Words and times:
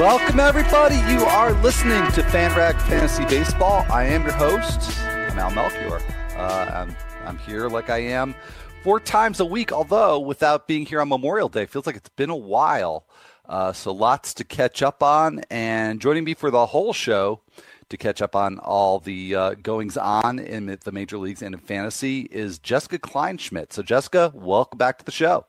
Welcome, 0.00 0.40
everybody. 0.40 0.94
You 1.12 1.26
are 1.26 1.52
listening 1.60 2.10
to 2.12 2.22
FanRag 2.22 2.80
Fantasy 2.88 3.22
Baseball. 3.26 3.84
I 3.90 4.04
am 4.04 4.22
your 4.22 4.32
host. 4.32 4.98
I'm 5.02 5.38
Al 5.38 5.50
Melchior. 5.50 6.00
Uh, 6.38 6.70
I'm, 6.72 6.96
I'm 7.26 7.36
here 7.36 7.68
like 7.68 7.90
I 7.90 7.98
am 7.98 8.34
four 8.82 8.98
times 8.98 9.40
a 9.40 9.44
week, 9.44 9.72
although 9.72 10.18
without 10.18 10.66
being 10.66 10.86
here 10.86 11.02
on 11.02 11.10
Memorial 11.10 11.50
Day. 11.50 11.66
Feels 11.66 11.84
like 11.86 11.96
it's 11.96 12.08
been 12.08 12.30
a 12.30 12.34
while. 12.34 13.04
Uh, 13.46 13.74
so 13.74 13.92
lots 13.92 14.32
to 14.32 14.42
catch 14.44 14.82
up 14.82 15.02
on. 15.02 15.42
And 15.50 16.00
joining 16.00 16.24
me 16.24 16.32
for 16.32 16.50
the 16.50 16.64
whole 16.64 16.94
show 16.94 17.42
to 17.90 17.98
catch 17.98 18.22
up 18.22 18.34
on 18.34 18.58
all 18.58 19.00
the 19.00 19.34
uh, 19.34 19.54
goings 19.62 19.98
on 19.98 20.38
in 20.38 20.78
the 20.82 20.92
major 20.92 21.18
leagues 21.18 21.42
and 21.42 21.54
in 21.54 21.60
fantasy 21.60 22.20
is 22.30 22.58
Jessica 22.58 22.98
Kleinschmidt. 22.98 23.74
So, 23.74 23.82
Jessica, 23.82 24.32
welcome 24.34 24.78
back 24.78 24.98
to 25.00 25.04
the 25.04 25.12
show. 25.12 25.44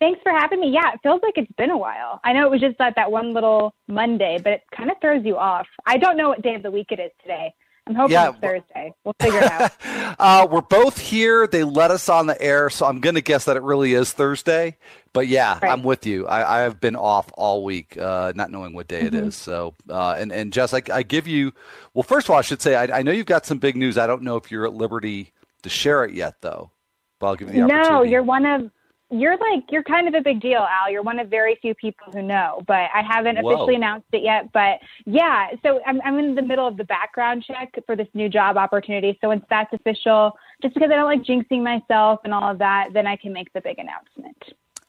Thanks 0.00 0.20
for 0.22 0.30
having 0.30 0.60
me. 0.60 0.70
Yeah, 0.70 0.92
it 0.94 1.00
feels 1.02 1.20
like 1.22 1.34
it's 1.36 1.50
been 1.56 1.70
a 1.70 1.76
while. 1.76 2.20
I 2.22 2.32
know 2.32 2.46
it 2.46 2.50
was 2.50 2.60
just 2.60 2.78
that, 2.78 2.94
that 2.96 3.10
one 3.10 3.34
little 3.34 3.74
Monday, 3.88 4.38
but 4.42 4.52
it 4.52 4.62
kind 4.74 4.90
of 4.90 4.96
throws 5.00 5.24
you 5.24 5.36
off. 5.36 5.66
I 5.86 5.96
don't 5.96 6.16
know 6.16 6.28
what 6.28 6.42
day 6.42 6.54
of 6.54 6.62
the 6.62 6.70
week 6.70 6.92
it 6.92 7.00
is 7.00 7.10
today. 7.20 7.52
I'm 7.88 7.94
hoping 7.94 8.12
yeah. 8.12 8.28
it's 8.28 8.38
Thursday. 8.38 8.92
We'll 9.02 9.14
figure 9.18 9.40
it 9.40 9.50
out. 9.50 9.72
uh, 10.18 10.46
we're 10.50 10.60
both 10.60 10.98
here. 10.98 11.46
They 11.46 11.64
let 11.64 11.90
us 11.90 12.08
on 12.10 12.26
the 12.26 12.40
air, 12.40 12.68
so 12.68 12.84
I'm 12.84 13.00
going 13.00 13.14
to 13.14 13.22
guess 13.22 13.46
that 13.46 13.56
it 13.56 13.62
really 13.62 13.94
is 13.94 14.12
Thursday. 14.12 14.76
But 15.14 15.26
yeah, 15.26 15.58
right. 15.62 15.72
I'm 15.72 15.82
with 15.82 16.04
you. 16.04 16.26
I, 16.26 16.58
I, 16.58 16.60
have 16.60 16.80
been 16.80 16.96
off 16.96 17.30
all 17.34 17.64
week, 17.64 17.96
uh, 17.96 18.34
not 18.36 18.50
knowing 18.50 18.74
what 18.74 18.88
day 18.88 19.04
mm-hmm. 19.04 19.16
it 19.16 19.26
is. 19.28 19.36
So, 19.36 19.74
uh, 19.88 20.16
and 20.18 20.30
and 20.30 20.52
Jess, 20.52 20.74
I, 20.74 20.82
I, 20.92 21.02
give 21.02 21.26
you. 21.26 21.52
Well, 21.94 22.02
first 22.02 22.26
of 22.26 22.32
all, 22.32 22.38
I 22.38 22.42
should 22.42 22.60
say 22.60 22.74
I, 22.74 22.98
I, 22.98 23.02
know 23.02 23.10
you've 23.10 23.26
got 23.26 23.46
some 23.46 23.58
big 23.58 23.74
news. 23.74 23.96
I 23.96 24.06
don't 24.06 24.22
know 24.22 24.36
if 24.36 24.50
you're 24.50 24.66
at 24.66 24.74
liberty 24.74 25.32
to 25.62 25.70
share 25.70 26.04
it 26.04 26.12
yet, 26.12 26.34
though. 26.42 26.70
But 27.18 27.26
I'll 27.26 27.36
give 27.36 27.48
you 27.48 27.54
the 27.54 27.62
opportunity. 27.62 27.90
No, 27.90 28.02
you're 28.02 28.22
one 28.22 28.44
of 28.44 28.70
you're 29.10 29.38
like 29.38 29.64
you're 29.70 29.82
kind 29.82 30.06
of 30.06 30.14
a 30.14 30.20
big 30.20 30.40
deal, 30.40 30.66
Al. 30.68 30.90
You're 30.90 31.02
one 31.02 31.18
of 31.18 31.28
very 31.28 31.58
few 31.62 31.74
people 31.74 32.12
who 32.12 32.22
know, 32.22 32.62
but 32.66 32.90
I 32.94 33.02
haven't 33.06 33.36
Whoa. 33.36 33.50
officially 33.50 33.76
announced 33.76 34.06
it 34.12 34.22
yet. 34.22 34.52
But 34.52 34.80
yeah, 35.06 35.48
so 35.62 35.80
I'm 35.86 36.00
I'm 36.04 36.18
in 36.18 36.34
the 36.34 36.42
middle 36.42 36.66
of 36.66 36.76
the 36.76 36.84
background 36.84 37.44
check 37.46 37.72
for 37.86 37.96
this 37.96 38.08
new 38.14 38.28
job 38.28 38.56
opportunity. 38.56 39.18
So 39.20 39.28
once 39.28 39.44
that's 39.48 39.72
official, 39.72 40.32
just 40.62 40.74
because 40.74 40.90
I 40.92 40.96
don't 40.96 41.06
like 41.06 41.22
jinxing 41.22 41.62
myself 41.62 42.20
and 42.24 42.34
all 42.34 42.50
of 42.50 42.58
that, 42.58 42.88
then 42.92 43.06
I 43.06 43.16
can 43.16 43.32
make 43.32 43.52
the 43.52 43.60
big 43.60 43.78
announcement. 43.78 44.36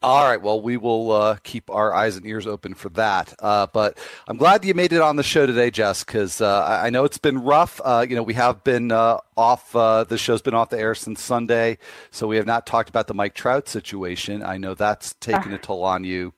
All 0.02 0.24
right. 0.24 0.40
Well, 0.40 0.62
we 0.62 0.78
will 0.78 1.12
uh, 1.12 1.36
keep 1.42 1.68
our 1.68 1.92
eyes 1.92 2.16
and 2.16 2.24
ears 2.24 2.46
open 2.46 2.72
for 2.72 2.88
that. 2.90 3.34
Uh, 3.38 3.66
but 3.66 3.98
I'm 4.26 4.38
glad 4.38 4.64
you 4.64 4.72
made 4.72 4.94
it 4.94 5.02
on 5.02 5.16
the 5.16 5.22
show 5.22 5.44
today, 5.44 5.70
Jess, 5.70 6.04
because 6.04 6.40
uh, 6.40 6.80
I 6.82 6.88
know 6.88 7.04
it's 7.04 7.18
been 7.18 7.42
rough. 7.42 7.82
Uh, 7.84 8.06
you 8.08 8.16
know, 8.16 8.22
we 8.22 8.32
have 8.32 8.64
been 8.64 8.92
uh, 8.92 9.18
off. 9.36 9.76
Uh, 9.76 10.04
the 10.04 10.16
show's 10.16 10.40
been 10.40 10.54
off 10.54 10.70
the 10.70 10.78
air 10.78 10.94
since 10.94 11.22
Sunday, 11.22 11.76
so 12.10 12.26
we 12.26 12.36
have 12.36 12.46
not 12.46 12.66
talked 12.66 12.88
about 12.88 13.08
the 13.08 13.14
Mike 13.14 13.34
Trout 13.34 13.68
situation. 13.68 14.42
I 14.42 14.56
know 14.56 14.74
that's 14.74 15.12
taken 15.20 15.52
a 15.52 15.58
toll 15.58 15.84
on 15.84 16.04
you. 16.04 16.32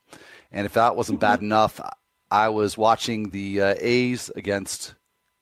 And 0.51 0.67
if 0.67 0.73
that 0.73 0.97
wasn't 0.97 1.21
bad 1.21 1.41
enough, 1.41 1.81
I 2.33 2.49
was 2.49 2.77
watching 2.77 3.31
the 3.31 3.61
A's 3.61 4.29
against 4.35 4.97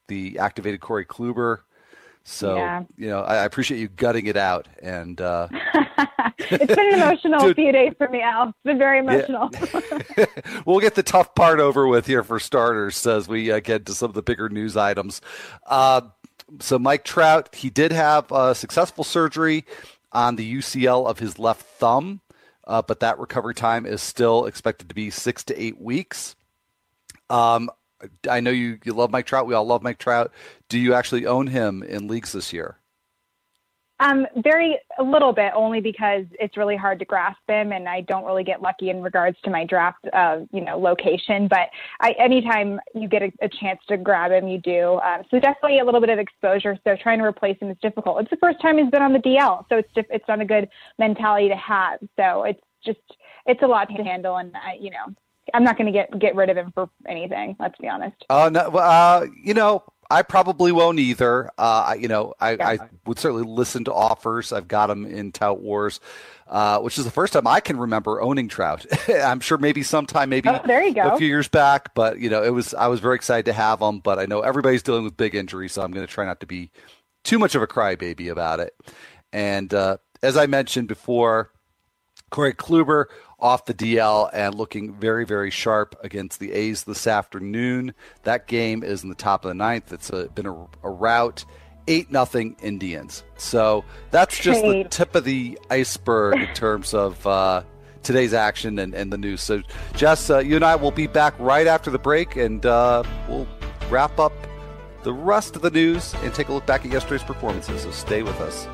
the 0.09 0.39
activated 0.39 0.81
Corey 0.81 1.07
Kluber. 1.07 1.61
So 2.23 2.57
yeah. 2.57 2.83
you 2.97 3.09
know, 3.09 3.21
I, 3.21 3.45
appreciate 3.45 3.81
you 3.81 3.89
gutting 3.89 4.27
it 4.27 4.37
out 4.37 4.69
and. 4.83 5.21
uh... 5.21 5.49
it's 6.39 6.75
been 6.75 6.95
an 6.95 6.95
emotional 7.03 7.53
few 7.55 7.73
days 7.73 7.93
for 7.99 8.09
me, 8.09 8.21
Al. 8.21 8.49
It's 8.49 8.59
been 8.65 8.79
very 8.79 8.99
emotional. 9.01 9.51
Yeah. 10.17 10.27
we'll 10.67 10.81
get 10.81 10.95
the 10.95 11.03
tough 11.03 11.35
part 11.35 11.61
over 11.61 11.87
with 11.87 12.07
here 12.07 12.23
for 12.23 12.39
starters 12.39 13.07
as 13.07 13.29
we 13.29 13.51
uh, 13.51 13.61
get 13.61 13.87
to 13.87 13.95
some 13.95 14.11
of 14.11 14.15
the 14.15 14.23
bigger 14.23 14.49
news 14.49 14.77
items. 14.77 15.21
Uh, 15.67 16.03
so, 16.59 16.79
Mike 16.79 17.05
Trout, 17.05 17.55
he 17.55 17.71
did 17.71 17.93
have 17.93 18.31
a 18.33 18.55
successful 18.55 19.05
surgery 19.05 19.65
on 20.13 20.37
the 20.37 20.57
UCL 20.57 21.07
of 21.07 21.19
his 21.19 21.39
left 21.39 21.63
thumb, 21.63 22.21
uh, 22.67 22.83
but 22.83 23.01
that 23.01 23.19
recovery 23.19 23.55
time 23.55 23.87
is 23.87 24.03
still 24.03 24.47
expected 24.47 24.89
to 24.89 24.95
be 24.95 25.11
six 25.11 25.45
to 25.45 25.63
eight 25.63 25.81
weeks. 25.81 26.35
Um, 27.29 27.71
I 28.29 28.41
know 28.41 28.51
you, 28.51 28.79
you 28.85 28.93
love 28.93 29.11
Mike 29.11 29.27
Trout. 29.27 29.47
We 29.47 29.55
all 29.55 29.65
love 29.65 29.83
Mike 29.83 29.99
Trout. 29.99 30.33
Do 30.69 30.79
you 30.79 30.95
actually 30.95 31.27
own 31.27 31.49
him 31.49 31.83
in 31.83 32.09
leagues 32.09 32.33
this 32.33 32.53
year? 32.53 32.81
Um, 34.01 34.27
very 34.37 34.79
a 34.99 35.03
little 35.03 35.35
bit, 35.35 35.53
only 35.55 35.83
because 35.83 36.25
it's 36.39 36.57
really 36.57 36.77
hard 36.77 36.99
to 37.01 37.05
grasp 37.05 37.41
him, 37.47 37.71
and 37.71 37.87
I 37.87 38.01
don't 38.01 38.25
really 38.25 38.45
get 38.45 38.63
lucky 38.63 38.89
in 38.89 39.03
regards 39.03 39.37
to 39.45 39.51
my 39.51 39.67
draft, 39.67 39.99
uh, 40.15 40.39
you 40.53 40.63
know, 40.63 40.79
location. 40.79 41.49
But 41.49 41.69
I, 42.01 42.13
anytime 42.13 42.81
you 42.95 43.09
get 43.09 43.23
a, 43.23 43.31
a 43.43 43.49
chance 43.49 43.79
to 43.89 43.99
grab 43.99 44.33
him, 44.33 44.49
you 44.49 44.59
do. 44.59 44.99
Um, 45.05 45.25
so 45.31 45.39
definitely 45.39 45.81
a 45.81 45.85
little 45.85 46.01
bit 46.01 46.09
of 46.09 46.19
exposure. 46.19 46.79
So 46.83 46.97
trying 46.97 47.19
to 47.19 47.27
replace 47.27 47.59
him 47.59 47.71
is 47.71 47.77
difficult. 47.83 48.23
It's 48.23 48.31
the 48.31 48.39
first 48.39 48.59
time 48.63 48.79
he's 48.79 48.91
been 48.91 49.03
on 49.03 49.13
the 49.13 49.19
DL, 49.19 49.67
so 49.69 49.77
it's 49.77 49.91
it's 49.95 50.25
not 50.27 50.41
a 50.41 50.47
good 50.47 50.71
mentality 50.99 51.49
to 51.51 51.57
have. 51.57 52.01
So 52.17 52.45
it's 52.45 52.63
just 52.83 53.01
it's 53.45 53.63
a 53.63 53.67
lot 53.67 53.89
to 53.95 54.03
handle, 54.03 54.39
and 54.39 54.57
I, 54.57 54.79
you 54.81 54.91
know, 54.91 55.15
I'm 55.55 55.65
not 55.65 55.77
going 55.77 55.87
to 55.87 55.93
get 55.93 56.19
get 56.19 56.35
rid 56.35 56.51
of 56.51 56.57
him 56.57 56.73
for 56.75 56.89
anything. 57.09 57.57
Let's 57.59 57.77
be 57.79 57.89
honest. 57.89 58.25
Oh 58.31 58.47
uh, 58.47 58.49
no, 58.51 58.61
uh, 58.61 59.27
you 59.43 59.55
know, 59.55 59.83
I 60.11 60.23
probably 60.23 60.73
won't 60.73 60.99
either. 60.99 61.51
Uh, 61.57 61.95
you 61.99 62.09
know, 62.09 62.35
I, 62.41 62.53
yeah. 62.53 62.69
I, 62.69 62.79
would 63.07 63.19
certainly 63.19 63.45
listen 63.45 63.85
to 63.85 63.95
offers. 63.95 64.53
I've 64.53 64.67
got 64.67 64.89
them 64.89 65.07
in 65.07 65.31
Tout 65.31 65.61
Wars, 65.61 66.01
uh, 66.49 66.81
which 66.81 66.99
is 66.99 67.05
the 67.05 67.13
first 67.13 67.33
time 67.33 67.47
I 67.47 67.61
can 67.61 67.79
remember 67.79 68.21
owning 68.21 68.49
Trout. 68.49 68.85
I'm 69.09 69.39
sure 69.39 69.57
maybe 69.57 69.85
sometime, 69.85 70.29
maybe 70.29 70.49
oh, 70.49 70.61
there 70.67 70.83
you 70.83 70.95
go. 70.95 71.11
a 71.11 71.17
few 71.17 71.29
years 71.29 71.47
back, 71.47 71.95
but 71.95 72.19
you 72.19 72.29
know, 72.29 72.43
it 72.43 72.51
was 72.51 72.75
I 72.75 72.89
was 72.89 72.99
very 72.99 73.15
excited 73.15 73.47
to 73.47 73.53
have 73.53 73.79
them. 73.79 74.01
But 74.01 74.19
I 74.19 74.27
know 74.27 74.41
everybody's 74.41 74.83
dealing 74.83 75.05
with 75.05 75.17
big 75.17 75.37
injuries, 75.37 75.73
so 75.73 75.83
I'm 75.83 75.93
going 75.93 76.07
to 76.07 76.13
try 76.13 76.25
not 76.25 76.41
to 76.41 76.47
be 76.47 76.71
too 77.23 77.39
much 77.39 77.55
of 77.55 77.63
a 77.63 77.69
crybaby 77.69 78.31
about 78.31 78.59
it. 78.59 78.75
And 79.33 79.73
uh, 79.73 79.99
as 80.25 80.37
I 80.37 80.47
mentioned 80.47 80.89
before, 80.89 81.53
Corey 82.31 82.55
Kluber 82.55 83.07
off 83.41 83.65
the 83.65 83.75
DL 83.75 84.31
and 84.33 84.55
looking 84.55 84.95
very, 84.95 85.25
very 85.25 85.51
sharp 85.51 85.99
against 86.03 86.41
the 86.41 86.53
A's 86.53 86.85
this 86.85 87.07
afternoon. 87.07 87.95
That 88.23 88.47
game 88.47 88.83
is 88.83 89.03
in 89.03 89.09
the 89.09 89.15
top 89.15 89.45
of 89.45 89.49
the 89.49 89.55
ninth. 89.55 89.93
It's 89.93 90.11
a, 90.11 90.29
been 90.29 90.47
a, 90.47 90.67
a 90.83 90.91
rout. 90.91 91.45
8 91.89 92.11
nothing 92.11 92.57
Indians. 92.63 93.25
So 93.37 93.85
that's 94.11 94.39
just 94.39 94.63
the 94.63 94.85
tip 94.91 95.15
of 95.15 95.25
the 95.25 95.59
iceberg 95.71 96.39
in 96.39 96.55
terms 96.55 96.95
of 96.95 97.27
uh, 97.27 97.63
today's 98.03 98.33
action 98.33 98.79
and, 98.79 98.95
and, 98.95 99.13
the 99.13 99.19
news. 99.19 99.41
So, 99.41 99.63
Jess, 99.95 100.31
uh, 100.31 100.39
you 100.39 100.57
and 100.57 100.65
I 100.65 100.77
will 100.77 100.93
be 100.93 101.07
back 101.07 101.35
right 101.39 101.67
after 101.67 101.91
the 101.91 101.99
break 101.99 102.37
and 102.37 102.65
uh, 102.65 103.03
we'll 103.29 103.49
wrap 103.89 104.19
up 104.21 104.33
the 105.03 105.13
rest 105.13 105.57
of 105.57 105.63
the 105.63 105.71
news 105.71 106.15
and 106.23 106.33
take 106.35 106.49
a 106.49 106.53
look 106.53 106.67
back 106.67 106.85
at 106.85 106.93
yesterday's 106.93 107.25
performances. 107.25 107.83
So 107.83 107.91
stay 107.91 108.23
with 108.23 108.41
us. 108.41 108.69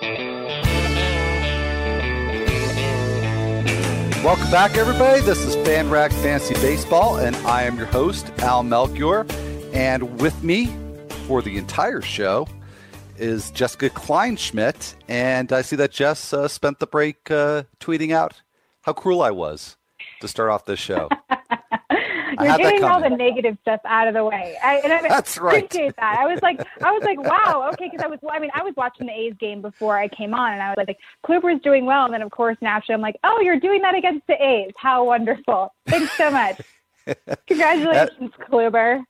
Welcome 0.00 0.20
back, 4.52 4.76
everybody. 4.76 5.20
This 5.22 5.44
is 5.44 5.56
FanRag 5.56 6.12
Fantasy 6.22 6.54
Baseball, 6.54 7.16
and 7.16 7.34
I 7.38 7.64
am 7.64 7.76
your 7.76 7.86
host, 7.86 8.30
Al 8.38 8.62
Melchior. 8.62 9.26
And 9.72 10.20
with 10.20 10.40
me 10.44 10.72
for 11.26 11.42
the 11.42 11.58
entire 11.58 12.00
show 12.00 12.46
is 13.16 13.50
Jessica 13.50 13.90
Kleinschmidt. 13.90 14.94
And 15.08 15.52
I 15.52 15.62
see 15.62 15.74
that 15.74 15.90
Jess 15.90 16.32
uh, 16.32 16.46
spent 16.46 16.78
the 16.78 16.86
break 16.86 17.28
uh, 17.32 17.64
tweeting 17.80 18.12
out 18.12 18.42
how 18.82 18.92
cruel 18.92 19.20
I 19.20 19.32
was 19.32 19.76
to 20.20 20.28
start 20.28 20.50
off 20.50 20.64
this 20.64 20.78
show. 20.78 21.08
You're 22.40 22.56
getting 22.56 22.84
all 22.84 23.00
the 23.00 23.10
negative 23.10 23.56
stuff 23.62 23.80
out 23.84 24.08
of 24.08 24.14
the 24.14 24.24
way. 24.24 24.56
I, 24.62 24.76
and 24.76 24.92
I 24.92 25.08
That's 25.08 25.38
right. 25.38 25.64
appreciate 25.64 25.96
that. 25.96 26.18
I 26.18 26.26
was 26.26 26.40
like, 26.42 26.60
I 26.82 26.92
was 26.92 27.02
like, 27.04 27.20
wow, 27.20 27.70
okay, 27.72 27.90
because 27.90 28.04
I 28.04 28.08
was, 28.08 28.18
I 28.30 28.38
mean, 28.38 28.50
I 28.54 28.62
was 28.62 28.74
watching 28.76 29.06
the 29.06 29.12
A's 29.12 29.34
game 29.38 29.62
before 29.62 29.98
I 29.98 30.08
came 30.08 30.34
on, 30.34 30.52
and 30.52 30.62
I 30.62 30.70
was 30.70 30.76
like, 30.86 30.96
Kluber's 31.26 31.60
doing 31.62 31.86
well, 31.86 32.04
and 32.04 32.14
then 32.14 32.22
of 32.22 32.30
course 32.30 32.56
naturally 32.60 32.94
I'm 32.94 33.00
like, 33.00 33.16
oh, 33.24 33.40
you're 33.40 33.60
doing 33.60 33.82
that 33.82 33.94
against 33.94 34.26
the 34.26 34.34
A's. 34.42 34.72
How 34.76 35.04
wonderful! 35.04 35.74
Thanks 35.86 36.12
so 36.16 36.30
much. 36.30 36.60
Congratulations, 37.46 38.32
that, 38.38 38.50
Kluber. 38.50 39.02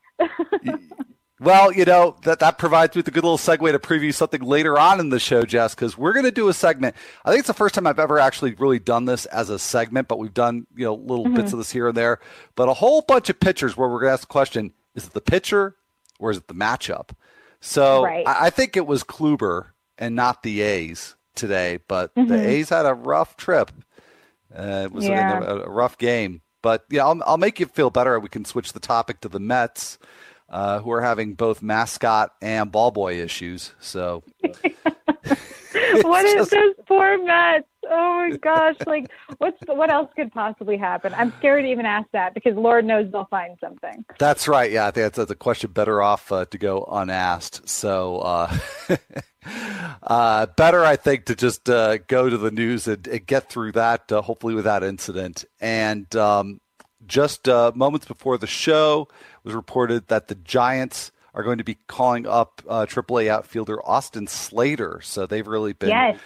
Well, 1.40 1.72
you 1.72 1.84
know, 1.84 2.16
that, 2.24 2.40
that 2.40 2.58
provides 2.58 2.96
me 2.96 3.00
with 3.00 3.08
a 3.08 3.10
good 3.12 3.22
little 3.22 3.38
segue 3.38 3.70
to 3.70 3.78
preview 3.78 4.12
something 4.12 4.42
later 4.42 4.76
on 4.78 4.98
in 4.98 5.10
the 5.10 5.20
show, 5.20 5.42
Jess, 5.44 5.74
because 5.74 5.96
we're 5.96 6.12
going 6.12 6.24
to 6.24 6.32
do 6.32 6.48
a 6.48 6.52
segment. 6.54 6.96
I 7.24 7.30
think 7.30 7.40
it's 7.40 7.46
the 7.48 7.54
first 7.54 7.76
time 7.76 7.86
I've 7.86 8.00
ever 8.00 8.18
actually 8.18 8.54
really 8.54 8.80
done 8.80 9.04
this 9.04 9.24
as 9.26 9.48
a 9.48 9.58
segment, 9.58 10.08
but 10.08 10.18
we've 10.18 10.34
done, 10.34 10.66
you 10.74 10.84
know, 10.84 10.94
little 10.94 11.26
mm-hmm. 11.26 11.36
bits 11.36 11.52
of 11.52 11.58
this 11.58 11.70
here 11.70 11.88
and 11.88 11.96
there. 11.96 12.18
But 12.56 12.68
a 12.68 12.74
whole 12.74 13.02
bunch 13.02 13.30
of 13.30 13.38
pitchers 13.38 13.76
where 13.76 13.88
we're 13.88 14.00
going 14.00 14.08
to 14.08 14.14
ask 14.14 14.22
the 14.22 14.26
question 14.26 14.72
is 14.94 15.06
it 15.06 15.12
the 15.12 15.20
pitcher 15.20 15.76
or 16.18 16.32
is 16.32 16.38
it 16.38 16.48
the 16.48 16.54
matchup? 16.54 17.10
So 17.60 18.04
Right. 18.04 18.26
I, 18.26 18.46
I 18.46 18.50
think 18.50 18.76
it 18.76 18.86
was 18.86 19.04
Kluber 19.04 19.66
and 19.96 20.16
not 20.16 20.42
the 20.42 20.60
A's 20.62 21.14
today, 21.36 21.78
but 21.86 22.14
the 22.16 22.22
Mhm. 22.22 22.46
A's 22.46 22.68
had 22.70 22.84
a 22.86 22.94
rough 22.94 23.36
trip. 23.36 23.70
Uh, 24.56 24.82
it 24.84 24.92
was 24.92 25.04
a- 25.04 25.10
Yeah. 25.10 25.38
a, 25.40 25.56
a 25.58 25.68
rough 25.70 25.98
game, 25.98 26.40
but 26.62 26.84
yeah, 26.90 27.04
I'll, 27.04 27.20
I'll 27.24 27.36
make 27.38 27.60
you 27.60 27.66
feel 27.66 27.90
better. 27.90 28.18
We 28.18 28.28
can 28.28 28.44
switch 28.44 28.72
the 28.72 28.80
topic 28.80 29.20
to 29.20 29.28
the 29.28 29.38
Mets, 29.38 29.98
uh, 30.48 30.80
who 30.80 30.90
are 30.92 31.02
having 31.02 31.34
both 31.34 31.62
mascot 31.62 32.32
and 32.40 32.70
ball 32.72 32.90
boy 32.90 33.20
issues. 33.20 33.74
So 33.80 34.22
what 36.02 36.24
is 36.24 36.34
just- 36.34 36.50
those 36.50 36.74
poor 36.86 37.22
Mets? 37.24 37.66
Oh 37.90 38.28
my 38.28 38.36
gosh! 38.36 38.76
Like, 38.86 39.10
what's 39.38 39.56
what 39.66 39.90
else 39.90 40.10
could 40.14 40.30
possibly 40.30 40.76
happen? 40.76 41.14
I'm 41.14 41.32
scared 41.38 41.64
to 41.64 41.70
even 41.70 41.86
ask 41.86 42.06
that 42.12 42.34
because 42.34 42.54
Lord 42.54 42.84
knows 42.84 43.10
they'll 43.10 43.24
find 43.30 43.56
something. 43.60 44.04
That's 44.18 44.46
right. 44.46 44.70
Yeah, 44.70 44.86
I 44.86 44.90
think 44.90 45.04
that's, 45.06 45.16
that's 45.16 45.30
a 45.30 45.34
question 45.34 45.70
better 45.70 46.02
off 46.02 46.30
uh, 46.30 46.44
to 46.46 46.58
go 46.58 46.86
unasked. 46.90 47.66
So, 47.66 48.18
uh, 48.18 48.56
uh, 50.02 50.46
better, 50.56 50.84
I 50.84 50.96
think, 50.96 51.26
to 51.26 51.34
just 51.34 51.70
uh, 51.70 51.96
go 52.08 52.28
to 52.28 52.36
the 52.36 52.50
news 52.50 52.86
and, 52.86 53.06
and 53.06 53.26
get 53.26 53.48
through 53.48 53.72
that, 53.72 54.12
uh, 54.12 54.20
hopefully 54.20 54.54
without 54.54 54.82
incident. 54.84 55.46
And 55.58 56.14
um, 56.14 56.60
just 57.06 57.48
uh, 57.48 57.72
moments 57.74 58.06
before 58.06 58.36
the 58.36 58.46
show, 58.46 59.08
was 59.48 59.54
reported 59.56 60.06
that 60.08 60.28
the 60.28 60.34
Giants 60.36 61.10
are 61.34 61.42
going 61.42 61.58
to 61.58 61.64
be 61.64 61.78
calling 61.86 62.26
up 62.26 62.62
uh, 62.68 62.84
AAA 62.86 63.28
outfielder 63.28 63.80
Austin 63.88 64.26
Slater. 64.26 65.00
So 65.02 65.24
they've 65.26 65.46
really 65.46 65.72
been 65.72 65.88
Yes. 65.88 66.18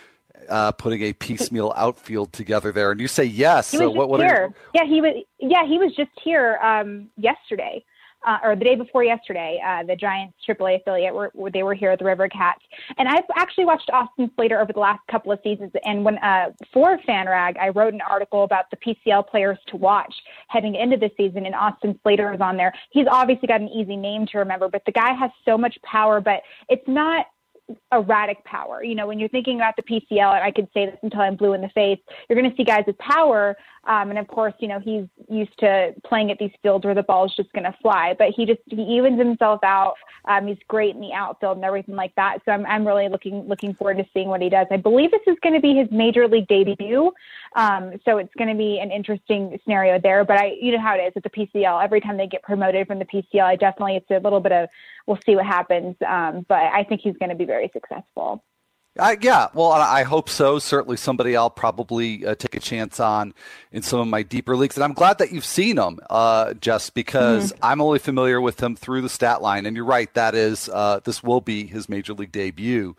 uh, 0.48 0.72
putting 0.72 1.02
a 1.02 1.12
piecemeal 1.12 1.72
outfield 1.76 2.32
together 2.32 2.72
there. 2.72 2.90
And 2.90 3.00
you 3.00 3.06
say 3.08 3.24
yes. 3.24 3.70
He 3.70 3.78
so 3.78 3.88
was 3.88 3.96
what? 3.96 4.08
What 4.08 4.20
here. 4.20 4.46
are 4.46 4.54
Yeah, 4.74 4.84
he 4.86 5.00
was. 5.00 5.24
Yeah, 5.38 5.64
he 5.66 5.78
was 5.78 5.94
just 5.94 6.10
here 6.22 6.58
um, 6.62 7.10
yesterday, 7.16 7.84
uh, 8.26 8.38
or 8.42 8.56
the 8.56 8.64
day 8.64 8.74
before 8.74 9.04
yesterday. 9.04 9.60
Uh, 9.66 9.84
the 9.84 9.96
Giants 9.96 10.34
AAA 10.48 10.80
affiliate 10.80 11.14
were 11.14 11.30
they 11.52 11.62
were 11.62 11.74
here 11.74 11.90
at 11.90 11.98
the 11.98 12.04
River 12.04 12.28
Cats, 12.28 12.62
and 12.98 13.08
I've 13.08 13.24
actually 13.36 13.64
watched 13.64 13.90
Austin 13.92 14.30
Slater 14.36 14.60
over 14.60 14.72
the 14.72 14.80
last 14.80 15.00
couple 15.10 15.32
of 15.32 15.38
seasons. 15.42 15.72
And 15.84 16.04
when 16.04 16.18
uh, 16.18 16.50
for 16.72 16.98
FanRag, 17.08 17.58
I 17.58 17.68
wrote 17.68 17.94
an 17.94 18.00
article 18.08 18.44
about 18.44 18.64
the 18.70 18.76
PCL 18.76 19.28
players 19.28 19.58
to 19.68 19.76
watch 19.76 20.14
heading 20.48 20.74
into 20.74 20.96
the 20.96 21.10
season, 21.16 21.46
and 21.46 21.54
Austin 21.54 21.98
Slater 22.02 22.32
is 22.32 22.40
on 22.40 22.56
there. 22.56 22.72
He's 22.90 23.06
obviously 23.10 23.48
got 23.48 23.60
an 23.60 23.68
easy 23.68 23.96
name 23.96 24.26
to 24.32 24.38
remember, 24.38 24.68
but 24.68 24.82
the 24.86 24.92
guy 24.92 25.12
has 25.14 25.30
so 25.44 25.58
much 25.58 25.76
power, 25.82 26.20
but 26.20 26.42
it's 26.68 26.86
not 26.86 27.26
erratic 27.92 28.44
power. 28.44 28.82
You 28.82 28.94
know, 28.94 29.06
when 29.06 29.18
you're 29.18 29.28
thinking 29.28 29.56
about 29.56 29.74
the 29.76 29.82
PCL, 29.82 30.34
and 30.34 30.44
I 30.44 30.50
could 30.50 30.68
say 30.74 30.86
this 30.86 30.98
until 31.02 31.20
I'm 31.20 31.36
blue 31.36 31.54
in 31.54 31.60
the 31.60 31.68
face, 31.70 31.98
you're 32.28 32.38
going 32.38 32.50
to 32.50 32.56
see 32.56 32.64
guys 32.64 32.84
with 32.86 32.98
power. 32.98 33.56
Um, 33.84 34.10
and 34.10 34.18
of 34.18 34.28
course, 34.28 34.54
you 34.60 34.68
know, 34.68 34.78
he's 34.78 35.04
used 35.28 35.58
to 35.58 35.92
playing 36.06 36.30
at 36.30 36.38
these 36.38 36.52
fields 36.62 36.84
where 36.84 36.94
the 36.94 37.02
ball's 37.02 37.34
just 37.34 37.52
going 37.52 37.64
to 37.64 37.76
fly, 37.82 38.14
but 38.16 38.28
he 38.36 38.46
just, 38.46 38.60
he 38.66 38.82
evens 38.82 39.18
himself 39.18 39.60
out. 39.64 39.94
Um, 40.26 40.46
he's 40.46 40.58
great 40.68 40.94
in 40.94 41.00
the 41.00 41.12
outfield 41.12 41.56
and 41.56 41.64
everything 41.64 41.96
like 41.96 42.14
that. 42.14 42.38
So 42.44 42.52
I'm, 42.52 42.64
I'm 42.66 42.86
really 42.86 43.08
looking, 43.08 43.48
looking 43.48 43.74
forward 43.74 43.98
to 43.98 44.04
seeing 44.14 44.28
what 44.28 44.40
he 44.40 44.48
does. 44.48 44.68
I 44.70 44.76
believe 44.76 45.10
this 45.10 45.20
is 45.26 45.36
going 45.42 45.54
to 45.54 45.60
be 45.60 45.74
his 45.74 45.88
major 45.90 46.28
league 46.28 46.46
debut. 46.46 47.10
Um, 47.56 47.94
so 48.04 48.18
it's 48.18 48.32
going 48.38 48.48
to 48.48 48.56
be 48.56 48.78
an 48.78 48.92
interesting 48.92 49.58
scenario 49.64 49.98
there, 49.98 50.24
but 50.24 50.38
I, 50.38 50.56
you 50.60 50.72
know 50.72 50.80
how 50.80 50.94
it 50.94 51.00
is 51.00 51.12
with 51.14 51.24
the 51.24 51.30
PCL, 51.30 51.82
every 51.82 52.00
time 52.00 52.16
they 52.16 52.28
get 52.28 52.42
promoted 52.42 52.86
from 52.86 53.00
the 53.00 53.04
PCL, 53.04 53.42
I 53.42 53.56
definitely, 53.56 53.96
it's 53.96 54.10
a 54.10 54.20
little 54.20 54.40
bit 54.40 54.52
of, 54.52 54.68
we'll 55.06 55.18
see 55.26 55.34
what 55.34 55.46
happens. 55.46 55.96
Um, 56.06 56.46
but 56.48 56.58
I 56.58 56.84
think 56.84 57.00
he's 57.00 57.16
going 57.16 57.30
to 57.30 57.34
be 57.34 57.44
very 57.44 57.61
successful. 57.72 58.42
I, 58.98 59.16
yeah, 59.22 59.48
well, 59.54 59.72
I 59.72 60.00
I 60.00 60.02
hope 60.02 60.28
so. 60.28 60.58
Certainly, 60.58 60.98
somebody 60.98 61.34
I'll 61.34 61.48
probably 61.48 62.26
uh, 62.26 62.34
take 62.34 62.54
a 62.54 62.60
chance 62.60 63.00
on 63.00 63.32
in 63.70 63.80
some 63.80 64.00
of 64.00 64.06
my 64.06 64.22
deeper 64.22 64.54
leagues, 64.54 64.76
and 64.76 64.84
I'm 64.84 64.92
glad 64.92 65.16
that 65.16 65.32
you've 65.32 65.46
seen 65.46 65.78
him, 65.78 65.98
uh, 66.10 66.52
Jess, 66.52 66.90
because 66.90 67.54
I'm 67.62 67.80
only 67.80 67.98
familiar 67.98 68.38
with 68.38 68.62
him 68.62 68.76
through 68.76 69.00
the 69.00 69.08
stat 69.08 69.40
line. 69.40 69.64
And 69.64 69.76
you're 69.76 69.86
right, 69.86 70.12
that 70.12 70.34
is 70.34 70.68
uh, 70.68 71.00
this 71.04 71.22
will 71.22 71.40
be 71.40 71.66
his 71.66 71.88
major 71.88 72.12
league 72.12 72.32
debut, 72.32 72.94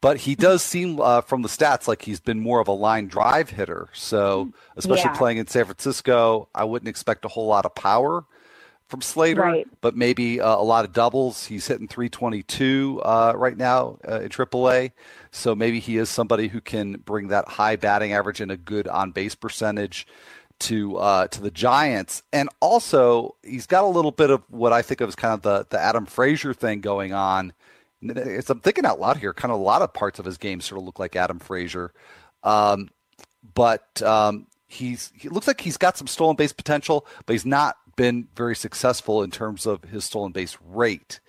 but 0.00 0.16
he 0.16 0.34
does 0.34 0.64
seem 0.64 0.98
uh, 1.00 1.20
from 1.20 1.42
the 1.42 1.48
stats 1.48 1.86
like 1.86 2.02
he's 2.02 2.18
been 2.18 2.40
more 2.40 2.58
of 2.58 2.66
a 2.66 2.72
line 2.72 3.06
drive 3.06 3.50
hitter. 3.50 3.88
So, 3.92 4.50
especially 4.76 5.10
Yeah. 5.12 5.16
playing 5.18 5.38
in 5.38 5.46
San 5.46 5.64
Francisco, 5.64 6.48
I 6.56 6.64
wouldn't 6.64 6.88
expect 6.88 7.24
a 7.24 7.28
whole 7.28 7.46
lot 7.46 7.64
of 7.64 7.72
power 7.76 8.24
from 8.88 9.00
Slater, 9.00 9.40
Right. 9.40 9.66
but 9.80 9.96
maybe 9.96 10.40
uh, 10.40 10.56
a 10.56 10.62
lot 10.62 10.84
of 10.84 10.92
doubles. 10.92 11.46
He's 11.46 11.66
hitting 11.66 11.88
322 11.88 13.00
uh, 13.04 13.32
right 13.36 13.56
now 13.56 13.98
uh, 14.08 14.20
in 14.20 14.28
AAA, 14.28 14.92
so 15.32 15.54
maybe 15.54 15.80
he 15.80 15.96
is 15.96 16.08
somebody 16.08 16.48
who 16.48 16.60
can 16.60 16.92
bring 17.04 17.28
that 17.28 17.48
high 17.48 17.76
batting 17.76 18.12
average 18.12 18.40
and 18.40 18.52
a 18.52 18.56
good 18.56 18.86
on 18.88 19.10
base 19.10 19.34
percentage 19.34 20.06
to 20.60 20.96
uh, 20.98 21.26
to 21.28 21.40
the 21.42 21.50
Giants. 21.50 22.22
And 22.32 22.48
also, 22.60 23.34
he's 23.42 23.66
got 23.66 23.84
a 23.84 23.88
little 23.88 24.12
bit 24.12 24.30
of 24.30 24.42
what 24.48 24.72
I 24.72 24.82
think 24.82 25.00
of 25.00 25.08
as 25.08 25.16
kind 25.16 25.34
of 25.34 25.42
the 25.42 25.66
the 25.68 25.80
Adam 25.80 26.06
Frazier 26.06 26.54
thing 26.54 26.80
going 26.80 27.12
on. 27.12 27.52
As 28.14 28.50
I'm 28.50 28.60
thinking 28.60 28.86
out 28.86 29.00
loud 29.00 29.16
here, 29.16 29.32
kind 29.34 29.52
of 29.52 29.58
a 29.58 29.62
lot 29.62 29.82
of 29.82 29.92
parts 29.92 30.18
of 30.18 30.24
his 30.24 30.38
game 30.38 30.60
sort 30.60 30.78
of 30.80 30.84
look 30.86 30.98
like 30.98 31.16
Adam 31.16 31.38
Frazier. 31.40 31.92
Um, 32.42 32.90
but 33.54 34.00
um, 34.02 34.46
he's 34.66 35.12
he 35.16 35.28
looks 35.28 35.46
like 35.46 35.60
he's 35.60 35.76
got 35.76 35.96
some 35.98 36.06
stolen 36.06 36.36
base 36.36 36.52
potential, 36.52 37.06
but 37.26 37.32
he's 37.34 37.46
not 37.46 37.76
been 37.96 38.28
very 38.36 38.54
successful 38.54 39.22
in 39.22 39.30
terms 39.30 39.66
of 39.66 39.84
his 39.84 40.04
stolen 40.04 40.32
base 40.32 40.56
rate. 40.64 41.20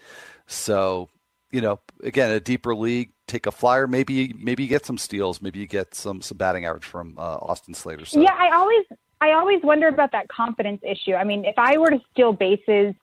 So, 0.46 1.10
you 1.52 1.62
know, 1.62 1.80
again, 2.04 2.32
a 2.32 2.40
deeper 2.40 2.76
league, 2.76 3.12
take 3.28 3.46
a 3.46 3.52
flyer. 3.52 3.88
Maybe 3.88 4.34
maybe 4.38 4.64
you 4.64 4.70
get 4.70 4.86
some 4.86 4.98
steals. 4.98 5.42
Maybe 5.42 5.60
you 5.60 5.68
get 5.68 5.96
some 5.96 6.22
some 6.22 6.38
batting 6.38 6.66
average 6.66 6.86
from 6.86 7.16
uh, 7.18 7.38
Austin 7.42 7.74
Slater. 7.74 8.06
So, 8.06 8.22
Yeah, 8.22 8.36
I 8.38 8.56
always 8.56 8.86
I 9.22 9.32
always 9.32 9.62
wonder 9.64 9.88
about 9.88 10.12
that 10.12 10.28
confidence 10.28 10.82
issue. 10.84 11.14
I 11.14 11.24
mean, 11.24 11.46
if 11.46 11.56
I 11.58 11.78
were 11.78 11.90
to 11.90 12.02
steal 12.12 12.34
bases 12.34 12.94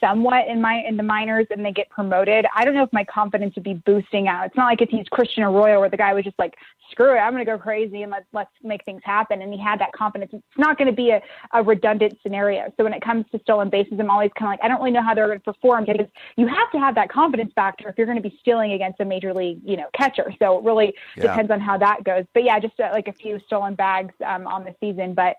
somewhat 0.00 0.48
in 0.48 0.60
my 0.60 0.82
in 0.86 0.96
the 0.96 1.02
minors 1.02 1.46
and 1.50 1.64
they 1.64 1.72
get 1.72 1.88
promoted, 1.90 2.46
I 2.54 2.64
don't 2.64 2.74
know 2.74 2.82
if 2.82 2.92
my 2.92 3.04
confidence 3.04 3.54
would 3.54 3.64
be 3.64 3.74
boosting 3.74 4.28
out. 4.28 4.46
It's 4.46 4.56
not 4.56 4.66
like 4.66 4.82
if 4.82 4.88
he's 4.88 5.06
Christian 5.10 5.42
Arroyo 5.42 5.80
where 5.80 5.90
the 5.90 5.96
guy 5.96 6.12
was 6.14 6.24
just 6.24 6.38
like, 6.38 6.54
screw 6.90 7.14
it, 7.14 7.18
I'm 7.18 7.32
gonna 7.32 7.44
go 7.44 7.58
crazy 7.58 8.02
and 8.02 8.10
let's 8.10 8.26
let's 8.32 8.50
make 8.62 8.84
things 8.84 9.02
happen 9.04 9.42
and 9.42 9.52
he 9.52 9.60
had 9.60 9.78
that 9.80 9.92
confidence. 9.92 10.30
It's 10.32 10.42
not 10.58 10.78
gonna 10.78 10.92
be 10.92 11.10
a, 11.10 11.20
a 11.52 11.62
redundant 11.62 12.18
scenario. 12.22 12.72
So 12.76 12.84
when 12.84 12.92
it 12.92 13.02
comes 13.02 13.26
to 13.32 13.38
stolen 13.40 13.70
bases, 13.70 13.98
I'm 14.00 14.10
always 14.10 14.30
kinda 14.36 14.50
like 14.50 14.60
I 14.62 14.68
don't 14.68 14.78
really 14.78 14.90
know 14.90 15.02
how 15.02 15.14
they're 15.14 15.28
gonna 15.28 15.40
perform 15.40 15.84
because 15.84 16.06
you 16.36 16.46
have 16.46 16.70
to 16.72 16.78
have 16.78 16.94
that 16.94 17.10
confidence 17.10 17.52
factor 17.54 17.88
if 17.88 17.98
you're 17.98 18.06
gonna 18.06 18.20
be 18.20 18.36
stealing 18.40 18.72
against 18.72 19.00
a 19.00 19.04
major 19.04 19.32
league, 19.34 19.60
you 19.64 19.76
know, 19.76 19.88
catcher. 19.94 20.32
So 20.38 20.58
it 20.58 20.64
really 20.64 20.94
Yeah. 21.16 21.22
depends 21.22 21.50
on 21.50 21.60
how 21.60 21.78
that 21.78 22.04
goes. 22.04 22.24
But 22.34 22.44
yeah, 22.44 22.58
just 22.58 22.78
uh, 22.80 22.90
like 22.92 23.08
a 23.08 23.12
few 23.12 23.38
stolen 23.46 23.74
bags 23.74 24.14
um, 24.26 24.46
on 24.46 24.64
the 24.64 24.74
season, 24.80 25.14
but 25.14 25.36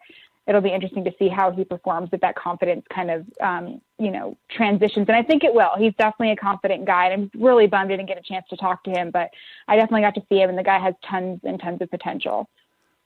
it'll 0.47 0.61
be 0.61 0.71
interesting 0.71 1.03
to 1.03 1.11
see 1.19 1.29
how 1.29 1.51
he 1.51 1.63
performs 1.63 2.09
if 2.11 2.21
that 2.21 2.35
confidence 2.35 2.85
kind 2.93 3.11
of 3.11 3.25
um, 3.41 3.81
you 3.99 4.11
know 4.11 4.37
transitions 4.49 5.05
and 5.07 5.15
i 5.15 5.23
think 5.23 5.43
it 5.43 5.53
will 5.53 5.71
he's 5.77 5.93
definitely 5.97 6.31
a 6.31 6.35
confident 6.35 6.85
guy 6.85 7.07
and 7.07 7.31
i'm 7.35 7.41
really 7.41 7.67
bummed 7.67 7.91
i 7.91 7.95
didn't 7.95 8.07
get 8.07 8.17
a 8.17 8.21
chance 8.21 8.45
to 8.49 8.57
talk 8.57 8.83
to 8.83 8.91
him 8.91 9.11
but 9.11 9.29
i 9.67 9.75
definitely 9.75 10.01
got 10.01 10.15
to 10.15 10.23
see 10.29 10.39
him 10.39 10.49
and 10.49 10.57
the 10.57 10.63
guy 10.63 10.79
has 10.79 10.93
tons 11.09 11.39
and 11.43 11.59
tons 11.59 11.81
of 11.81 11.89
potential 11.89 12.49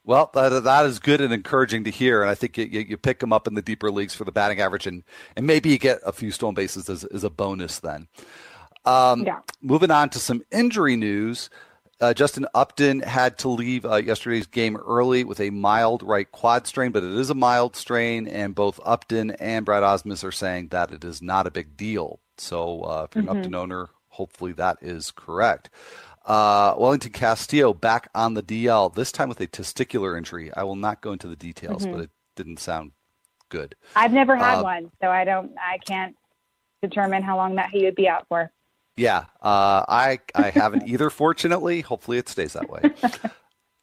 Well, 0.03 0.29
that, 0.35 0.63
that 0.63 0.85
is 0.85 0.99
good 0.99 1.19
and 1.19 1.33
encouraging 1.33 1.83
to 1.85 1.89
hear, 1.89 2.21
and 2.21 2.29
I 2.29 2.35
think 2.35 2.59
you, 2.59 2.65
you, 2.65 2.95
pick 2.95 3.23
him 3.23 3.33
up 3.33 3.47
in 3.47 3.55
the 3.55 3.61
deeper 3.63 3.89
leagues 3.89 4.13
for 4.13 4.23
the 4.23 4.31
batting 4.31 4.61
average, 4.61 4.85
and, 4.85 5.03
and 5.35 5.47
maybe 5.47 5.69
you 5.69 5.79
get 5.79 5.99
a 6.05 6.11
few 6.11 6.29
stolen 6.29 6.53
bases 6.53 6.89
as, 6.89 7.05
as 7.05 7.23
a 7.23 7.29
bonus 7.31 7.79
then. 7.79 8.07
Um, 8.85 9.23
Yeah. 9.23 9.39
Moving 9.61 9.89
on 9.89 10.09
to 10.09 10.19
some 10.19 10.43
injury 10.51 10.95
news. 10.95 11.49
Uh, 12.01 12.13
Justin 12.13 12.45
Upton 12.53 12.99
had 13.01 13.37
to 13.39 13.49
leave 13.49 13.85
uh, 13.85 13.95
yesterday's 13.95 14.47
game 14.47 14.75
early 14.77 15.23
with 15.23 15.39
a 15.39 15.49
mild 15.49 16.03
right 16.03 16.29
quad 16.29 16.67
strain, 16.67 16.91
but 16.91 17.03
it 17.03 17.11
is 17.13 17.29
a 17.29 17.35
mild 17.35 17.75
strain, 17.75 18.27
and 18.27 18.53
both 18.53 18.79
Upton 18.85 19.31
and 19.31 19.65
Brad 19.65 19.81
Ausmus 19.83 20.23
are 20.23 20.31
saying 20.31 20.67
that 20.69 20.91
it 20.91 21.05
is 21.05 21.21
not 21.21 21.47
a 21.47 21.51
big 21.51 21.77
deal. 21.77 22.19
So 22.37 22.81
uh, 22.81 23.07
if 23.09 23.15
you're 23.15 23.23
an 23.31 23.37
Upton 23.37 23.55
owner, 23.55 23.89
hopefully 24.09 24.51
that 24.53 24.77
is 24.81 25.11
correct. 25.11 25.69
Uh, 26.25 26.75
Wellington 26.77 27.11
Castillo 27.13 27.73
back 27.73 28.09
on 28.13 28.33
the 28.33 28.43
DL, 28.43 28.93
this 28.93 29.11
time 29.11 29.29
with 29.29 29.39
a 29.39 29.47
testicular 29.47 30.17
injury. 30.17 30.51
I 30.53 30.63
will 30.63 30.75
not 30.75 31.01
go 31.01 31.13
into 31.13 31.27
the 31.27 31.35
details, 31.35 31.85
but 31.85 32.01
it 32.01 32.09
didn't 32.35 32.59
sound 32.59 32.91
good. 33.49 33.75
i've 33.95 34.11
never 34.11 34.35
had 34.35 34.57
Uh, 34.59 34.63
one 34.63 34.91
so 34.99 35.07
i 35.07 35.23
don't 35.23 35.51
i 35.59 35.77
can't 35.77 36.15
determine 36.81 37.21
how 37.21 37.37
long 37.37 37.55
that 37.55 37.69
he 37.69 37.85
would 37.85 37.93
be 37.95 38.09
out 38.09 38.25
for 38.27 38.51
Yeah, 38.97 39.25
uh, 39.41 39.83
I 39.87 40.19
I 40.33 40.49
haven't 40.51 40.87
either. 40.87 41.09
Fortunately, 41.09 41.81
hopefully 41.81 42.17
it 42.17 42.29
stays 42.29 42.53
that 42.53 42.69
way. 42.69 42.81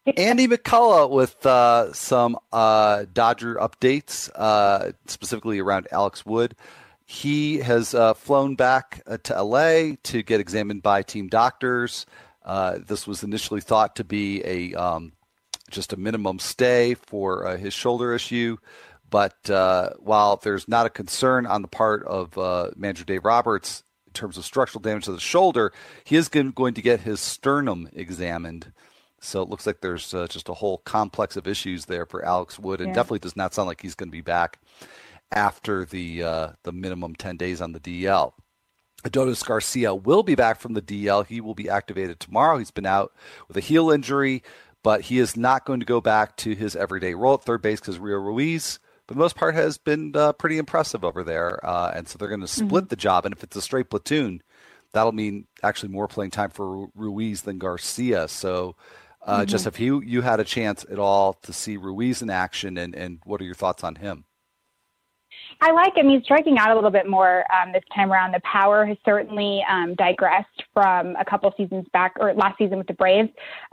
Andy 0.16 0.48
McCullough 0.48 1.10
with 1.10 1.44
uh, 1.46 1.92
some 1.92 2.36
uh, 2.52 3.04
Dodger 3.12 3.54
updates, 3.56 4.30
uh, 4.34 4.92
specifically 5.06 5.60
around 5.60 5.86
Alex 5.92 6.26
Wood. 6.26 6.56
He 7.04 7.58
has 7.58 7.94
uh, 7.94 8.14
flown 8.14 8.56
back 8.56 9.02
uh, 9.06 9.18
to 9.24 9.42
LA 9.42 9.96
to 10.04 10.22
get 10.22 10.40
examined 10.40 10.82
by 10.82 11.02
team 11.02 11.28
doctors. 11.28 12.06
Uh, 12.44 12.78
this 12.84 13.06
was 13.06 13.22
initially 13.22 13.60
thought 13.60 13.96
to 13.96 14.04
be 14.04 14.42
a 14.44 14.74
um, 14.74 15.12
just 15.70 15.92
a 15.92 15.96
minimum 15.96 16.38
stay 16.38 16.94
for 16.94 17.46
uh, 17.46 17.56
his 17.56 17.74
shoulder 17.74 18.14
issue. 18.14 18.56
But 19.10 19.50
uh, 19.50 19.90
while 19.98 20.36
there's 20.36 20.66
not 20.68 20.86
a 20.86 20.90
concern 20.90 21.46
on 21.46 21.62
the 21.62 21.68
part 21.68 22.04
of 22.04 22.36
uh, 22.38 22.70
manager 22.76 23.04
Dave 23.04 23.24
Roberts 23.24 23.84
in 24.12 24.20
terms 24.20 24.36
of 24.36 24.44
structural 24.44 24.82
damage 24.82 25.06
to 25.06 25.12
the 25.12 25.18
shoulder, 25.20 25.72
he 26.04 26.16
is 26.16 26.28
going 26.28 26.74
to 26.74 26.82
get 26.82 27.00
his 27.00 27.18
sternum 27.18 27.88
examined. 27.94 28.72
So 29.20 29.40
it 29.40 29.48
looks 29.48 29.66
like 29.66 29.80
there's 29.80 30.12
uh, 30.12 30.26
just 30.28 30.50
a 30.50 30.54
whole 30.54 30.78
complex 30.78 31.34
of 31.36 31.46
issues 31.46 31.86
there 31.86 32.04
for 32.04 32.22
Alex 32.22 32.58
Wood, 32.58 32.80
and 32.80 32.88
Yeah. 32.90 32.94
definitely 32.94 33.20
does 33.20 33.36
not 33.36 33.54
sound 33.54 33.68
like 33.68 33.80
he's 33.80 33.94
going 33.94 34.10
to 34.10 34.12
be 34.12 34.20
back 34.20 34.58
after 35.30 35.86
the 35.86 36.22
uh, 36.22 36.48
the 36.64 36.72
minimum 36.72 37.14
10 37.14 37.38
days 37.38 37.62
on 37.62 37.72
the 37.72 37.80
DL. 37.80 38.32
Adonis 39.04 39.42
Garcia 39.42 39.94
will 39.94 40.22
be 40.22 40.34
back 40.34 40.60
from 40.60 40.74
the 40.74 40.82
DL. 40.82 41.26
He 41.26 41.40
will 41.40 41.54
be 41.54 41.70
activated 41.70 42.20
tomorrow. 42.20 42.58
He's 42.58 42.70
been 42.70 42.86
out 42.86 43.12
with 43.48 43.56
a 43.56 43.60
heel 43.60 43.90
injury, 43.90 44.42
but 44.82 45.02
he 45.02 45.18
is 45.18 45.36
not 45.38 45.64
going 45.64 45.80
to 45.80 45.86
go 45.86 46.00
back 46.02 46.36
to 46.38 46.54
his 46.54 46.76
everyday 46.76 47.14
role 47.14 47.34
at 47.34 47.42
third 47.44 47.62
base 47.62 47.80
because 47.80 47.98
Rio 47.98 48.18
Ruiz, 48.18 48.78
for 49.12 49.18
the 49.18 49.24
most 49.24 49.36
part, 49.36 49.54
has 49.54 49.76
been 49.76 50.16
uh, 50.16 50.32
pretty 50.32 50.56
impressive 50.56 51.04
over 51.04 51.22
there. 51.22 51.64
Uh, 51.64 51.92
and 51.94 52.08
so 52.08 52.16
they're 52.16 52.28
going 52.28 52.40
to 52.40 52.46
split 52.46 52.84
mm-hmm. 52.84 52.88
the 52.88 52.96
job. 52.96 53.26
And 53.26 53.34
if 53.34 53.44
it's 53.44 53.56
a 53.56 53.60
straight 53.60 53.90
platoon, 53.90 54.42
that'll 54.92 55.12
mean 55.12 55.46
actually 55.62 55.90
more 55.90 56.08
playing 56.08 56.30
time 56.30 56.48
for 56.48 56.88
Ruiz 56.94 57.42
than 57.42 57.58
Garcia. 57.58 58.26
So, 58.28 58.74
uh, 59.20 59.40
mm-hmm. 59.40 59.50
just 59.50 59.66
if 59.66 59.78
you 59.78 60.00
you 60.00 60.22
had 60.22 60.40
a 60.40 60.44
chance 60.44 60.86
at 60.90 60.98
all 60.98 61.34
to 61.42 61.52
see 61.52 61.76
Ruiz 61.76 62.22
in 62.22 62.30
action, 62.30 62.78
and 62.78 62.94
and 62.94 63.18
what 63.24 63.40
are 63.42 63.44
your 63.44 63.54
thoughts 63.54 63.84
on 63.84 63.96
him? 63.96 64.24
I 65.64 65.70
like 65.70 65.96
him. 65.96 66.08
He's 66.08 66.24
striking 66.24 66.58
out 66.58 66.72
a 66.72 66.74
little 66.74 66.90
bit 66.90 67.08
more 67.08 67.44
um, 67.54 67.70
this 67.72 67.84
time 67.94 68.10
around. 68.10 68.34
The 68.34 68.40
power 68.40 68.84
has 68.84 68.96
certainly 69.04 69.64
um, 69.70 69.94
digressed 69.94 70.64
from 70.74 71.14
a 71.14 71.24
couple 71.24 71.54
seasons 71.56 71.86
back, 71.92 72.14
or 72.18 72.34
last 72.34 72.58
season 72.58 72.78
with 72.78 72.88
the 72.88 72.94
Braves, 72.94 73.28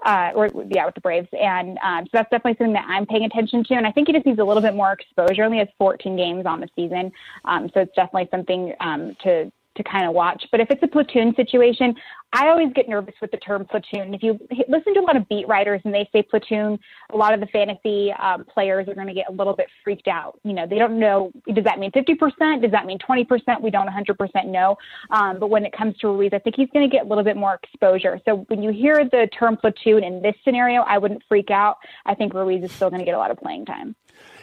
uh, 0.05 0.29
or 0.35 0.49
yeah, 0.69 0.85
with 0.85 0.93
the 0.93 1.01
Braves. 1.01 1.27
And 1.31 1.79
um, 1.83 2.03
so 2.03 2.09
that's 2.13 2.29
definitely 2.29 2.57
something 2.59 2.73
that 2.73 2.85
I'm 2.87 3.07
paying 3.07 3.25
attention 3.25 3.63
to. 3.63 3.73
And 3.73 3.87
I 3.87 3.91
think 3.91 4.07
he 4.07 4.13
just 4.13 4.27
needs 4.27 4.37
a 4.37 4.43
little 4.43 4.61
bit 4.61 4.75
more 4.75 4.91
exposure. 4.91 5.43
Only 5.43 5.57
has 5.57 5.67
14 5.79 6.15
games 6.15 6.45
on 6.45 6.59
the 6.59 6.69
season, 6.75 7.11
um, 7.45 7.71
so 7.73 7.79
it's 7.79 7.95
definitely 7.95 8.29
something 8.29 8.71
um, 8.81 9.15
to 9.23 9.51
to 9.79 9.83
kind 9.83 10.07
of 10.07 10.13
watch. 10.13 10.45
But 10.51 10.59
if 10.59 10.69
it's 10.69 10.83
a 10.83 10.87
platoon 10.87 11.33
situation, 11.35 11.95
I 12.31 12.49
always 12.49 12.71
get 12.73 12.87
nervous 12.87 13.15
with 13.21 13.31
the 13.31 13.37
term 13.37 13.65
platoon. 13.65 14.13
If 14.13 14.21
you 14.21 14.39
listen 14.67 14.93
to 14.93 14.99
a 14.99 15.01
lot 15.01 15.17
of 15.17 15.27
beat 15.29 15.47
writers 15.47 15.81
and 15.83 15.93
they 15.93 16.07
say 16.13 16.21
platoon, 16.21 16.77
a 17.11 17.17
lot 17.17 17.33
of 17.33 17.39
the 17.39 17.47
fantasy 17.47 18.11
um, 18.21 18.45
players 18.45 18.87
are 18.87 18.93
going 18.93 19.07
to 19.07 19.13
get 19.13 19.25
a 19.29 19.31
little 19.31 19.55
bit 19.55 19.67
freaked 19.83 20.07
out. 20.07 20.39
You 20.43 20.53
know, 20.53 20.67
they 20.67 20.77
don't 20.77 20.99
know, 20.99 21.31
does 21.51 21.63
that 21.63 21.79
mean 21.79 21.91
50%? 21.91 22.61
Does 22.61 22.71
that 22.71 22.85
mean 22.85 22.99
20%? 22.99 23.61
We 23.61 23.71
don't 23.71 23.87
100% 23.87 24.45
know. 24.45 24.77
Um, 25.09 25.39
but 25.39 25.49
when 25.49 25.65
it 25.65 25.73
comes 25.73 25.97
to 25.97 26.09
Ruiz, 26.09 26.29
I 26.33 26.39
think 26.39 26.55
he's 26.55 26.69
going 26.71 26.87
to 26.87 26.95
get 26.95 27.05
a 27.05 27.09
little 27.09 27.23
bit 27.23 27.35
more 27.35 27.59
exposure. 27.63 28.19
So 28.25 28.45
when 28.47 28.61
you 28.61 28.71
hear 28.71 29.05
the 29.05 29.27
term 29.37 29.57
platoon 29.57 30.03
in 30.03 30.21
this 30.21 30.35
scenario, 30.43 30.81
I 30.81 30.99
wouldn't 30.99 31.23
freak 31.27 31.49
out. 31.49 31.77
I 32.05 32.13
think 32.13 32.35
Ruiz 32.35 32.63
is 32.63 32.71
still 32.71 32.91
going 32.91 32.99
to 32.99 33.05
get 33.05 33.15
a 33.15 33.19
lot 33.19 33.31
of 33.31 33.37
playing 33.37 33.65
time. 33.65 33.95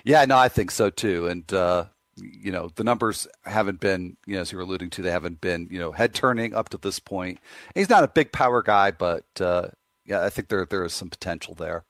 Yeah, 0.04 0.24
no, 0.24 0.36
I 0.36 0.48
think 0.48 0.72
so 0.72 0.90
too. 0.90 1.28
And, 1.28 1.52
uh, 1.52 1.84
you 2.16 2.50
know 2.50 2.70
the 2.76 2.84
numbers 2.84 3.26
haven't 3.44 3.80
been 3.80 4.16
you 4.26 4.34
know 4.34 4.40
as 4.40 4.52
you 4.52 4.58
were 4.58 4.64
alluding 4.64 4.90
to 4.90 5.02
they 5.02 5.10
haven't 5.10 5.40
been 5.40 5.68
you 5.70 5.78
know 5.78 5.92
head 5.92 6.14
turning 6.14 6.54
up 6.54 6.68
to 6.70 6.78
this 6.78 6.98
point. 6.98 7.38
He's 7.74 7.90
not 7.90 8.04
a 8.04 8.08
big 8.08 8.32
power 8.32 8.62
guy 8.62 8.90
but 8.90 9.24
uh, 9.40 9.68
yeah 10.04 10.22
i 10.22 10.30
think 10.30 10.48
there 10.48 10.64
there 10.64 10.84
is 10.84 10.92
some 10.92 11.10
potential 11.10 11.54
there. 11.54 11.84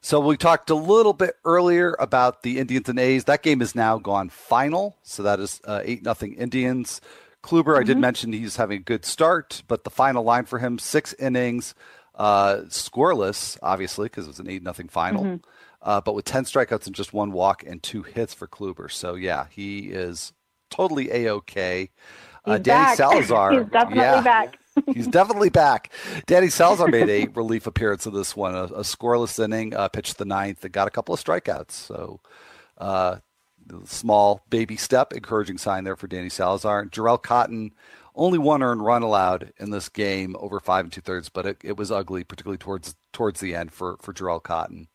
So 0.00 0.20
we 0.20 0.36
talked 0.36 0.68
a 0.68 0.74
little 0.74 1.14
bit 1.14 1.36
earlier 1.46 1.96
about 1.98 2.42
the 2.42 2.58
indians 2.58 2.88
and 2.88 2.98
a's. 2.98 3.24
That 3.24 3.42
game 3.42 3.62
is 3.62 3.74
now 3.74 3.98
gone 3.98 4.28
final. 4.28 4.96
So 5.02 5.22
that 5.22 5.40
is 5.40 5.60
uh, 5.64 5.80
eight 5.84 6.02
nothing 6.02 6.34
indians. 6.34 7.00
Kluber 7.42 7.64
mm-hmm. 7.64 7.80
i 7.80 7.82
did 7.82 7.92
mm-hmm. 7.92 8.00
mention 8.00 8.32
he's 8.32 8.56
having 8.56 8.78
a 8.78 8.82
good 8.82 9.04
start 9.04 9.62
but 9.68 9.84
the 9.84 9.90
final 9.90 10.24
line 10.24 10.44
for 10.44 10.58
him 10.58 10.78
six 10.78 11.12
innings 11.14 11.74
uh, 12.16 12.58
scoreless 12.68 13.58
obviously 13.62 14.06
because 14.06 14.26
it 14.26 14.28
was 14.28 14.40
an 14.40 14.48
eight 14.48 14.62
nothing 14.62 14.88
final. 14.88 15.24
Mm-hmm 15.24 15.50
uh, 15.84 16.00
but 16.00 16.14
with 16.14 16.24
10 16.24 16.44
strikeouts 16.44 16.86
and 16.86 16.94
just 16.96 17.12
one 17.12 17.30
walk 17.30 17.62
and 17.64 17.82
two 17.82 18.02
hits 18.02 18.32
for 18.32 18.48
Kluber. 18.48 18.90
So, 18.90 19.14
yeah, 19.14 19.46
he 19.50 19.90
is 19.90 20.32
totally 20.70 21.10
A 21.12 21.28
OK. 21.28 21.90
Uh, 22.46 22.58
Danny 22.58 22.64
back. 22.64 22.96
Salazar. 22.96 23.52
He's 23.52 23.66
definitely 23.70 23.96
yeah, 23.98 24.20
back. 24.22 24.58
he's 24.94 25.06
definitely 25.06 25.50
back. 25.50 25.92
Danny 26.26 26.48
Salazar 26.48 26.88
made 26.88 27.10
a 27.10 27.26
relief 27.34 27.66
appearance 27.66 28.06
in 28.06 28.14
this 28.14 28.34
one, 28.34 28.54
a, 28.54 28.64
a 28.64 28.80
scoreless 28.80 29.42
inning, 29.42 29.74
uh, 29.74 29.88
pitched 29.88 30.16
the 30.16 30.24
ninth, 30.24 30.64
and 30.64 30.72
got 30.72 30.88
a 30.88 30.90
couple 30.90 31.14
of 31.14 31.22
strikeouts. 31.22 31.72
So, 31.72 32.20
uh, 32.78 33.18
small 33.84 34.42
baby 34.48 34.76
step, 34.76 35.12
encouraging 35.12 35.58
sign 35.58 35.84
there 35.84 35.96
for 35.96 36.06
Danny 36.06 36.30
Salazar. 36.30 36.86
Jharel 36.86 37.22
Cotton, 37.22 37.72
only 38.14 38.38
one 38.38 38.62
earned 38.62 38.84
run 38.84 39.02
allowed 39.02 39.52
in 39.58 39.70
this 39.70 39.88
game, 39.90 40.34
over 40.38 40.60
five 40.60 40.86
and 40.86 40.92
two 40.92 41.00
thirds, 41.02 41.28
but 41.28 41.46
it, 41.46 41.58
it 41.62 41.76
was 41.76 41.90
ugly, 41.90 42.24
particularly 42.24 42.58
towards 42.58 42.94
towards 43.12 43.40
the 43.40 43.54
end 43.54 43.72
for 43.72 43.96
for 44.00 44.14
Jharel 44.14 44.42
Cotton. 44.42 44.88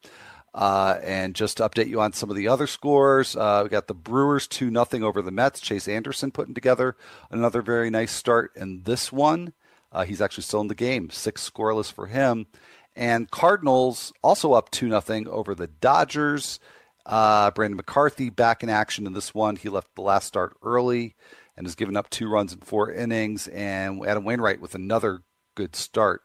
Uh, 0.53 0.97
and 1.03 1.35
just 1.35 1.57
to 1.57 1.69
update 1.69 1.87
you 1.87 2.01
on 2.01 2.13
some 2.13 2.29
of 2.29 2.35
the 2.35 2.47
other 2.47 2.67
scores, 2.67 3.35
uh, 3.35 3.61
we 3.63 3.69
got 3.69 3.87
the 3.87 3.93
Brewers 3.93 4.47
2 4.47 4.71
0 4.71 5.07
over 5.07 5.21
the 5.21 5.31
Mets. 5.31 5.59
Chase 5.59 5.87
Anderson 5.87 6.31
putting 6.31 6.53
together 6.55 6.95
another 7.29 7.61
very 7.61 7.89
nice 7.89 8.11
start 8.11 8.51
in 8.55 8.83
this 8.83 9.11
one. 9.11 9.53
Uh, 9.91 10.05
he's 10.05 10.21
actually 10.21 10.43
still 10.43 10.61
in 10.61 10.67
the 10.67 10.75
game, 10.75 11.09
six 11.09 11.49
scoreless 11.49 11.91
for 11.91 12.07
him. 12.07 12.47
And 12.95 13.29
Cardinals 13.29 14.11
also 14.23 14.53
up 14.53 14.71
2 14.71 14.89
0 14.89 15.31
over 15.31 15.55
the 15.55 15.67
Dodgers. 15.67 16.59
Uh, 17.05 17.51
Brandon 17.51 17.77
McCarthy 17.77 18.29
back 18.29 18.61
in 18.61 18.69
action 18.69 19.07
in 19.07 19.13
this 19.13 19.33
one. 19.33 19.55
He 19.55 19.69
left 19.69 19.95
the 19.95 20.01
last 20.01 20.27
start 20.27 20.55
early 20.61 21.15
and 21.57 21.65
has 21.65 21.75
given 21.75 21.97
up 21.97 22.09
two 22.09 22.29
runs 22.29 22.53
in 22.53 22.59
four 22.59 22.91
innings. 22.91 23.47
And 23.47 24.05
Adam 24.05 24.23
Wainwright 24.23 24.61
with 24.61 24.75
another 24.75 25.21
good 25.55 25.75
start. 25.75 26.21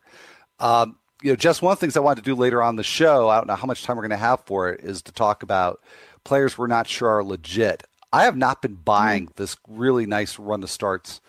Um, 0.58 0.98
you 1.24 1.30
know, 1.30 1.36
just 1.36 1.62
one 1.62 1.72
of 1.72 1.78
the 1.78 1.80
things 1.80 1.96
I 1.96 2.00
wanted 2.00 2.22
to 2.22 2.30
do 2.30 2.34
later 2.34 2.62
on 2.62 2.76
the 2.76 2.82
show, 2.82 3.30
I 3.30 3.38
don't 3.38 3.46
know 3.46 3.54
how 3.54 3.66
much 3.66 3.82
time 3.82 3.96
we're 3.96 4.02
going 4.02 4.10
to 4.10 4.16
have 4.18 4.44
for 4.44 4.68
it, 4.68 4.84
is 4.84 5.00
to 5.02 5.12
talk 5.12 5.42
about 5.42 5.80
players 6.22 6.58
we're 6.58 6.66
not 6.66 6.86
sure 6.86 7.08
are 7.08 7.24
legit. 7.24 7.82
I 8.12 8.24
have 8.24 8.36
not 8.36 8.60
been 8.60 8.74
buying 8.74 9.24
mm-hmm. 9.24 9.32
this 9.36 9.56
really 9.66 10.04
nice 10.04 10.38
run 10.38 10.62
of 10.62 10.70
starts 10.70 11.22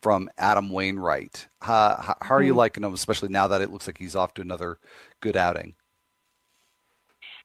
from 0.00 0.30
Adam 0.38 0.70
Wainwright. 0.70 1.48
how, 1.60 2.16
how, 2.20 2.36
are 2.36 2.42
you 2.42 2.54
liking 2.54 2.84
him, 2.84 2.94
especially 2.94 3.30
now 3.30 3.48
that 3.48 3.60
it 3.60 3.72
looks 3.72 3.88
like 3.88 3.98
he's 3.98 4.14
off 4.14 4.32
to 4.34 4.42
another 4.42 4.78
good 5.20 5.36
outing? 5.36 5.74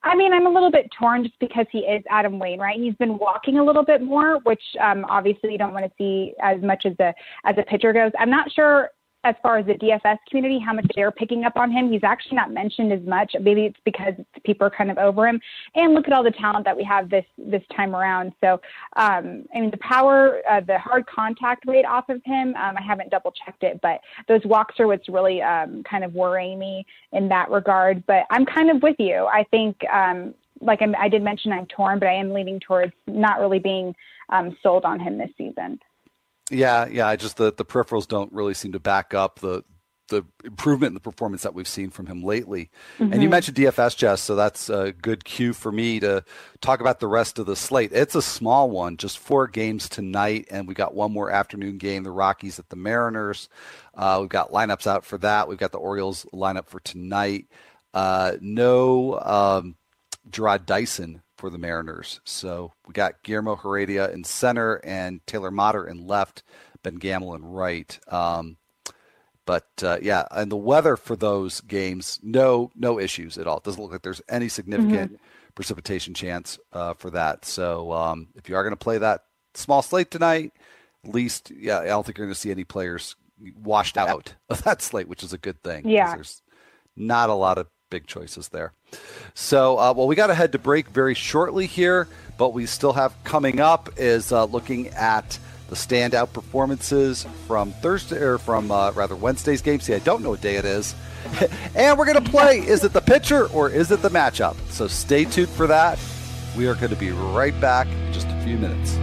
I 0.04 0.16
mean, 0.16 0.34
I'm 0.34 0.46
a 0.46 0.52
little 0.52 0.72
bit 0.72 0.92
torn 0.98 1.24
just 1.24 1.40
because 1.40 1.66
he 1.72 1.80
is 1.80 2.04
Adam 2.12 2.38
Wainwright. 2.38 2.80
He's 2.80 2.94
been 2.96 3.18
walking 3.18 3.58
a 3.58 3.64
little 3.64 3.84
bit 3.84 4.04
more, 4.04 4.38
which 4.44 4.62
um, 4.80 5.04
obviously 5.10 5.52
you 5.52 5.58
don't 5.58 5.74
want 5.74 5.86
to 5.86 5.92
see 5.98 6.36
as 6.42 6.62
much 6.62 6.86
as 6.86 6.94
a 7.00 7.14
as 7.44 7.56
a 7.58 7.64
pitcher 7.64 7.92
goes. 7.92 8.12
I'm 8.20 8.30
not 8.30 8.52
sure 8.52 8.92
as 9.24 9.36
far 9.42 9.58
as 9.58 9.66
the 9.66 9.74
DFS 9.74 10.18
community, 10.30 10.60
how 10.60 10.74
much 10.74 10.86
they're 10.96 11.12
picking 11.12 11.44
up 11.44 11.58
on 11.58 11.72
him. 11.72 11.92
He's 11.92 12.04
actually 12.04 12.36
not 12.36 12.52
mentioned 12.52 12.94
as 12.94 13.02
much. 13.02 13.36
Maybe 13.40 13.66
it's 13.66 13.80
because 13.84 14.14
people 14.46 14.68
are 14.68 14.70
kind 14.70 14.92
of 14.92 14.98
over 14.98 15.28
him. 15.28 15.40
And 15.76 15.94
look 15.94 16.08
at 16.08 16.14
all 16.14 16.24
the 16.24 16.32
talent 16.32 16.66
that 16.66 16.78
we 16.78 16.84
have 16.84 17.10
this 17.10 17.26
this 17.38 17.64
time 17.76 17.96
around. 17.96 18.34
So, 18.42 18.62
um, 18.96 19.46
I 19.54 19.60
mean, 19.60 19.72
the 19.72 19.78
power, 19.78 20.42
uh, 20.50 20.62
the 20.62 20.78
hard 20.78 21.06
contact 21.08 21.66
rate 21.68 21.86
off 21.86 22.10
of 22.10 22.22
him, 22.26 22.56
um, 22.56 22.78
I 22.78 22.82
haven't 22.82 23.10
double 23.10 23.34
checked 23.46 23.64
it, 23.64 23.80
but 23.82 24.00
those 24.28 24.42
walks 24.46 24.80
are 24.80 24.88
what's 24.88 25.10
really 25.10 25.42
um, 25.42 25.84
kind 25.84 26.04
of 26.04 26.14
worrying 26.14 26.60
me 26.60 26.86
in 27.12 27.28
that 27.30 27.50
regard. 27.50 28.06
But 28.06 28.26
I'm 28.30 28.46
kind 28.46 28.70
of 28.70 28.82
with 28.82 28.96
you. 29.00 29.28
I 29.32 29.44
think, 29.52 29.78
um, 29.92 30.34
like 30.62 30.82
I'm, 30.82 30.96
i 30.96 31.08
did 31.08 31.22
mention, 31.22 31.52
I'm 31.52 31.68
torn, 31.68 32.00
but 32.00 32.08
I 32.08 32.14
am 32.14 32.34
leaning 32.34 32.60
towards 32.60 32.94
not 33.06 33.40
really 33.40 33.60
being 33.60 33.96
um, 34.30 34.58
sold 34.64 34.86
on 34.86 35.00
him 35.00 35.18
this 35.18 35.30
season. 35.38 35.80
Yeah, 36.50 36.88
yeah. 36.88 37.08
I 37.08 37.16
just 37.16 37.38
the 37.38 37.54
the 37.54 37.66
peripherals 37.66 38.08
don't 38.08 38.32
really 38.32 38.54
seem 38.54 38.72
to 38.74 38.80
back 38.80 39.14
up 39.14 39.40
the 39.40 39.64
the 40.10 40.24
improvement 40.46 40.92
in 40.92 40.94
the 40.94 41.00
performance 41.00 41.44
that 41.44 41.54
we've 41.54 41.68
seen 41.68 41.90
from 41.90 42.06
him 42.06 42.24
lately. 42.24 42.70
Mm-hmm. 42.94 43.04
And 43.04 43.14
you 43.16 43.20
mm-hmm. 43.20 43.30
mentioned 43.32 43.58
DFS, 43.58 43.98
Jess, 43.98 44.22
so 44.22 44.36
that's 44.36 44.70
a 44.70 44.94
good 44.94 45.26
cue 45.26 45.52
for 45.52 45.72
me 45.72 46.00
to 46.00 46.24
talk 46.62 46.80
about 46.80 47.00
the 47.00 47.08
rest 47.08 47.40
of 47.40 47.46
the 47.46 47.56
slate. 47.56 47.92
It's 47.92 48.16
a 48.16 48.22
small 48.22 48.70
one, 48.70 48.98
just 48.98 49.20
four 49.20 49.48
games 49.48 49.90
tonight, 49.90 50.48
and 50.50 50.68
we 50.68 50.74
got 50.74 50.96
one 50.96 51.12
more 51.12 51.30
afternoon 51.30 51.78
game: 51.78 52.04
the 52.04 52.12
Rockies 52.12 52.60
at 52.60 52.70
the 52.70 52.76
Mariners. 52.76 53.50
Uh, 53.94 54.20
we've 54.22 54.30
got 54.30 54.52
lineups 54.52 54.88
out 54.88 55.06
for 55.06 55.18
that. 55.20 55.48
We've 55.48 55.58
got 55.58 55.72
the 55.72 55.80
Orioles 55.80 56.26
lineup 56.34 56.68
for 56.68 56.80
tonight. 56.80 57.48
Uh, 57.94 58.38
no 58.42 59.20
um, 59.20 59.76
Jarrod 60.30 60.66
Dyson 60.66 61.22
for 61.38 61.50
the 61.50 61.58
Mariners. 61.58 62.20
So 62.24 62.74
we 62.88 62.94
got 62.94 63.24
Guillermo 63.24 63.56
Heredia 63.56 64.10
in 64.12 64.24
center 64.24 64.76
and 64.84 65.26
Taylor 65.28 65.52
Motter 65.52 65.88
in 65.88 66.06
left, 66.06 66.44
Ben 66.84 66.96
Gamel 66.96 67.36
in 67.36 67.46
right. 67.46 67.98
Um, 68.08 68.58
but 69.46 69.68
uh, 69.82 69.98
yeah, 70.02 70.26
and 70.32 70.52
the 70.52 70.58
weather 70.58 70.98
for 70.98 71.16
those 71.16 71.62
games, 71.62 72.20
no 72.22 72.70
no 72.76 73.00
issues 73.00 73.38
at 73.38 73.48
all. 73.48 73.58
It 73.58 73.64
doesn't 73.64 73.82
look 73.82 73.94
like 73.94 74.02
there's 74.02 74.22
any 74.28 74.50
significant 74.50 75.14
mm-hmm. 75.14 75.24
precipitation 75.56 76.14
chance 76.14 76.60
uh, 76.74 76.94
for 76.96 77.10
that. 77.12 77.46
So 77.46 77.94
um, 77.94 78.28
if 78.36 78.50
you 78.50 78.56
are 78.56 78.64
going 78.64 78.74
to 78.74 78.78
play 78.78 78.98
that 78.98 79.22
small 79.54 79.82
slate 79.82 80.12
tonight, 80.12 80.52
at 81.06 81.14
least 81.14 81.52
yeah, 81.52 81.80
I 81.80 81.86
don't 81.86 82.06
think 82.06 82.18
you're 82.18 82.28
going 82.28 82.36
to 82.36 82.40
see 82.40 82.52
any 82.52 82.66
players 82.66 83.16
washed 83.64 83.98
out 83.98 84.36
of 84.50 84.64
that 84.64 84.82
slate, 84.82 85.08
which 85.08 85.24
is 85.24 85.32
a 85.32 85.38
good 85.38 85.64
thing. 85.64 85.88
Yeah, 85.88 86.16
there's 86.16 86.42
not 86.98 87.30
a 87.30 87.34
lot 87.34 87.58
of 87.58 87.68
big 87.90 88.08
choices 88.08 88.50
there. 88.50 88.74
So, 89.34 89.78
uh, 89.78 89.94
well, 89.96 90.08
we 90.08 90.16
got 90.16 90.28
to 90.28 90.36
head 90.36 90.52
to 90.54 90.60
break 90.60 90.90
very 90.90 91.14
shortly 91.14 91.66
here, 91.68 92.08
but 92.38 92.54
we 92.54 92.66
still 92.66 92.94
have 92.94 93.16
coming 93.24 93.60
up 93.60 93.90
is 93.98 94.32
uh, 94.32 94.46
looking 94.46 94.88
at 94.90 95.40
the 95.70 95.76
standout 95.76 96.32
performances 96.34 97.28
from 97.46 97.72
Thursday 97.74 98.18
or 98.18 98.38
from 98.38 98.72
uh, 98.72 98.92
rather 98.92 99.16
Wednesday's 99.16 99.62
game. 99.62 99.80
See, 99.80 99.94
I 99.94 100.00
don't 100.00 100.22
know 100.22 100.30
what 100.30 100.42
day 100.42 100.56
it 100.56 100.66
is. 100.66 100.96
and 101.76 101.98
we're 101.98 102.06
going 102.06 102.24
to 102.24 102.30
play 102.30 102.60
is 102.60 102.84
it 102.84 102.94
the 102.94 103.02
pitcher 103.02 103.48
or 103.48 103.70
is 103.70 103.92
it 103.92 104.02
the 104.02 104.10
matchup? 104.10 104.56
So 104.70 104.88
stay 104.88 105.26
tuned 105.26 105.50
for 105.50 105.68
that. 105.68 106.00
We 106.58 106.68
are 106.68 106.76
going 106.76 106.90
to 106.90 106.96
be 106.96 107.12
right 107.12 107.60
back 107.60 107.88
in 107.88 108.14
just 108.14 108.28
a 108.28 108.42
few 108.44 108.58
minutes. 108.58 108.98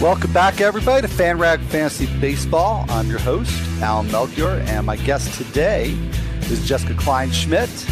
Welcome 0.00 0.32
back, 0.32 0.60
everybody, 0.60 1.08
to 1.08 1.12
FanRag 1.12 1.60
Fantasy 1.64 2.06
Baseball. 2.20 2.84
I'm 2.88 3.08
your 3.08 3.18
host, 3.18 3.50
Alan 3.82 4.08
Melchior, 4.12 4.62
and 4.68 4.86
my 4.86 4.94
guest 4.94 5.36
today 5.36 5.90
is 6.42 6.64
Jessica 6.64 6.94
Kleinschmidt. 6.94 7.90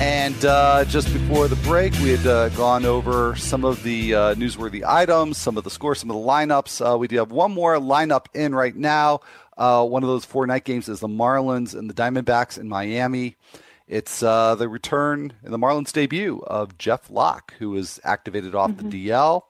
And 0.00 0.44
uh, 0.44 0.84
just 0.86 1.12
before 1.12 1.46
the 1.46 1.54
break, 1.56 1.92
we 2.00 2.08
had 2.08 2.26
uh, 2.26 2.48
gone 2.48 2.84
over 2.84 3.36
some 3.36 3.64
of 3.64 3.80
the 3.84 4.16
uh, 4.16 4.34
newsworthy 4.34 4.82
items, 4.84 5.38
some 5.38 5.56
of 5.56 5.62
the 5.62 5.70
scores, 5.70 6.00
some 6.00 6.10
of 6.10 6.16
the 6.16 6.22
lineups. 6.22 6.84
Uh, 6.84 6.98
we 6.98 7.06
do 7.06 7.18
have 7.18 7.30
one 7.30 7.52
more 7.52 7.76
lineup 7.76 8.26
in 8.34 8.52
right 8.52 8.74
now. 8.74 9.20
Uh, 9.56 9.86
one 9.86 10.02
of 10.02 10.08
those 10.08 10.24
four 10.24 10.44
night 10.44 10.64
games 10.64 10.88
is 10.88 10.98
the 10.98 11.06
Marlins 11.06 11.72
and 11.72 11.88
the 11.88 11.94
Diamondbacks 11.94 12.58
in 12.58 12.68
Miami. 12.68 13.36
It's 13.86 14.24
uh, 14.24 14.56
the 14.56 14.68
return 14.68 15.34
and 15.44 15.54
the 15.54 15.58
Marlins 15.58 15.92
debut 15.92 16.42
of 16.48 16.76
Jeff 16.78 17.08
Locke, 17.10 17.54
who 17.60 17.70
was 17.70 18.00
activated 18.02 18.56
off 18.56 18.72
mm-hmm. 18.72 18.88
the 18.88 19.08
DL. 19.08 19.42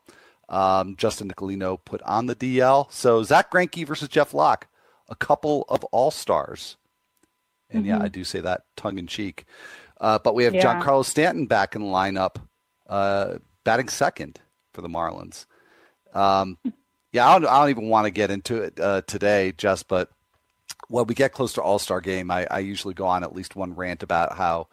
Um, 0.48 0.96
Justin 0.96 1.30
Nicolino 1.30 1.78
put 1.84 2.00
on 2.02 2.26
the 2.26 2.34
DL. 2.34 2.90
So 2.90 3.22
Zack 3.22 3.50
Greinke 3.50 3.86
versus 3.86 4.08
Jeff 4.08 4.32
Locke, 4.32 4.66
a 5.08 5.14
couple 5.14 5.64
of 5.68 5.84
all 5.84 6.10
stars. 6.10 6.76
And 7.70 7.84
mm-hmm. 7.84 7.90
yeah, 7.90 8.02
I 8.02 8.08
do 8.08 8.24
say 8.24 8.40
that 8.40 8.62
tongue 8.76 8.98
in 8.98 9.06
cheek. 9.06 9.44
Uh, 10.00 10.18
but 10.18 10.34
we 10.34 10.44
have 10.44 10.54
yeah. 10.54 10.80
Giancarlo 10.80 11.04
Stanton 11.04 11.46
back 11.46 11.74
in 11.74 11.82
the 11.82 11.88
lineup, 11.88 12.36
uh, 12.88 13.38
batting 13.64 13.88
second 13.88 14.40
for 14.72 14.80
the 14.80 14.88
Marlins. 14.88 15.46
Um, 16.14 16.56
yeah, 17.12 17.28
I 17.28 17.38
don't, 17.38 17.48
I 17.48 17.60
don't 17.60 17.70
even 17.70 17.88
want 17.88 18.06
to 18.06 18.10
get 18.10 18.30
into 18.30 18.62
it 18.62 18.78
uh, 18.80 19.02
today, 19.02 19.52
just 19.56 19.88
but 19.88 20.10
when 20.88 21.06
we 21.06 21.14
get 21.14 21.32
close 21.32 21.52
to 21.54 21.62
All 21.62 21.78
Star 21.78 22.00
game, 22.00 22.30
I, 22.30 22.46
I 22.50 22.60
usually 22.60 22.94
go 22.94 23.06
on 23.06 23.24
at 23.24 23.34
least 23.34 23.56
one 23.56 23.74
rant 23.74 24.02
about 24.02 24.36
how 24.36 24.68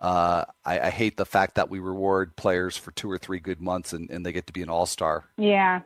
uh, 0.00 0.44
I, 0.64 0.80
I, 0.80 0.90
hate 0.90 1.16
the 1.16 1.26
fact 1.26 1.56
that 1.56 1.68
we 1.68 1.80
reward 1.80 2.36
players 2.36 2.76
for 2.76 2.92
two 2.92 3.10
or 3.10 3.18
three 3.18 3.40
good 3.40 3.60
months 3.60 3.92
and, 3.92 4.08
and 4.10 4.24
they 4.24 4.30
get 4.30 4.46
to 4.46 4.52
be 4.52 4.62
an 4.62 4.68
all 4.68 4.86
star. 4.86 5.24
Yeah, 5.36 5.80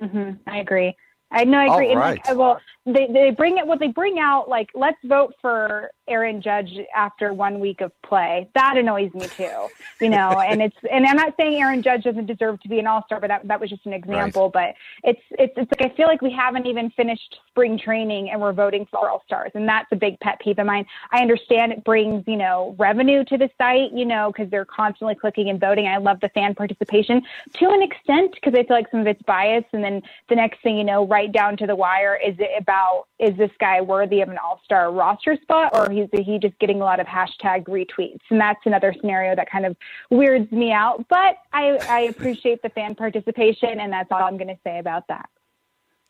mm-hmm. 0.00 0.30
I 0.46 0.58
agree. 0.58 0.96
I 1.30 1.44
know, 1.44 1.58
I 1.58 1.74
agree. 1.74 1.90
And 1.90 2.00
like, 2.00 2.30
uh, 2.30 2.34
well, 2.34 2.60
they 2.86 3.06
they 3.12 3.30
bring 3.30 3.58
it. 3.58 3.66
What 3.66 3.78
they 3.78 3.88
bring 3.88 4.18
out, 4.18 4.48
like, 4.48 4.70
let's 4.74 4.98
vote 5.04 5.34
for 5.40 5.90
Aaron 6.08 6.40
Judge 6.40 6.70
after 6.94 7.32
one 7.32 7.60
week 7.60 7.80
of 7.82 7.92
play. 8.02 8.48
That 8.54 8.76
annoys 8.76 9.12
me 9.14 9.26
too. 9.28 9.68
You 10.00 10.08
know, 10.08 10.40
and 10.48 10.62
it's 10.62 10.76
and 10.90 11.06
I'm 11.06 11.16
not 11.16 11.34
saying 11.38 11.60
Aaron 11.60 11.82
Judge 11.82 12.04
doesn't 12.04 12.26
deserve 12.26 12.60
to 12.62 12.68
be 12.68 12.78
an 12.78 12.86
All 12.86 13.04
Star, 13.04 13.20
but 13.20 13.28
that 13.28 13.46
that 13.46 13.60
was 13.60 13.70
just 13.70 13.84
an 13.86 13.92
example. 13.92 14.50
Right. 14.54 14.74
But 15.02 15.10
it's 15.10 15.20
it's 15.32 15.52
it's 15.56 15.70
like 15.78 15.92
I 15.92 15.94
feel 15.94 16.06
like 16.06 16.22
we 16.22 16.32
haven't 16.32 16.66
even 16.66 16.90
finished 16.90 17.36
spring 17.48 17.78
training 17.78 18.30
and 18.30 18.40
we're 18.40 18.54
voting 18.54 18.86
for 18.90 19.10
All 19.10 19.22
Stars, 19.26 19.52
and 19.54 19.68
that's 19.68 19.88
a 19.92 19.96
big 19.96 20.18
pet 20.20 20.40
peeve 20.40 20.58
of 20.58 20.66
mine. 20.66 20.86
I 21.12 21.20
understand 21.20 21.72
it 21.72 21.84
brings 21.84 22.24
you 22.26 22.36
know 22.36 22.74
revenue 22.78 23.24
to 23.26 23.36
the 23.36 23.50
site, 23.58 23.92
you 23.92 24.06
know, 24.06 24.32
because 24.34 24.50
they're 24.50 24.64
constantly 24.64 25.14
clicking 25.14 25.50
and 25.50 25.60
voting. 25.60 25.86
I 25.86 25.98
love 25.98 26.18
the 26.20 26.30
fan 26.30 26.54
participation 26.54 27.22
to 27.58 27.68
an 27.68 27.82
extent 27.82 28.34
because 28.34 28.58
I 28.58 28.64
feel 28.64 28.76
like 28.76 28.90
some 28.90 29.00
of 29.00 29.06
it's 29.06 29.22
biased, 29.24 29.68
and 29.74 29.84
then 29.84 30.00
the 30.30 30.34
next 30.34 30.62
thing 30.62 30.78
you 30.78 30.84
know, 30.84 31.06
right 31.06 31.19
down 31.26 31.56
to 31.58 31.66
the 31.66 31.76
wire, 31.76 32.18
is 32.24 32.34
it 32.38 32.50
about 32.58 33.04
is 33.18 33.36
this 33.36 33.50
guy 33.58 33.80
worthy 33.80 34.20
of 34.20 34.28
an 34.28 34.38
All 34.38 34.60
Star 34.64 34.92
roster 34.92 35.36
spot, 35.42 35.70
or 35.74 35.90
is 35.92 36.08
he 36.12 36.38
just 36.38 36.58
getting 36.58 36.80
a 36.80 36.84
lot 36.84 37.00
of 37.00 37.06
hashtag 37.06 37.64
retweets? 37.64 38.20
And 38.30 38.40
that's 38.40 38.60
another 38.64 38.94
scenario 39.00 39.34
that 39.36 39.50
kind 39.50 39.66
of 39.66 39.76
weirds 40.10 40.50
me 40.52 40.72
out. 40.72 41.04
But 41.08 41.36
I, 41.52 41.78
I 41.88 42.00
appreciate 42.02 42.62
the 42.62 42.70
fan 42.70 42.94
participation, 42.94 43.80
and 43.80 43.92
that's 43.92 44.10
all 44.10 44.22
I'm 44.22 44.36
going 44.36 44.48
to 44.48 44.58
say 44.64 44.78
about 44.78 45.08
that. 45.08 45.28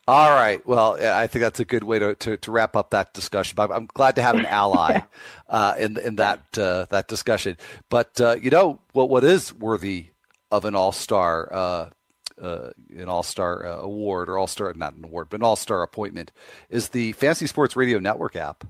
All 0.08 0.30
right. 0.30 0.66
Well, 0.66 0.96
I 1.00 1.26
think 1.26 1.42
that's 1.42 1.60
a 1.60 1.64
good 1.64 1.84
way 1.84 1.98
to, 2.00 2.14
to, 2.16 2.36
to 2.36 2.50
wrap 2.50 2.74
up 2.74 2.90
that 2.90 3.14
discussion. 3.14 3.54
But 3.54 3.70
I'm 3.70 3.86
glad 3.86 4.16
to 4.16 4.22
have 4.22 4.34
an 4.34 4.46
ally 4.46 5.02
uh, 5.48 5.74
in 5.78 5.98
in 5.98 6.16
that 6.16 6.58
uh, 6.58 6.86
that 6.90 7.06
discussion. 7.06 7.56
But 7.90 8.20
uh, 8.20 8.36
you 8.40 8.50
know 8.50 8.80
what? 8.92 9.08
What 9.08 9.22
is 9.22 9.54
worthy 9.54 10.10
of 10.50 10.64
an 10.64 10.74
all 10.74 10.92
star 10.92 11.90
uh, 12.40 12.70
an 12.96 13.08
All 13.08 13.22
Star 13.22 13.66
uh, 13.66 13.76
award 13.78 14.28
or 14.28 14.38
All 14.38 14.46
Star, 14.46 14.72
not 14.74 14.94
an 14.94 15.04
award, 15.04 15.28
but 15.30 15.40
an 15.40 15.44
All 15.44 15.56
Star 15.56 15.82
appointment 15.82 16.32
is 16.68 16.90
the 16.90 17.12
Fantasy 17.12 17.46
Sports 17.46 17.76
Radio 17.76 17.98
Network 17.98 18.36
app. 18.36 18.64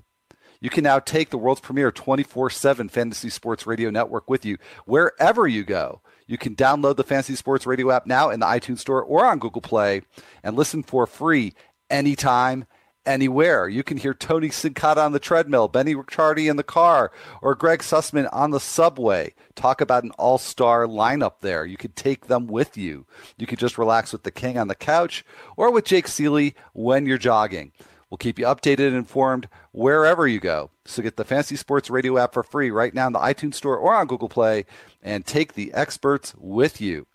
You 0.59 0.69
can 0.69 0.83
now 0.83 0.99
take 0.99 1.31
the 1.31 1.39
world's 1.39 1.61
premier 1.61 1.91
24 1.91 2.51
7 2.51 2.87
Fantasy 2.89 3.29
Sports 3.29 3.65
Radio 3.65 3.89
Network 3.89 4.29
with 4.29 4.45
you 4.45 4.57
wherever 4.85 5.47
you 5.47 5.63
go. 5.63 6.01
You 6.27 6.37
can 6.37 6.55
download 6.55 6.97
the 6.97 7.03
Fantasy 7.03 7.35
Sports 7.35 7.65
Radio 7.65 7.91
app 7.91 8.05
now 8.05 8.29
in 8.29 8.39
the 8.39 8.45
iTunes 8.45 8.79
Store 8.79 9.01
or 9.01 9.25
on 9.25 9.39
Google 9.39 9.61
Play 9.61 10.03
and 10.43 10.55
listen 10.55 10.83
for 10.83 11.07
free 11.07 11.53
anytime 11.89 12.65
anywhere. 13.05 13.67
You 13.67 13.83
can 13.83 13.97
hear 13.97 14.13
Tony 14.13 14.49
Sincata 14.49 14.97
on 14.97 15.11
the 15.11 15.19
treadmill, 15.19 15.67
Benny 15.67 15.95
Ricciardi 15.95 16.49
in 16.49 16.57
the 16.57 16.63
car, 16.63 17.11
or 17.41 17.55
Greg 17.55 17.79
Sussman 17.79 18.29
on 18.31 18.51
the 18.51 18.59
subway. 18.59 19.33
Talk 19.55 19.81
about 19.81 20.03
an 20.03 20.11
all 20.11 20.37
star 20.37 20.85
lineup 20.85 21.41
there. 21.41 21.65
You 21.65 21.77
could 21.77 21.95
take 21.95 22.27
them 22.27 22.47
with 22.47 22.77
you. 22.77 23.05
You 23.37 23.47
could 23.47 23.59
just 23.59 23.77
relax 23.77 24.11
with 24.11 24.23
the 24.23 24.31
king 24.31 24.57
on 24.57 24.67
the 24.67 24.75
couch 24.75 25.25
or 25.57 25.71
with 25.71 25.85
Jake 25.85 26.07
Ciely 26.07 26.53
when 26.73 27.05
you're 27.05 27.17
jogging. 27.17 27.71
We'll 28.09 28.17
keep 28.17 28.37
you 28.37 28.45
updated 28.45 28.87
and 28.87 28.97
informed 28.97 29.47
wherever 29.71 30.27
you 30.27 30.41
go. 30.41 30.69
So 30.85 31.01
get 31.01 31.15
the 31.15 31.23
Fantasy 31.23 31.55
Sports 31.55 31.89
Radio 31.89 32.17
app 32.17 32.33
for 32.33 32.43
free 32.43 32.69
right 32.69 32.93
now 32.93 33.07
in 33.07 33.13
the 33.13 33.19
iTunes 33.19 33.55
Store 33.55 33.77
or 33.77 33.95
on 33.95 34.07
Google 34.07 34.27
Play 34.27 34.65
and 35.01 35.25
take 35.25 35.53
the 35.53 35.73
experts 35.73 36.33
with 36.37 36.81
you. 36.81 37.07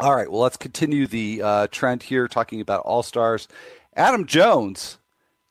All 0.00 0.14
right, 0.14 0.30
well, 0.30 0.42
let's 0.42 0.56
continue 0.56 1.06
the 1.06 1.40
uh, 1.42 1.66
trend 1.70 2.02
here 2.02 2.28
talking 2.28 2.60
about 2.60 2.82
all 2.82 3.02
stars. 3.02 3.48
Adam 3.94 4.26
Jones 4.26 4.98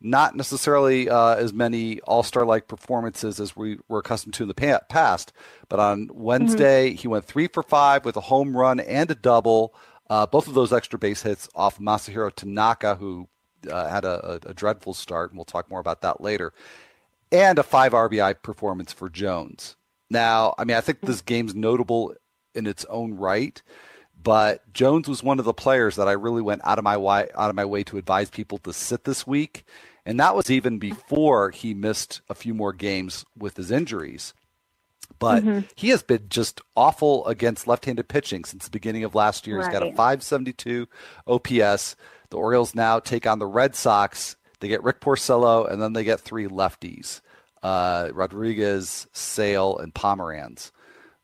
not 0.02 0.36
necessarily 0.36 1.10
uh, 1.10 1.36
as 1.36 1.54
many 1.54 2.00
All 2.02 2.24
Star 2.24 2.46
like 2.46 2.68
performances 2.68 3.40
as 3.40 3.56
we 3.56 3.80
were 3.88 4.00
accustomed 4.00 4.34
to 4.36 4.44
in 4.44 4.50
the 4.50 4.82
past. 4.90 5.34
But 5.70 5.80
on 5.80 6.10
Wednesday, 6.14 6.90
mm-hmm. 6.90 6.98
he 6.98 7.08
went 7.08 7.26
three 7.26 7.48
for 7.48 7.64
five 7.64 8.06
with 8.06 8.18
a 8.18 8.22
home 8.22 8.56
run 8.56 8.80
and 8.80 9.10
a 9.10 9.16
double. 9.16 9.74
Uh, 10.10 10.26
both 10.26 10.48
of 10.48 10.54
those 10.54 10.72
extra 10.72 11.00
base 11.00 11.24
hits 11.24 11.50
off 11.56 11.80
Masahiro 11.80 12.34
Tanaka, 12.34 12.96
who 12.96 13.28
uh, 13.70 13.90
had 13.90 14.06
a, 14.06 14.34
a, 14.46 14.50
a, 14.50 14.54
dreadful 14.54 14.94
start, 14.94 15.32
and 15.32 15.38
we'll 15.38 15.46
talk 15.46 15.70
more 15.70 15.80
about 15.80 16.02
that 16.02 16.22
later, 16.22 16.54
and 17.32 17.58
a 17.58 17.64
five 17.64 17.94
RBI 17.94 18.42
performance 18.44 18.94
for 18.94 19.10
Jones. 19.10 19.76
Now, 20.12 20.54
I 20.60 20.64
mean, 20.64 20.78
I 20.78 20.82
think 20.82 21.02
this 21.02 21.22
game's 21.22 21.56
notable 21.56 22.14
in 22.54 22.68
its 22.68 22.86
own 22.86 23.16
right, 23.16 23.60
but 24.26 24.74
Jones 24.74 25.08
was 25.08 25.22
one 25.22 25.38
of 25.38 25.46
the 25.46 25.54
players 25.54 25.98
that 25.98 26.08
I 26.08 26.14
really 26.14 26.42
went 26.42 26.62
out 26.66 26.80
of 26.80 26.84
my 26.84 26.98
way 26.98 27.30
out 27.36 27.52
of 27.52 27.56
my 27.56 27.64
way 27.64 27.84
to 27.84 27.98
advise 27.98 28.32
people 28.32 28.58
to 28.58 28.74
sit 28.74 29.04
this 29.04 29.28
week, 29.28 29.66
and 30.04 30.20
that 30.20 30.36
was 30.36 30.50
even 30.50 30.80
before 30.80 31.52
he 31.52 31.76
missed 31.76 32.22
a 32.28 32.34
few 32.34 32.56
more 32.56 32.74
games 32.74 33.24
with 33.38 33.56
his 33.56 33.70
injuries. 33.70 34.34
But 35.20 35.44
mm-hmm. 35.44 35.68
he 35.76 35.90
has 35.90 36.02
been 36.02 36.26
just 36.28 36.60
awful 36.76 37.28
against 37.28 37.68
left-handed 37.68 38.08
pitching 38.08 38.44
since 38.46 38.66
the 38.66 38.72
beginning 38.72 39.04
of 39.04 39.14
last 39.14 39.46
year. 39.46 39.60
Right. 39.60 39.68
He's 39.68 39.80
got 39.80 39.88
a 39.88 39.92
572 39.92 40.88
OPS. 41.28 41.96
The 42.32 42.38
Orioles 42.38 42.74
now 42.74 43.00
take 43.00 43.28
on 43.28 43.38
the 43.38 43.46
Red 43.46 43.76
Sox. 43.76 44.38
They 44.60 44.68
get 44.68 44.84
Rick 44.84 45.02
Porcello, 45.02 45.72
and 45.72 45.80
then 45.80 45.94
they 45.94 46.04
get 46.04 46.20
three 46.20 46.48
lefties: 46.48 47.22
uh, 47.62 48.10
Rodriguez, 48.12 49.06
Sale, 49.14 49.78
and 49.78 49.94
Pomeranz. 49.94 50.72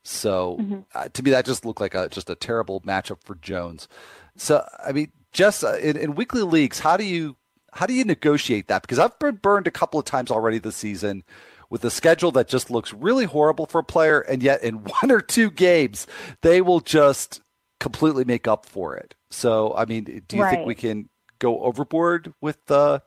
So 0.02 0.58
mm-hmm. 0.60 0.80
uh, 0.94 1.08
to 1.08 1.22
me, 1.22 1.30
that 1.30 1.46
just 1.46 1.64
looked 1.64 1.80
like 1.80 1.94
a 1.94 2.08
just 2.08 2.30
a 2.30 2.34
terrible 2.34 2.80
matchup 2.82 3.22
for 3.22 3.36
Jones. 3.36 3.88
So 4.36 4.66
I 4.84 4.92
mean, 4.92 5.12
just 5.32 5.64
uh, 5.64 5.76
in, 5.76 5.96
in, 5.96 6.14
weekly 6.14 6.42
leagues, 6.42 6.80
how 6.80 6.96
do 6.96 7.04
you 7.04 7.36
how 7.72 7.86
do 7.86 7.94
you 7.94 8.04
negotiate 8.04 8.68
that? 8.68 8.82
Because 8.82 8.98
I've 8.98 9.18
been 9.18 9.36
burned 9.36 9.66
a 9.66 9.72
couple 9.72 10.00
of 10.00 10.06
times 10.06 10.30
already 10.30 10.58
this 10.58 10.76
season 10.76 11.24
with 11.70 11.84
a 11.84 11.90
schedule 11.90 12.32
that 12.32 12.48
just 12.48 12.70
looks 12.70 12.92
really 12.92 13.24
horrible 13.24 13.66
for 13.66 13.78
a 13.78 13.84
player, 13.84 14.20
and 14.20 14.42
yet 14.42 14.62
in 14.62 14.74
one 15.02 15.10
or 15.10 15.20
two 15.20 15.50
games 15.50 16.06
they 16.42 16.60
will 16.60 16.80
just 16.80 17.40
completely 17.80 18.24
make 18.24 18.48
up 18.48 18.66
for 18.66 18.96
it. 18.96 19.14
So 19.30 19.74
I 19.76 19.84
mean, 19.84 20.24
do 20.26 20.36
you 20.36 20.42
right. 20.42 20.50
think 20.50 20.66
we 20.66 20.74
can 20.74 21.08
go 21.38 21.60
overboard 21.60 22.34
with 22.40 22.64
the 22.66 22.76
uh, 22.76 22.98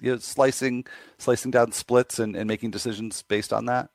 you 0.00 0.12
know, 0.12 0.18
slicing 0.18 0.86
slicing 1.18 1.50
down 1.50 1.72
splits 1.72 2.18
and, 2.18 2.36
and 2.36 2.46
making 2.46 2.70
decisions 2.70 3.22
based 3.22 3.52
on 3.52 3.66
that? 3.66 3.90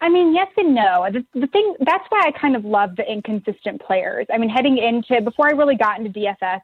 I 0.00 0.08
mean, 0.08 0.34
yes 0.34 0.48
and 0.56 0.74
no. 0.74 1.08
The, 1.10 1.24
the 1.38 1.46
thing 1.48 1.74
that's 1.80 2.04
why 2.08 2.24
I 2.26 2.38
kind 2.38 2.56
of 2.56 2.64
love 2.64 2.96
the 2.96 3.10
inconsistent 3.10 3.80
players. 3.80 4.26
I 4.32 4.38
mean, 4.38 4.50
heading 4.50 4.78
into 4.78 5.20
before 5.22 5.48
I 5.48 5.52
really 5.52 5.76
got 5.76 5.98
into 5.98 6.10
DFS, 6.10 6.60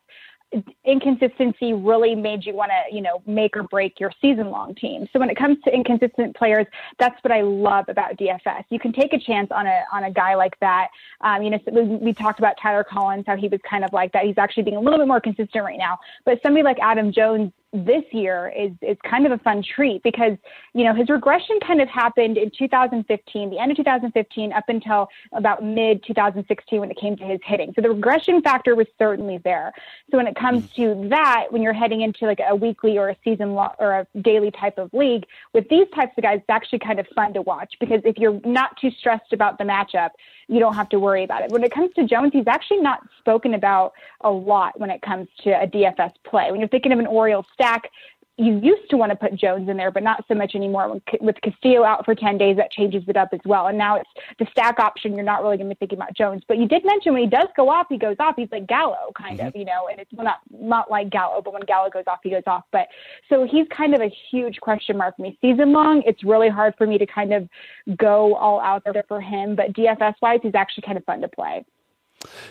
inconsistency 0.84 1.72
really 1.72 2.14
made 2.14 2.44
you 2.44 2.54
want 2.54 2.70
to, 2.70 2.94
you 2.94 3.02
know, 3.02 3.22
make 3.26 3.56
or 3.56 3.64
break 3.64 3.98
your 3.98 4.12
season 4.20 4.50
long 4.50 4.74
team. 4.74 5.08
So 5.12 5.18
when 5.18 5.30
it 5.30 5.36
comes 5.36 5.58
to 5.64 5.74
inconsistent 5.74 6.36
players, 6.36 6.66
that's 6.98 7.22
what 7.22 7.32
I 7.32 7.40
love 7.40 7.86
about 7.88 8.16
DFS. 8.16 8.64
You 8.70 8.78
can 8.78 8.92
take 8.92 9.12
a 9.12 9.18
chance 9.18 9.50
on 9.50 9.66
a 9.66 9.84
on 9.92 10.04
a 10.04 10.10
guy 10.10 10.34
like 10.34 10.58
that. 10.60 10.88
Um, 11.20 11.42
you 11.42 11.50
know, 11.50 11.58
we, 11.72 11.82
we 11.82 12.12
talked 12.12 12.38
about 12.38 12.56
Tyler 12.60 12.84
Collins, 12.84 13.24
how 13.26 13.36
he 13.36 13.48
was 13.48 13.60
kind 13.68 13.84
of 13.84 13.92
like 13.92 14.12
that. 14.12 14.24
He's 14.24 14.38
actually 14.38 14.64
being 14.64 14.76
a 14.76 14.80
little 14.80 14.98
bit 14.98 15.08
more 15.08 15.20
consistent 15.20 15.64
right 15.64 15.78
now. 15.78 15.98
But 16.24 16.40
somebody 16.42 16.62
like 16.62 16.78
Adam 16.80 17.12
Jones 17.12 17.52
this 17.74 18.04
year 18.12 18.52
is 18.56 18.70
is 18.82 18.96
kind 19.02 19.26
of 19.26 19.32
a 19.32 19.38
fun 19.38 19.62
treat 19.62 20.02
because 20.04 20.38
you 20.74 20.84
know 20.84 20.94
his 20.94 21.08
regression 21.08 21.58
kind 21.66 21.80
of 21.80 21.88
happened 21.88 22.38
in 22.38 22.50
2015, 22.56 23.50
the 23.50 23.58
end 23.58 23.70
of 23.72 23.76
2015 23.76 24.52
up 24.52 24.64
until 24.68 25.08
about 25.32 25.64
mid 25.64 26.02
2016 26.04 26.80
when 26.80 26.90
it 26.90 26.96
came 26.96 27.16
to 27.16 27.24
his 27.24 27.40
hitting. 27.44 27.72
So 27.74 27.82
the 27.82 27.90
regression 27.90 28.40
factor 28.42 28.76
was 28.76 28.86
certainly 28.96 29.38
there. 29.38 29.72
So 30.10 30.16
when 30.16 30.28
it 30.28 30.36
comes 30.36 30.64
mm. 30.64 30.74
to 30.76 31.08
that, 31.08 31.46
when 31.50 31.62
you're 31.62 31.72
heading 31.72 32.02
into 32.02 32.26
like 32.26 32.40
a 32.46 32.54
weekly 32.54 32.96
or 32.96 33.08
a 33.08 33.16
season 33.24 33.54
lo- 33.54 33.74
or 33.80 33.92
a 33.92 34.20
daily 34.20 34.52
type 34.52 34.78
of 34.78 34.94
league 34.94 35.26
with 35.52 35.68
these 35.68 35.88
types 35.94 36.12
of 36.16 36.22
guys, 36.22 36.38
it's 36.38 36.50
actually 36.50 36.78
kind 36.78 37.00
of 37.00 37.08
fun 37.08 37.34
to 37.34 37.42
watch 37.42 37.74
because 37.80 38.00
if 38.04 38.18
you're 38.18 38.40
not 38.44 38.76
too 38.80 38.90
stressed 38.92 39.32
about 39.32 39.58
the 39.58 39.64
matchup, 39.64 40.10
you 40.48 40.60
don't 40.60 40.74
have 40.74 40.88
to 40.90 40.98
worry 40.98 41.24
about 41.24 41.42
it. 41.42 41.50
When 41.50 41.64
it 41.64 41.72
comes 41.72 41.92
to 41.94 42.06
Jones, 42.06 42.30
he's 42.32 42.46
actually 42.46 42.80
not 42.80 43.00
spoken 43.18 43.54
about 43.54 43.92
a 44.20 44.30
lot 44.30 44.78
when 44.78 44.90
it 44.90 45.02
comes 45.02 45.28
to 45.42 45.50
a 45.50 45.66
DFS 45.66 46.12
play. 46.24 46.50
When 46.50 46.60
you're 46.60 46.68
thinking 46.68 46.92
of 46.92 46.98
an 46.98 47.06
Orioles 47.06 47.46
stack, 47.54 47.90
you 48.36 48.58
used 48.58 48.90
to 48.90 48.96
want 48.96 49.10
to 49.10 49.16
put 49.16 49.34
Jones 49.36 49.68
in 49.68 49.76
there, 49.76 49.92
but 49.92 50.02
not 50.02 50.24
so 50.26 50.34
much 50.34 50.56
anymore. 50.56 51.00
With 51.20 51.36
Castillo 51.42 51.84
out 51.84 52.04
for 52.04 52.16
10 52.16 52.36
days, 52.36 52.56
that 52.56 52.72
changes 52.72 53.04
it 53.06 53.16
up 53.16 53.28
as 53.32 53.40
well. 53.44 53.68
And 53.68 53.78
now 53.78 53.96
it's 53.96 54.10
the 54.40 54.46
stack 54.50 54.80
option. 54.80 55.14
You're 55.14 55.24
not 55.24 55.42
really 55.42 55.56
going 55.56 55.68
to 55.68 55.74
be 55.74 55.78
thinking 55.78 55.98
about 55.98 56.14
Jones. 56.14 56.42
But 56.48 56.58
you 56.58 56.66
did 56.66 56.84
mention 56.84 57.12
when 57.12 57.22
he 57.22 57.28
does 57.28 57.46
go 57.56 57.68
off, 57.68 57.86
he 57.88 57.96
goes 57.96 58.16
off. 58.18 58.34
He's 58.36 58.48
like 58.50 58.66
Gallo, 58.66 59.12
kind 59.16 59.38
mm-hmm. 59.38 59.48
of, 59.48 59.56
you 59.56 59.64
know, 59.64 59.88
and 59.88 60.00
it's 60.00 60.12
well, 60.12 60.24
not, 60.24 60.38
not 60.50 60.90
like 60.90 61.10
Gallo, 61.10 61.42
but 61.42 61.52
when 61.52 61.62
Gallo 61.62 61.90
goes 61.90 62.04
off, 62.08 62.18
he 62.24 62.30
goes 62.30 62.42
off. 62.48 62.64
But 62.72 62.88
so 63.28 63.46
he's 63.48 63.66
kind 63.68 63.94
of 63.94 64.00
a 64.00 64.12
huge 64.30 64.58
question 64.60 64.96
mark 64.96 65.14
for 65.14 65.22
me. 65.22 65.38
Season 65.40 65.72
long, 65.72 66.02
it's 66.04 66.24
really 66.24 66.48
hard 66.48 66.74
for 66.76 66.88
me 66.88 66.98
to 66.98 67.06
kind 67.06 67.32
of 67.32 67.48
go 67.96 68.34
all 68.34 68.60
out 68.60 68.82
there 68.84 69.04
for 69.06 69.20
him. 69.20 69.54
But 69.54 69.74
DFS 69.74 70.14
wise, 70.20 70.40
he's 70.42 70.56
actually 70.56 70.82
kind 70.82 70.98
of 70.98 71.04
fun 71.04 71.20
to 71.20 71.28
play. 71.28 71.64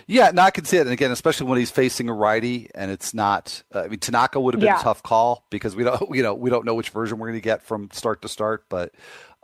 Yeah, 0.08 0.32
no, 0.32 0.42
I 0.44 0.52
can 0.52 0.66
see 0.66 0.78
it. 0.78 0.82
And 0.82 0.92
again, 0.92 1.12
especially 1.12 1.48
when 1.48 1.60
he's 1.60 1.72
facing 1.72 2.10
a 2.10 2.14
righty, 2.14 2.70
and 2.76 2.92
it's 2.92 3.14
not. 3.14 3.64
Uh, 3.74 3.82
I 3.82 3.88
mean, 3.88 4.00
Tanaka 4.00 4.40
would 4.40 4.54
have 4.54 4.62
been 4.62 4.68
yeah. 4.68 4.80
a 4.80 4.84
tough 4.84 5.04
call 5.04 5.46
because 5.50 5.76
we 5.76 5.84
don't, 5.84 6.04
you 6.16 6.24
know, 6.24 6.34
we 6.34 6.50
don't 6.50 6.66
know 6.66 6.76
which 6.76 6.90
version 6.90 7.18
we're 7.18 7.28
going 7.28 7.40
to 7.40 7.44
get 7.44 7.64
from 7.64 7.90
start 7.92 8.22
to 8.22 8.30
start. 8.30 8.66
But 8.70 8.94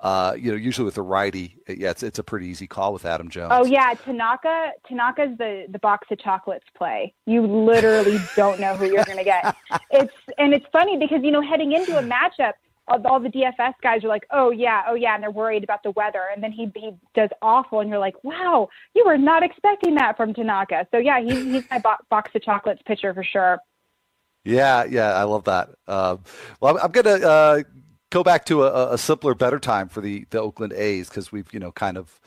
uh, 0.01 0.33
you 0.37 0.51
know, 0.51 0.57
usually 0.57 0.85
with 0.85 0.97
a 0.97 1.01
righty, 1.01 1.57
yeah, 1.67 1.91
it's 1.91 2.03
it's 2.03 2.19
a 2.19 2.23
pretty 2.23 2.47
easy 2.47 2.67
call 2.67 2.93
with 2.93 3.05
Adam 3.05 3.29
Jones. 3.29 3.51
Oh 3.53 3.65
yeah, 3.65 3.93
Tanaka. 4.05 4.71
Tanaka's 4.87 5.37
the 5.37 5.65
the 5.69 5.79
box 5.79 6.07
of 6.11 6.19
chocolates 6.19 6.65
play. 6.77 7.13
You 7.25 7.45
literally 7.45 8.17
don't 8.35 8.59
know 8.59 8.75
who 8.75 8.85
you're 8.85 9.05
going 9.05 9.17
to 9.17 9.23
get. 9.23 9.55
It's 9.91 10.13
and 10.37 10.53
it's 10.53 10.65
funny 10.71 10.97
because 10.97 11.23
you 11.23 11.31
know 11.31 11.41
heading 11.41 11.73
into 11.73 11.97
a 11.97 12.01
matchup 12.01 12.53
all 12.89 13.19
the 13.19 13.29
DFS 13.29 13.73
guys 13.81 14.03
are 14.03 14.07
like, 14.07 14.25
oh 14.31 14.51
yeah, 14.51 14.83
oh 14.87 14.95
yeah, 14.95 15.13
and 15.13 15.23
they're 15.23 15.31
worried 15.31 15.63
about 15.63 15.83
the 15.83 15.91
weather. 15.91 16.23
And 16.33 16.43
then 16.43 16.51
he 16.51 16.71
he 16.75 16.91
does 17.13 17.29
awful, 17.41 17.79
and 17.79 17.89
you're 17.89 17.99
like, 17.99 18.23
wow, 18.23 18.69
you 18.95 19.03
were 19.05 19.17
not 19.17 19.43
expecting 19.43 19.95
that 19.95 20.17
from 20.17 20.33
Tanaka. 20.33 20.87
So 20.91 20.97
yeah, 20.97 21.21
he's 21.21 21.43
he's 21.43 21.69
my 21.69 21.79
bo- 21.79 22.03
box 22.09 22.31
of 22.35 22.41
chocolates 22.41 22.81
pitcher 22.85 23.13
for 23.13 23.23
sure. 23.23 23.59
Yeah, 24.45 24.85
yeah, 24.85 25.13
I 25.13 25.23
love 25.23 25.43
that. 25.45 25.69
Uh, 25.87 26.17
well, 26.59 26.77
I'm, 26.77 26.83
I'm 26.85 26.91
gonna 26.91 27.25
uh, 27.25 27.63
go 28.09 28.23
back 28.23 28.45
to 28.45 28.63
a, 28.63 28.93
a, 28.93 28.97
simpler, 28.97 29.35
better 29.35 29.59
time 29.59 29.89
for 29.89 30.01
the 30.01 30.25
the 30.29 30.39
Oakland 30.39 30.73
A's 30.73 31.09
because 31.09 31.31
we've 31.31 31.51
you 31.53 31.59
know 31.59 31.71
kind 31.71 31.97
of 31.97 32.19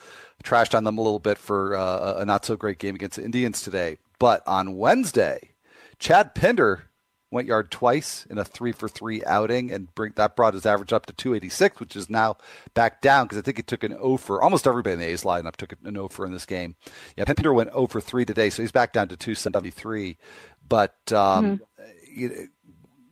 trashed 0.45 0.75
on 0.75 0.85
them 0.85 0.99
a 0.99 1.03
little 1.03 1.19
bit 1.19 1.39
for 1.39 1.77
uh, 1.77 2.17
a 2.19 2.25
not 2.25 2.45
so 2.45 2.57
great 2.57 2.79
game 2.79 2.95
against 2.95 3.17
the 3.17 3.25
Indians 3.25 3.63
today. 3.63 3.99
But 4.19 4.47
on 4.47 4.77
Wednesday, 4.77 5.53
Chad 5.99 6.35
Pinder 6.35 6.89
went 7.33 7.49
yard 7.49 7.71
twice 7.71 8.27
in 8.31 8.39
a 8.39 8.45
three 8.45 8.73
for 8.73 8.89
three 8.89 9.25
outing, 9.25 9.73
and 9.73 9.93
bring, 9.95 10.13
that 10.17 10.37
brought 10.37 10.55
his 10.55 10.67
average 10.67 10.93
up 10.93 11.07
to 11.07 11.13
286, 11.15 11.81
which 11.81 11.97
is 11.97 12.11
now 12.11 12.37
back 12.75 13.01
down 13.01 13.27
because 13.27 13.39
I 13.39 13.41
think 13.41 13.57
he 13.57 13.63
took 13.63 13.83
an 13.83 13.97
O 13.99 14.17
for 14.17 14.43
almost 14.43 14.67
everybody 14.67 14.95
in 14.95 15.01
the 15.01 15.07
A's 15.07 15.25
lineup 15.25 15.57
took 15.57 15.73
an 15.85 15.97
O 15.97 16.09
for 16.09 16.27
in 16.27 16.33
this 16.33 16.47
game. 16.47 16.77
Yeah, 17.17 17.25
Pinder 17.25 17.53
went 17.53 17.71
O 17.73 17.87
for 17.87 18.01
three 18.01 18.25
today, 18.25 18.51
so 18.51 18.63
he's 18.63 18.73
back 18.73 18.93
down 18.93 19.09
to 19.09 19.17
273. 19.17 20.19
But 20.69 20.95
um, 21.13 21.61
mm-hmm. 22.17 22.45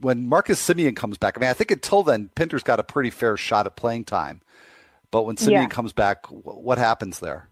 when 0.00 0.28
Marcus 0.28 0.60
Semien 0.60 0.94
comes 0.94 1.18
back, 1.18 1.36
I 1.36 1.40
mean, 1.40 1.50
I 1.50 1.54
think 1.54 1.70
until 1.70 2.02
then, 2.02 2.30
Pinder's 2.34 2.62
got 2.62 2.78
a 2.78 2.84
pretty 2.84 3.10
fair 3.10 3.36
shot 3.36 3.66
at 3.66 3.76
playing 3.76 4.04
time. 4.04 4.42
But 5.10 5.22
when 5.24 5.36
Semien 5.36 5.52
yeah. 5.52 5.66
comes 5.66 5.92
back, 5.92 6.26
what 6.28 6.78
happens 6.78 7.18
there? 7.18 7.48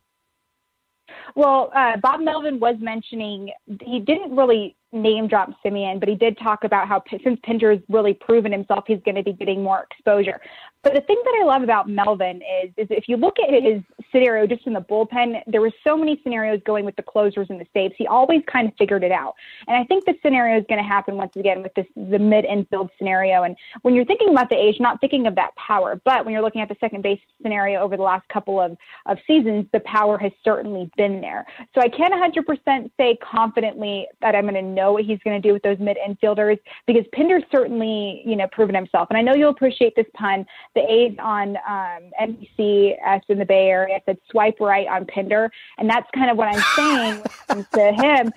Well, 1.35 1.71
uh, 1.75 1.97
Bob 1.97 2.21
Melvin 2.21 2.61
was 2.61 2.77
mentioning 2.79 3.51
he 3.83 4.01
didn't 4.01 4.35
really 4.35 4.77
name 4.93 5.29
drop 5.29 5.51
Semien, 5.65 6.01
but 6.01 6.09
he 6.09 6.15
did 6.15 6.39
talk 6.39 6.65
about 6.65 6.89
how 6.89 7.03
since 7.23 7.39
Pinder's 7.43 7.79
really 7.89 8.15
proven 8.15 8.53
himself, 8.53 8.85
he's 8.87 9.01
going 9.05 9.17
to 9.17 9.23
be 9.23 9.33
getting 9.33 9.63
more 9.63 9.87
exposure. 9.91 10.41
But 10.83 10.95
the 10.95 11.01
thing 11.01 11.21
that 11.25 11.35
I 11.43 11.45
love 11.45 11.63
about 11.63 11.89
Melvin 11.89 12.41
is, 12.63 12.71
is 12.77 12.87
if 12.91 13.09
you 13.09 13.17
look 13.17 13.37
at 13.41 13.53
his 13.63 13.83
scenario 14.13 14.47
just 14.47 14.67
in 14.67 14.73
the 14.73 14.81
bullpen, 14.81 15.43
there 15.47 15.61
were 15.61 15.73
so 15.85 15.97
many 15.97 16.21
scenarios 16.23 16.61
going 16.65 16.85
with 16.85 16.95
the 16.97 17.03
closers 17.03 17.49
and 17.51 17.61
the 17.61 17.67
saves. 17.75 17.95
He 17.99 18.07
always 18.07 18.43
kind 18.51 18.69
of 18.69 18.75
figured 18.79 19.03
it 19.03 19.11
out. 19.11 19.35
And 19.67 19.77
I 19.77 19.85
think 19.85 20.05
the 20.05 20.15
scenario 20.23 20.59
is 20.59 20.65
going 20.69 20.83
to 20.83 20.89
happen 20.89 21.17
once 21.17 21.33
again 21.37 21.63
with 21.63 21.75
this 21.75 21.87
the 21.97 22.19
mid 22.19 22.45
infield 22.45 22.91
scenario. 22.97 23.43
And 23.43 23.57
when 23.83 23.95
you're 23.95 24.05
thinking 24.05 24.31
about 24.31 24.51
the 24.51 24.57
age, 24.57 24.77
not 24.79 25.01
thinking 25.01 25.27
of 25.27 25.35
that 25.35 25.51
power, 25.57 26.01
but 26.05 26.25
when 26.25 26.33
you're 26.33 26.43
looking 26.43 26.63
at 26.63 26.69
the 26.69 26.77
second 26.81 27.03
base 27.03 27.21
scenario 27.43 27.81
over 27.81 27.97
the 27.97 28.03
last 28.03 28.27
couple 28.29 28.61
of, 28.61 28.77
of 29.07 29.19
seasons, 29.27 29.67
the 29.73 29.81
power 29.81 30.17
has 30.17 30.33
certainly 30.45 30.91
been 30.97 31.21
there. 31.21 31.45
So 31.75 31.81
I 31.81 31.89
can't 31.89 32.15
100% 32.15 32.91
say 32.97 33.19
confidently 33.21 34.07
that 34.23 34.37
I'm 34.37 34.43
going 34.43 34.55
to 34.55 34.63
know 34.79 34.93
what 34.93 35.05
he's 35.05 35.19
going 35.25 35.41
to 35.41 35.47
do 35.47 35.53
with 35.53 35.63
those 35.63 35.79
mid 35.79 35.97
infielders 36.07 36.59
because 36.87 37.05
Pinder's 37.13 37.45
certainly, 37.51 38.23
you 38.25 38.37
know, 38.37 38.47
proven 38.53 38.75
himself. 38.75 39.09
And 39.11 39.19
I 39.19 39.23
know 39.23 39.35
you'll 39.35 39.51
appreciate 39.51 39.95
this 39.97 40.07
pun. 40.15 40.47
The 40.75 40.81
A's 40.81 41.17
on 41.19 41.57
um, 41.69 42.11
NBC 42.21 42.97
as 43.05 43.21
in 43.29 43.39
the 43.39 43.45
Bay 43.45 43.69
Area 43.69 44.01
said 44.07 44.19
swipe 44.31 44.61
right 44.61 44.87
on 44.87 45.07
Pinder. 45.07 45.51
And 45.79 45.89
that's 45.89 46.09
kind 46.15 46.31
of 46.31 46.37
what 46.37 46.49
I'm 46.49 46.63
saying 46.77 47.67
to 47.73 47.93
him 47.93 48.33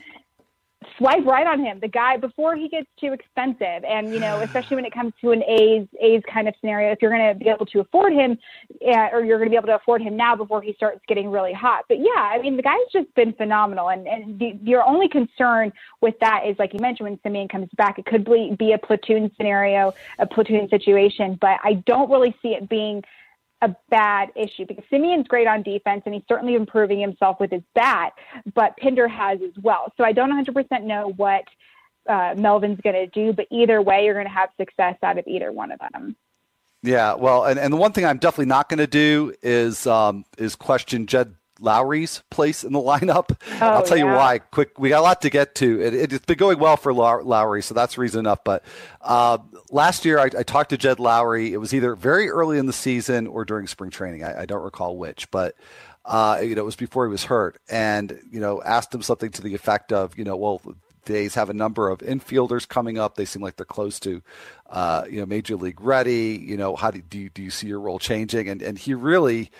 swipe 0.97 1.25
right 1.25 1.47
on 1.47 1.59
him, 1.59 1.79
the 1.79 1.87
guy 1.87 2.17
before 2.17 2.55
he 2.55 2.69
gets 2.69 2.87
too 2.99 3.13
expensive. 3.13 3.83
And 3.87 4.13
you 4.13 4.19
know, 4.19 4.39
especially 4.41 4.75
when 4.75 4.85
it 4.85 4.93
comes 4.93 5.13
to 5.21 5.31
an 5.31 5.43
A's 5.43 5.87
A's 5.99 6.21
kind 6.31 6.47
of 6.47 6.55
scenario, 6.59 6.91
if 6.91 7.01
you're 7.01 7.11
going 7.11 7.33
to 7.33 7.39
be 7.39 7.49
able 7.49 7.65
to 7.67 7.79
afford 7.79 8.13
him, 8.13 8.37
uh, 8.85 9.09
or 9.11 9.23
you're 9.23 9.37
going 9.37 9.49
to 9.49 9.51
be 9.51 9.57
able 9.57 9.67
to 9.67 9.75
afford 9.75 10.01
him 10.01 10.15
now 10.15 10.35
before 10.35 10.61
he 10.61 10.73
starts 10.73 11.01
getting 11.07 11.29
really 11.29 11.53
hot. 11.53 11.85
But 11.87 11.99
yeah, 11.99 12.17
I 12.17 12.39
mean, 12.41 12.57
the 12.57 12.63
guy's 12.63 12.77
just 12.91 13.13
been 13.15 13.33
phenomenal. 13.33 13.89
And 13.89 14.07
and 14.07 14.39
the, 14.39 14.57
your 14.63 14.87
only 14.87 15.07
concern 15.07 15.71
with 16.01 16.15
that 16.19 16.43
is, 16.47 16.57
like 16.59 16.73
you 16.73 16.79
mentioned, 16.79 17.09
when 17.09 17.17
Semien 17.19 17.49
comes 17.49 17.69
back, 17.77 17.99
it 17.99 18.05
could 18.05 18.25
be, 18.25 18.55
be 18.57 18.73
a 18.73 18.77
platoon 18.77 19.31
scenario, 19.37 19.93
a 20.19 20.25
platoon 20.25 20.69
situation. 20.69 21.37
But 21.39 21.59
I 21.63 21.73
don't 21.85 22.09
really 22.09 22.35
see 22.41 22.49
it 22.49 22.69
being 22.69 23.03
a 23.61 23.75
bad 23.89 24.29
issue 24.35 24.65
because 24.65 24.83
Semien's 24.91 25.27
great 25.27 25.47
on 25.47 25.61
defense 25.61 26.01
and 26.05 26.13
he's 26.13 26.23
certainly 26.27 26.55
improving 26.55 26.99
himself 26.99 27.39
with 27.39 27.51
his 27.51 27.61
bat, 27.75 28.13
but 28.55 28.75
Pinder 28.77 29.07
has 29.07 29.39
as 29.41 29.51
well. 29.61 29.91
So 29.97 30.03
I 30.03 30.11
don't 30.11 30.31
100% 30.31 30.83
know 30.83 31.13
what 31.17 31.43
uh, 32.09 32.33
Melvin's 32.37 32.79
going 32.81 32.95
to 32.95 33.07
do, 33.07 33.33
but 33.33 33.45
either 33.51 33.81
way, 33.81 34.05
you're 34.05 34.15
going 34.15 34.25
to 34.25 34.31
have 34.31 34.49
success 34.59 34.95
out 35.03 35.17
of 35.17 35.27
either 35.27 35.51
one 35.51 35.71
of 35.71 35.79
them. 35.79 36.15
Yeah, 36.83 37.13
well, 37.13 37.45
and, 37.45 37.59
and 37.59 37.71
the 37.71 37.77
one 37.77 37.91
thing 37.91 38.05
I'm 38.05 38.17
definitely 38.17 38.47
not 38.47 38.67
going 38.67 38.79
to 38.79 38.87
do 38.87 39.33
is 39.43 39.85
um, 39.85 40.25
is 40.39 40.55
question 40.55 41.05
Jed 41.05 41.35
Lowrie's 41.61 42.23
place 42.29 42.63
in 42.63 42.73
the 42.73 42.79
lineup. 42.81 43.37
Oh, 43.61 43.67
I'll 43.67 43.83
tell 43.83 43.97
yeah. 43.97 44.05
you 44.05 44.11
why. 44.11 44.39
Quick, 44.39 44.77
we 44.79 44.89
got 44.89 44.99
a 44.99 45.03
lot 45.03 45.21
to 45.21 45.29
get 45.29 45.55
to. 45.55 45.81
It, 45.81 46.11
has 46.11 46.19
been 46.21 46.37
going 46.37 46.59
well 46.59 46.77
for 46.77 46.93
Lowrie, 46.93 47.63
so 47.63 47.73
that's 47.73 47.97
reason 47.97 48.19
enough. 48.19 48.43
But 48.43 48.63
uh, 49.01 49.37
last 49.69 50.05
year, 50.05 50.19
I, 50.19 50.25
I, 50.25 50.43
talked 50.43 50.71
to 50.71 50.77
Jed 50.77 50.97
Lowrie. 50.97 51.51
It 51.51 51.57
was 51.57 51.73
either 51.73 51.95
very 51.95 52.29
early 52.29 52.57
in 52.57 52.65
the 52.65 52.73
season 52.73 53.27
or 53.27 53.45
during 53.45 53.67
spring 53.67 53.91
training. 53.91 54.23
I, 54.23 54.41
I 54.41 54.45
don't 54.45 54.63
recall 54.63 54.97
which, 54.97 55.29
but 55.31 55.55
uh, 56.05 56.39
you 56.41 56.55
know, 56.55 56.61
it 56.61 56.65
was 56.65 56.75
before 56.75 57.05
he 57.05 57.11
was 57.11 57.25
hurt, 57.25 57.59
and 57.69 58.19
you 58.31 58.39
know, 58.39 58.61
asked 58.63 58.93
him 58.93 59.01
something 59.01 59.31
to 59.31 59.41
the 59.41 59.53
effect 59.53 59.93
of, 59.93 60.17
you 60.17 60.23
know, 60.23 60.35
well, 60.35 60.61
the 61.05 61.15
A's 61.15 61.35
have 61.35 61.49
a 61.49 61.53
number 61.53 61.89
of 61.89 61.99
infielders 61.99 62.67
coming 62.67 62.97
up. 62.97 63.15
They 63.15 63.25
seem 63.25 63.41
like 63.41 63.55
they're 63.55 63.65
close 63.65 63.99
to, 64.01 64.21
uh, 64.69 65.05
you 65.09 65.19
know, 65.19 65.25
major 65.25 65.55
league 65.55 65.81
ready. 65.81 66.43
You 66.43 66.57
know, 66.57 66.75
how 66.75 66.91
do, 66.91 67.01
do 67.01 67.19
you, 67.19 67.29
do 67.29 67.41
you 67.41 67.49
see 67.49 67.67
your 67.67 67.79
role 67.79 67.99
changing? 67.99 68.49
And 68.49 68.61
and 68.61 68.77
he 68.77 68.93
really 68.93 69.51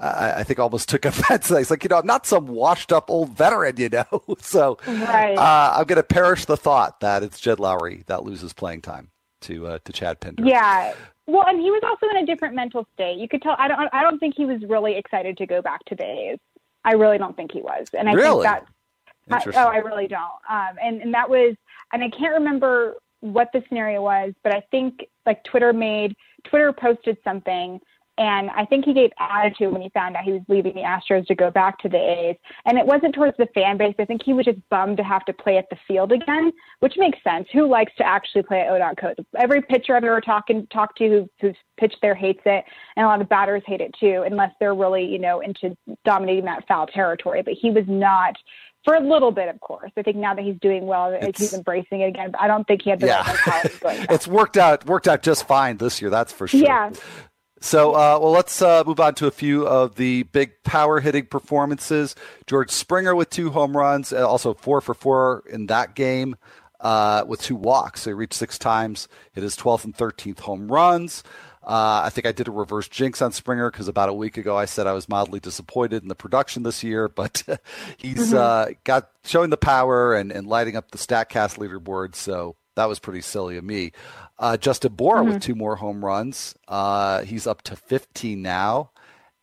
I, 0.00 0.40
I, 0.40 0.42
think 0.44 0.58
almost 0.58 0.88
took 0.88 1.04
offense. 1.04 1.48
He's 1.48 1.70
like, 1.70 1.84
you 1.84 1.88
know, 1.88 1.98
I'm 1.98 2.06
not 2.06 2.26
some 2.26 2.46
washed 2.46 2.92
up 2.92 3.10
old 3.10 3.30
veteran, 3.30 3.76
you 3.76 3.90
know. 3.90 4.22
so 4.40 4.78
right. 4.86 5.36
uh, 5.36 5.74
I'm 5.76 5.84
going 5.84 5.96
to 5.96 6.02
perish 6.02 6.46
the 6.46 6.56
thought 6.56 7.00
that 7.00 7.22
it's 7.22 7.38
Jed 7.38 7.58
Lowrie 7.58 8.06
that 8.06 8.24
loses 8.24 8.52
playing 8.52 8.82
time 8.82 9.10
to 9.42 9.66
uh, 9.66 9.78
to 9.84 9.92
Chad 9.92 10.20
Pinder. 10.20 10.44
Yeah. 10.44 10.94
Well, 11.26 11.44
and 11.46 11.60
he 11.60 11.70
was 11.70 11.82
also 11.84 12.06
in 12.10 12.22
a 12.22 12.26
different 12.26 12.54
mental 12.54 12.86
state. 12.94 13.18
You 13.18 13.28
could 13.28 13.42
tell. 13.42 13.54
I 13.58 13.68
don't. 13.68 13.88
I 13.92 14.02
don't 14.02 14.18
think 14.18 14.34
he 14.36 14.46
was 14.46 14.62
really 14.68 14.96
excited 14.96 15.36
to 15.38 15.46
go 15.46 15.62
back 15.62 15.84
to 15.86 16.02
A's. 16.02 16.38
I 16.84 16.92
really 16.92 17.18
don't 17.18 17.36
think 17.36 17.52
he 17.52 17.60
was. 17.60 17.88
And 17.96 18.08
I 18.08 18.12
really? 18.12 18.46
think 18.46 18.64
that. 19.28 19.56
I, 19.56 19.62
oh, 19.62 19.68
I 19.68 19.76
really 19.76 20.08
don't. 20.08 20.22
Um, 20.48 20.76
and 20.82 21.02
and 21.02 21.14
that 21.14 21.28
was, 21.28 21.54
and 21.92 22.02
I 22.02 22.08
can't 22.08 22.34
remember 22.34 22.96
what 23.20 23.50
the 23.52 23.62
scenario 23.68 24.02
was, 24.02 24.32
but 24.42 24.54
I 24.54 24.62
think 24.70 25.06
like 25.26 25.44
Twitter 25.44 25.72
made 25.72 26.16
Twitter 26.44 26.72
posted 26.72 27.18
something 27.22 27.80
and 28.20 28.50
I 28.50 28.66
think 28.66 28.84
he 28.84 28.92
gave 28.92 29.10
attitude 29.18 29.72
when 29.72 29.80
he 29.80 29.88
found 29.88 30.14
out 30.14 30.24
he 30.24 30.32
was 30.32 30.42
leaving 30.46 30.74
the 30.74 30.82
Astros 30.82 31.26
to 31.28 31.34
go 31.34 31.50
back 31.50 31.78
to 31.78 31.88
the 31.88 31.96
A's. 31.96 32.36
And 32.66 32.76
it 32.76 32.84
wasn't 32.84 33.14
towards 33.14 33.34
the 33.38 33.48
fan 33.54 33.78
base. 33.78 33.94
I 33.98 34.04
think 34.04 34.22
he 34.22 34.34
was 34.34 34.44
just 34.44 34.58
bummed 34.68 34.98
to 34.98 35.02
have 35.02 35.24
to 35.24 35.32
play 35.32 35.56
at 35.56 35.70
the 35.70 35.78
field 35.88 36.12
again, 36.12 36.52
which 36.80 36.98
makes 36.98 37.16
sense. 37.24 37.48
Who 37.54 37.66
likes 37.66 37.92
to 37.96 38.06
actually 38.06 38.42
play 38.42 38.60
at 38.60 38.68
ODOT 38.68 38.98
Code? 38.98 39.26
Every 39.38 39.62
pitcher 39.62 39.96
I've 39.96 40.04
ever 40.04 40.20
talked 40.20 40.52
talked 40.70 40.98
to 40.98 41.08
who, 41.08 41.30
who's 41.40 41.56
pitched 41.78 41.96
there 42.02 42.14
hates 42.14 42.42
it, 42.44 42.62
and 42.96 43.06
a 43.06 43.08
lot 43.08 43.22
of 43.22 43.28
batters 43.30 43.62
hate 43.64 43.80
it 43.80 43.94
too, 43.98 44.24
unless 44.26 44.52
they're 44.60 44.74
really 44.74 45.06
you 45.06 45.18
know 45.18 45.40
into 45.40 45.74
dominating 46.04 46.44
that 46.44 46.68
foul 46.68 46.86
territory. 46.88 47.40
But 47.40 47.54
he 47.54 47.70
was 47.70 47.84
not 47.88 48.36
for 48.84 48.94
a 48.94 49.00
little 49.00 49.30
bit, 49.30 49.48
of 49.48 49.60
course. 49.60 49.92
I 49.96 50.02
think 50.02 50.16
now 50.16 50.34
that 50.34 50.44
he's 50.44 50.56
doing 50.60 50.86
well, 50.86 51.16
it's, 51.20 51.38
he's 51.38 51.54
embracing 51.54 52.00
it 52.00 52.08
again. 52.08 52.30
But 52.32 52.40
I 52.40 52.48
don't 52.48 52.66
think 52.66 52.82
he 52.82 52.90
had 52.90 53.00
the 53.00 53.08
yeah. 53.08 53.22
right 53.26 53.64
mentality. 53.64 54.06
it's 54.10 54.26
worked 54.26 54.56
out 54.56 54.86
worked 54.86 55.08
out 55.08 55.22
just 55.22 55.46
fine 55.46 55.76
this 55.76 56.00
year. 56.00 56.10
That's 56.10 56.32
for 56.32 56.48
sure. 56.48 56.60
Yeah. 56.60 56.90
So, 57.60 57.92
uh, 57.92 58.18
well, 58.20 58.30
let's 58.30 58.62
uh, 58.62 58.82
move 58.86 59.00
on 59.00 59.14
to 59.16 59.26
a 59.26 59.30
few 59.30 59.66
of 59.66 59.96
the 59.96 60.22
big 60.24 60.62
power 60.64 61.00
hitting 61.00 61.26
performances. 61.26 62.14
George 62.46 62.70
Springer 62.70 63.14
with 63.14 63.28
two 63.28 63.50
home 63.50 63.76
runs, 63.76 64.12
uh, 64.12 64.26
also 64.26 64.54
four 64.54 64.80
for 64.80 64.94
four 64.94 65.44
in 65.50 65.66
that 65.66 65.94
game 65.94 66.36
uh, 66.80 67.24
with 67.26 67.42
two 67.42 67.56
walks. 67.56 68.02
So 68.02 68.10
he 68.10 68.14
reached 68.14 68.34
six 68.34 68.58
times, 68.58 69.08
hit 69.32 69.42
his 69.42 69.56
12th 69.56 69.84
and 69.84 69.94
13th 69.94 70.40
home 70.40 70.72
runs. 70.72 71.22
Uh, 71.62 72.00
I 72.04 72.08
think 72.08 72.26
I 72.26 72.32
did 72.32 72.48
a 72.48 72.50
reverse 72.50 72.88
jinx 72.88 73.20
on 73.20 73.32
Springer 73.32 73.70
because 73.70 73.86
about 73.86 74.08
a 74.08 74.14
week 74.14 74.38
ago 74.38 74.56
I 74.56 74.64
said 74.64 74.86
I 74.86 74.94
was 74.94 75.10
mildly 75.10 75.40
disappointed 75.40 76.02
in 76.02 76.08
the 76.08 76.14
production 76.14 76.62
this 76.62 76.82
year, 76.82 77.08
but 77.14 77.42
he's 77.98 78.32
mm-hmm. 78.32 78.36
uh, 78.36 78.74
got 78.84 79.10
showing 79.24 79.50
the 79.50 79.58
power 79.58 80.14
and, 80.14 80.32
and 80.32 80.46
lighting 80.46 80.76
up 80.76 80.90
the 80.90 80.98
Statcast 80.98 81.58
leaderboard. 81.58 82.14
So 82.14 82.56
that 82.76 82.88
was 82.88 82.98
pretty 82.98 83.20
silly 83.20 83.56
of 83.56 83.64
me. 83.64 83.92
Uh, 84.38 84.56
Justin 84.56 84.94
Bour 84.94 85.16
mm-hmm. 85.16 85.34
with 85.34 85.42
two 85.42 85.54
more 85.54 85.76
home 85.76 86.04
runs. 86.04 86.54
Uh, 86.68 87.22
he's 87.22 87.46
up 87.46 87.62
to 87.62 87.76
15 87.76 88.40
now, 88.40 88.90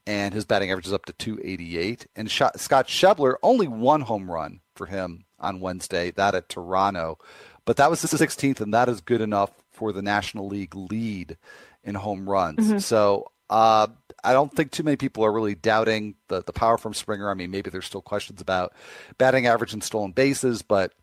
and 0.05 0.33
his 0.33 0.45
batting 0.45 0.71
average 0.71 0.87
is 0.87 0.93
up 0.93 1.05
to 1.05 1.13
288. 1.13 2.07
And 2.15 2.29
Scott 2.31 2.87
Schebler 2.87 3.35
only 3.43 3.67
one 3.67 4.01
home 4.01 4.31
run 4.31 4.61
for 4.75 4.87
him 4.87 5.25
on 5.39 5.59
Wednesday, 5.59 6.11
that 6.11 6.35
at 6.35 6.49
Toronto, 6.49 7.19
but 7.65 7.77
that 7.77 7.89
was 7.89 8.01
the 8.01 8.07
16th, 8.07 8.61
and 8.61 8.73
that 8.73 8.89
is 8.89 9.01
good 9.01 9.21
enough 9.21 9.51
for 9.71 9.91
the 9.91 10.01
National 10.01 10.47
League 10.47 10.73
lead 10.73 11.37
in 11.83 11.95
home 11.95 12.27
runs. 12.27 12.59
Mm-hmm. 12.59 12.77
So 12.79 13.31
uh, 13.49 13.87
I 14.23 14.33
don't 14.33 14.53
think 14.53 14.71
too 14.71 14.83
many 14.83 14.97
people 14.97 15.23
are 15.23 15.31
really 15.31 15.55
doubting 15.55 16.15
the, 16.27 16.43
the 16.43 16.53
power 16.53 16.77
from 16.77 16.93
Springer. 16.93 17.29
I 17.29 17.33
mean, 17.33 17.51
maybe 17.51 17.69
there's 17.69 17.85
still 17.85 18.01
questions 18.01 18.41
about 18.41 18.73
batting 19.17 19.47
average 19.47 19.73
and 19.73 19.83
stolen 19.83 20.11
bases, 20.11 20.61
but 20.61 20.93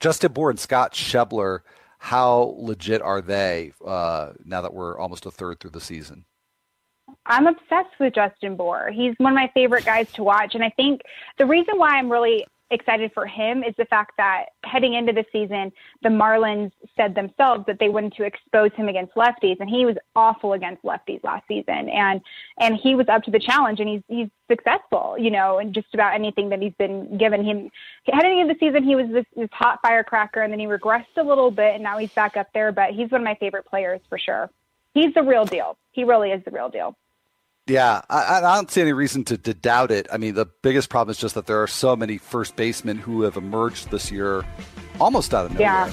Justin 0.00 0.32
Bour 0.32 0.50
and 0.50 0.58
Scott 0.58 0.92
Schebler, 0.92 1.60
how 1.98 2.54
legit 2.58 3.02
are 3.02 3.20
they 3.20 3.72
uh, 3.84 4.32
now 4.44 4.60
that 4.60 4.74
we're 4.74 4.98
almost 4.98 5.26
a 5.26 5.30
third 5.30 5.60
through 5.60 5.70
the 5.70 5.80
season? 5.80 6.24
I'm 7.24 7.46
obsessed 7.46 7.94
with 7.98 8.14
Justin 8.14 8.56
Bour. 8.56 8.90
He's 8.92 9.14
one 9.18 9.32
of 9.32 9.36
my 9.36 9.50
favorite 9.54 9.84
guys 9.84 10.10
to 10.12 10.22
watch. 10.22 10.54
And 10.54 10.62
I 10.62 10.70
think 10.70 11.02
the 11.38 11.46
reason 11.46 11.78
why 11.78 11.96
I'm 11.96 12.10
really 12.10 12.46
excited 12.70 13.12
for 13.14 13.26
him 13.26 13.62
is 13.62 13.74
the 13.78 13.84
fact 13.84 14.12
that 14.16 14.46
heading 14.64 14.94
into 14.94 15.12
the 15.12 15.24
season, 15.32 15.72
the 16.02 16.08
Marlins 16.08 16.72
said 16.96 17.14
themselves 17.14 17.64
that 17.66 17.78
they 17.78 17.88
wanted 17.88 18.14
to 18.14 18.24
expose 18.24 18.72
him 18.74 18.88
against 18.88 19.14
lefties, 19.14 19.58
and 19.60 19.70
he 19.70 19.86
was 19.86 19.96
awful 20.14 20.52
against 20.52 20.82
lefties 20.82 21.22
last 21.22 21.46
season, 21.46 21.88
and 21.88 22.20
and 22.58 22.76
he 22.76 22.94
was 22.94 23.06
up 23.08 23.22
to 23.24 23.30
the 23.30 23.38
challenge, 23.38 23.80
and 23.80 23.88
he's 23.88 24.02
he's 24.08 24.28
successful, 24.50 25.16
you 25.18 25.30
know, 25.30 25.58
in 25.58 25.72
just 25.72 25.92
about 25.94 26.14
anything 26.14 26.48
that 26.48 26.60
he's 26.60 26.74
been 26.78 27.16
given. 27.18 27.44
Him 27.44 27.70
heading 28.06 28.38
into 28.38 28.54
the 28.54 28.58
season, 28.60 28.84
he 28.84 28.96
was 28.96 29.08
this, 29.10 29.26
this 29.36 29.50
hot 29.52 29.78
firecracker, 29.82 30.42
and 30.42 30.52
then 30.52 30.60
he 30.60 30.66
regressed 30.66 31.04
a 31.16 31.22
little 31.22 31.50
bit, 31.50 31.74
and 31.74 31.82
now 31.82 31.98
he's 31.98 32.12
back 32.12 32.36
up 32.36 32.48
there. 32.52 32.72
But 32.72 32.90
he's 32.90 33.10
one 33.10 33.20
of 33.20 33.24
my 33.24 33.36
favorite 33.36 33.66
players 33.66 34.00
for 34.08 34.18
sure. 34.18 34.50
He's 34.94 35.12
the 35.14 35.22
real 35.22 35.44
deal. 35.44 35.76
He 35.92 36.04
really 36.04 36.30
is 36.30 36.42
the 36.44 36.50
real 36.50 36.68
deal. 36.68 36.96
Yeah, 37.68 38.02
I, 38.08 38.38
I, 38.38 38.54
don't 38.54 38.70
see 38.70 38.80
any 38.80 38.92
reason 38.92 39.24
to, 39.24 39.36
to 39.38 39.52
doubt 39.52 39.90
it. 39.90 40.06
I 40.12 40.18
mean, 40.18 40.34
the 40.34 40.46
biggest 40.46 40.88
problem 40.88 41.10
is 41.10 41.18
just 41.18 41.34
that 41.34 41.46
there 41.46 41.60
are 41.60 41.66
so 41.66 41.96
many 41.96 42.16
first 42.16 42.54
basemen 42.54 42.96
who 42.96 43.22
have 43.22 43.36
emerged 43.36 43.90
this 43.90 44.12
year 44.12 44.44
almost 45.00 45.34
out 45.34 45.46
of 45.46 45.52
nowhere 45.52 45.66
yeah. 45.66 45.92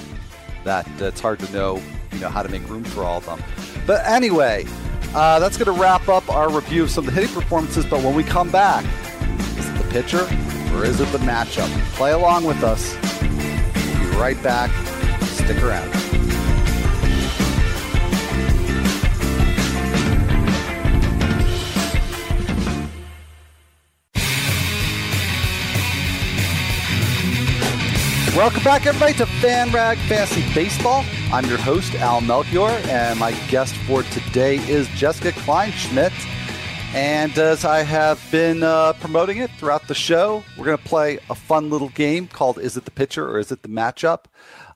that 0.62 0.86
uh, 1.02 1.06
it's 1.06 1.20
hard 1.20 1.40
to 1.40 1.52
know, 1.52 1.82
you 2.12 2.20
know, 2.20 2.28
how 2.28 2.44
to 2.44 2.48
make 2.48 2.68
room 2.68 2.84
for 2.84 3.02
all 3.02 3.18
of 3.18 3.26
them. 3.26 3.42
But 3.88 4.06
anyway, 4.06 4.66
uh, 5.14 5.40
that's 5.40 5.56
going 5.56 5.74
to 5.74 5.82
wrap 5.82 6.08
up 6.08 6.28
our 6.30 6.48
review 6.48 6.84
of 6.84 6.90
some 6.90 7.08
of 7.08 7.12
the 7.12 7.20
hitting 7.20 7.34
performances. 7.34 7.84
But 7.84 8.04
when 8.04 8.14
we 8.14 8.22
come 8.22 8.52
back, 8.52 8.84
is 9.58 9.68
it 9.68 9.76
the 9.76 9.88
pitcher 9.90 10.22
or 10.76 10.84
is 10.84 11.00
it 11.00 11.08
the 11.10 11.18
matchup? 11.18 11.68
Play 11.94 12.12
along 12.12 12.44
with 12.44 12.62
us. 12.62 12.96
We'll 13.20 14.12
be 14.12 14.16
right 14.16 14.40
back. 14.44 14.70
Stick 15.24 15.60
around. 15.60 16.13
Welcome 28.36 28.64
back, 28.64 28.84
everybody, 28.84 29.12
to 29.14 29.26
FanRag 29.26 29.96
Fantasy 30.08 30.42
Baseball. 30.52 31.04
I'm 31.32 31.44
your 31.46 31.56
host, 31.56 31.94
Al 31.94 32.20
Melchior, 32.20 32.68
and 32.88 33.16
my 33.16 33.30
guest 33.46 33.76
for 33.86 34.02
today 34.02 34.56
is 34.68 34.88
Jessica 34.88 35.30
Kleinschmidt. 35.42 36.12
And 36.94 37.38
as 37.38 37.64
I 37.64 37.84
have 37.84 38.20
been 38.32 38.64
uh, 38.64 38.94
promoting 38.94 39.38
it 39.38 39.52
throughout 39.52 39.86
the 39.86 39.94
show, 39.94 40.42
we're 40.58 40.64
going 40.64 40.78
to 40.78 40.82
play 40.82 41.20
a 41.30 41.36
fun 41.36 41.70
little 41.70 41.90
game 41.90 42.26
called 42.26 42.58
Is 42.58 42.76
It 42.76 42.86
the 42.86 42.90
Pitcher 42.90 43.24
or 43.24 43.38
Is 43.38 43.52
It 43.52 43.62
the 43.62 43.68
Matchup? 43.68 44.24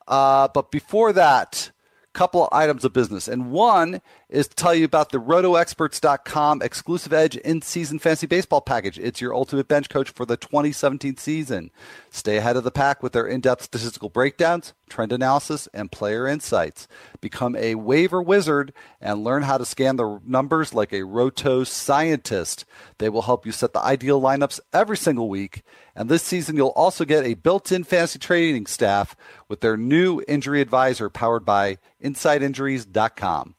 Uh, 0.07 0.47
but 0.55 0.71
before 0.71 1.13
that, 1.15 1.73
couple 2.19 2.43
of 2.43 2.49
items 2.53 2.85
of 2.85 2.93
business. 2.93 3.29
And 3.29 3.51
one 3.51 4.01
is 4.29 4.47
to 4.47 4.55
tell 4.55 4.75
you 4.75 4.85
about 4.85 5.11
the 5.11 5.19
rotoexperts.com 5.19 6.61
exclusive 6.61 7.13
edge 7.13 7.37
in 7.37 7.63
season 7.63 7.99
fantasy 7.99 8.27
baseball 8.27 8.61
package. 8.61 8.99
It's 8.99 9.21
your 9.21 9.35
ultimate 9.35 9.69
bench 9.69 9.89
coach 9.89 10.11
for 10.11 10.27
the 10.27 10.37
2017 10.37 11.17
season. 11.17 11.71
Stay 12.11 12.37
ahead 12.37 12.57
of 12.57 12.65
the 12.65 12.71
pack 12.71 13.03
with 13.03 13.13
their 13.13 13.27
in 13.27 13.41
depth 13.41 13.63
statistical 13.63 14.11
breakdowns, 14.11 14.75
trend 14.91 15.13
analysis, 15.13 15.67
and 15.73 15.91
player 15.91 16.27
insights. 16.27 16.89
Become 17.21 17.57
a 17.57 17.75
waiver 17.77 18.23
wizard 18.23 18.75
and 19.01 19.25
learn 19.25 19.43
how 19.43 19.57
to 19.57 19.65
scan 19.65 19.97
the 19.97 20.21
numbers 20.25 20.75
like 20.75 20.93
a 20.93 21.05
roto 21.05 21.65
scientist. 21.65 22.67
They 22.99 23.09
will 23.09 23.23
help 23.23 23.47
you 23.47 23.53
set 23.53 23.73
the 23.73 23.83
ideal 23.83 24.21
lineups 24.21 24.61
every 24.73 24.97
single 24.97 25.29
week. 25.29 25.63
And 25.95 26.09
this 26.09 26.23
season, 26.23 26.57
you'll 26.57 26.69
also 26.69 27.05
get 27.05 27.25
a 27.25 27.35
built 27.35 27.73
in 27.73 27.83
fantasy 27.83 28.19
trading 28.19 28.67
staff 28.67 29.17
with 29.49 29.61
their 29.61 29.77
new 29.77 30.23
injury 30.29 30.61
advisor 30.61 31.09
powered 31.09 31.45
by 31.45 31.79
InsideInjuries.com. 32.03 33.55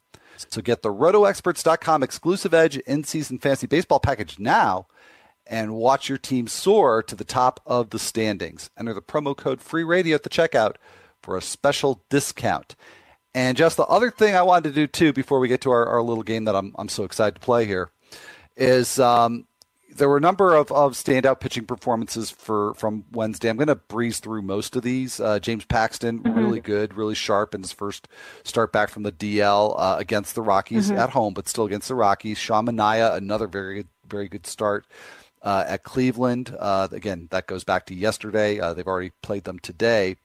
So 0.50 0.62
get 0.62 0.82
the 0.82 0.94
RotoExperts.com 0.94 2.04
exclusive 2.04 2.54
edge 2.54 2.78
in 2.78 3.04
season 3.04 3.40
fantasy 3.40 3.68
baseball 3.68 4.00
package 4.00 4.40
now 4.40 4.88
and 5.46 5.74
watch 5.74 6.08
your 6.08 6.18
team 6.18 6.48
soar 6.48 7.02
to 7.04 7.16
the 7.16 7.24
top 7.24 7.60
of 7.66 7.90
the 7.90 8.00
standings. 8.00 8.70
Enter 8.78 8.94
the 8.94 9.02
promo 9.02 9.36
code 9.36 9.62
free 9.62 9.84
radio 9.84 10.16
at 10.16 10.24
the 10.24 10.30
checkout 10.30 10.76
for 11.22 11.36
a 11.36 11.42
special 11.42 12.04
discount. 12.10 12.76
And 13.34 13.58
just 13.58 13.78
the 13.78 13.86
other 13.86 14.12
thing 14.12 14.36
I 14.36 14.42
wanted 14.42 14.70
to 14.70 14.76
do 14.76 14.88
too 14.88 15.14
before 15.14 15.40
we 15.40 15.48
get 15.48 15.62
to 15.62 15.72
our, 15.72 15.86
our 15.86 16.02
little 16.02 16.24
game 16.24 16.46
that 16.46 16.56
I'm, 16.56 16.74
I'm 16.78 16.90
so 16.90 17.04
excited 17.04 17.36
to 17.36 17.42
play 17.42 17.66
here 17.66 17.90
is 18.56 19.00
um, 19.00 19.46
there 19.96 20.08
were 20.08 20.18
a 20.18 20.22
number 20.22 20.56
of, 20.56 20.72
of 20.72 20.94
standout 20.94 21.40
pitching 21.40 21.66
performances 21.66 22.30
for 22.30 22.74
from 22.76 23.06
Wednesday. 23.12 23.50
I'm 23.50 23.58
going 23.58 23.68
to 23.68 23.76
breeze 23.76 24.20
through 24.20 24.42
most 24.42 24.76
of 24.76 24.84
these. 24.84 25.20
Uh, 25.20 25.40
James 25.40 25.66
Paxton, 25.66 26.20
mm-hmm. 26.20 26.38
really 26.38 26.62
good, 26.62 26.94
really 26.94 27.16
sharp 27.16 27.54
in 27.54 27.62
his 27.62 27.72
first 27.72 28.08
start 28.44 28.72
back 28.72 28.90
from 28.90 29.04
the 29.04 29.12
DL 29.12 29.76
uh, 29.78 29.98
against 30.00 30.36
the 30.36 30.42
Rockies 30.42 30.90
mm-hmm. 30.90 31.00
at 31.00 31.12
home, 31.12 31.34
but 31.34 31.48
still 31.48 31.66
against 31.66 31.88
the 31.88 31.96
Rockies. 31.96 32.38
Sean 32.38 32.66
Manaea, 32.66 33.16
another 33.16 33.48
very 33.48 33.86
very 34.08 34.28
good 34.28 34.48
start 34.48 34.86
uh, 35.42 35.64
at 35.68 35.84
Cleveland. 35.84 36.56
Uh, 36.58 36.88
again, 36.92 37.28
that 37.32 37.48
goes 37.48 37.64
back 37.64 37.86
to 37.88 37.96
yesterday. 37.96 38.60
Uh, 38.60 38.74
they've 38.74 38.88
already 38.88 39.12
played 39.22 39.44
them 39.44 39.60
today. 39.60 40.18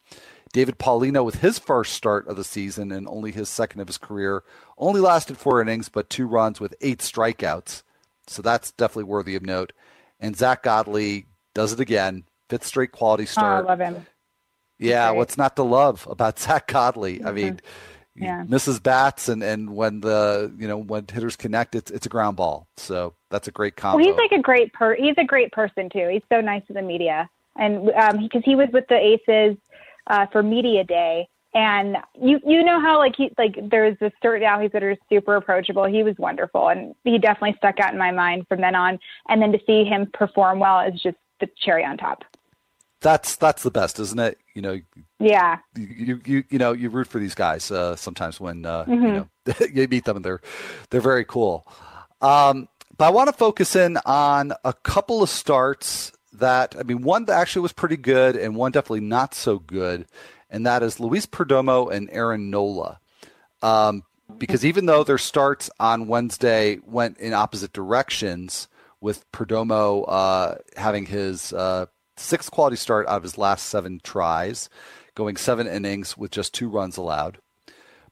David 0.53 0.79
Paulino 0.79 1.25
with 1.25 1.41
his 1.41 1.59
first 1.59 1.95
start 1.95 2.29
of 2.29 2.37
the 2.37 2.45
season 2.45 2.93
and 2.93 3.09
only 3.09 3.33
his 3.33 3.49
second 3.49 3.81
of 3.81 3.89
his 3.89 3.99
career 3.99 4.45
only 4.79 5.01
lasted 5.01 5.37
four 5.37 5.61
innings, 5.61 5.89
but 5.89 6.09
two 6.09 6.27
runs 6.27 6.61
with 6.61 6.77
eight 6.81 7.01
strikeouts. 7.01 7.83
So 8.27 8.43
that's 8.43 8.73
definitely 8.73 9.05
worthy 9.05 9.37
of 9.37 9.43
note. 9.45 9.73
And 10.21 10.37
Zack 10.37 10.63
Godley 10.63 11.27
does 11.55 11.73
it 11.73 11.81
again. 11.81 12.25
Fifth 12.49 12.65
straight 12.65 12.93
quality 12.93 13.27
start. 13.27 13.65
Oh, 13.65 13.69
I 13.69 13.71
love 13.71 13.81
him. 13.81 14.07
Yeah, 14.79 15.11
what's 15.13 15.39
not 15.39 15.57
to 15.57 15.63
love 15.63 16.07
about 16.11 16.39
Zack 16.39 16.67
Godley? 16.69 17.19
Mm-hmm. 17.19 17.29
I 17.29 17.33
mean, 17.33 17.61
yeah. 18.17 18.45
misses 18.47 18.81
bats, 18.81 19.29
and, 19.29 19.43
and 19.43 19.75
when 19.75 20.01
the 20.01 20.53
you 20.59 20.69
know 20.69 20.79
when 20.79 21.07
hitters 21.13 21.37
connect, 21.37 21.75
it's 21.75 21.91
it's 21.91 22.07
a 22.07 22.09
ground 22.09 22.37
ball. 22.37 22.69
So 22.77 23.15
that's 23.31 23.49
a 23.49 23.51
great 23.51 23.77
combo. 23.77 23.99
Well, 23.99 24.07
he's 24.07 24.17
like 24.17 24.33
a 24.33 24.43
great 24.43 24.73
per. 24.73 24.95
He's 24.95 25.17
a 25.19 25.25
great 25.25 25.53
person 25.53 25.89
too. 25.91 26.09
He's 26.13 26.23
so 26.33 26.41
nice 26.41 26.63
to 26.69 26.73
the 26.73 26.83
media, 26.83 27.29
and 27.57 27.91
um, 27.91 28.19
because 28.23 28.43
he 28.45 28.57
was 28.57 28.69
with 28.73 28.85
the 28.89 28.97
Aces 28.97 29.57
uh, 30.07 30.27
for 30.33 30.43
media 30.43 30.85
day, 30.85 31.29
and 31.55 31.97
you 32.21 32.41
you 32.45 32.65
know 32.65 32.81
how 32.81 32.99
like 32.99 33.15
he 33.17 33.31
like 33.39 33.57
there's 33.71 33.97
this 34.01 34.13
certain 34.21 34.43
outfits 34.43 34.73
that 34.73 34.83
are 34.83 34.97
super 35.09 35.37
approachable. 35.37 35.85
He 35.85 36.03
was 36.03 36.17
wonderful, 36.19 36.69
and 36.69 36.95
he 37.05 37.19
definitely 37.19 37.55
stuck 37.59 37.79
out 37.79 37.93
in 37.93 37.99
my 37.99 38.11
mind 38.11 38.47
from 38.49 38.61
then 38.61 38.75
on. 38.75 38.99
And 39.29 39.41
then 39.41 39.53
to 39.53 39.61
see 39.67 39.85
him 39.85 40.11
perform 40.13 40.59
well 40.59 40.81
is 40.81 41.01
just 41.01 41.17
the 41.41 41.49
cherry 41.57 41.85
on 41.85 41.97
top. 41.97 42.25
That's 43.01 43.37
that's 43.37 43.63
the 43.63 43.71
best, 43.71 44.01
isn't 44.01 44.19
it? 44.19 44.39
You 44.55 44.63
know. 44.63 44.81
Yeah. 45.21 45.59
You 45.77 46.21
you 46.25 46.45
you 46.49 46.59
know 46.59 46.73
you 46.73 46.91
root 46.91 47.07
for 47.07 47.19
these 47.19 47.35
guys 47.35 47.71
uh, 47.71 47.95
sometimes 47.95 48.41
when 48.41 48.67
uh, 48.67 48.85
mm-hmm. 48.85 49.05
you 49.05 49.13
know 49.13 49.67
you 49.73 49.87
meet 49.89 50.05
them 50.05 50.17
and 50.17 50.25
they're 50.25 50.41
they're 50.91 51.01
very 51.01 51.25
cool. 51.25 51.69
Um, 52.21 52.69
but 52.97 53.07
I 53.07 53.11
want 53.11 53.29
to 53.29 53.33
focus 53.33 53.77
in 53.77 53.99
on 54.05 54.55
a 54.65 54.73
couple 54.73 55.23
of 55.23 55.31
starts 55.31 56.11
that 56.33 56.75
I 56.79 56.83
mean 56.83 57.03
one 57.03 57.27
that 57.27 57.39
actually 57.39 57.63
was 57.63 57.73
pretty 57.73 57.97
good 57.97 58.37
and 58.37 58.57
one 58.57 58.73
definitely 58.73 59.01
not 59.01 59.35
so 59.35 59.61
good 59.61 60.07
and 60.55 60.65
that 60.67 60.85
is 60.85 61.01
Luis 61.01 61.27
Perdomo 61.27 61.91
and 61.93 62.09
Aaron 62.13 62.49
Nola. 62.49 63.01
Um, 63.61 64.05
because 64.39 64.65
even 64.65 64.87
though 64.87 65.03
their 65.03 65.19
starts 65.19 65.69
on 65.81 66.07
Wednesday 66.07 66.79
went 66.87 67.19
in 67.19 67.33
opposite 67.33 67.73
directions, 67.73 68.69
with 69.01 69.31
Perdomo 69.33 70.05
uh, 70.07 70.55
having 70.77 71.07
his 71.07 71.53
uh, 71.53 71.87
sixth 72.17 72.53
quality 72.53 72.77
start 72.77 73.07
out 73.09 73.17
of 73.17 73.23
his 73.25 73.37
last 73.37 73.69
seven 73.69 74.01
tries, 74.03 74.71
going 75.17 75.37
seven 75.37 75.67
innings 75.67 76.17
with 76.17 76.31
just 76.31 76.55
two 76.55 76.69
runs 76.69 76.97
allowed. 76.97 77.39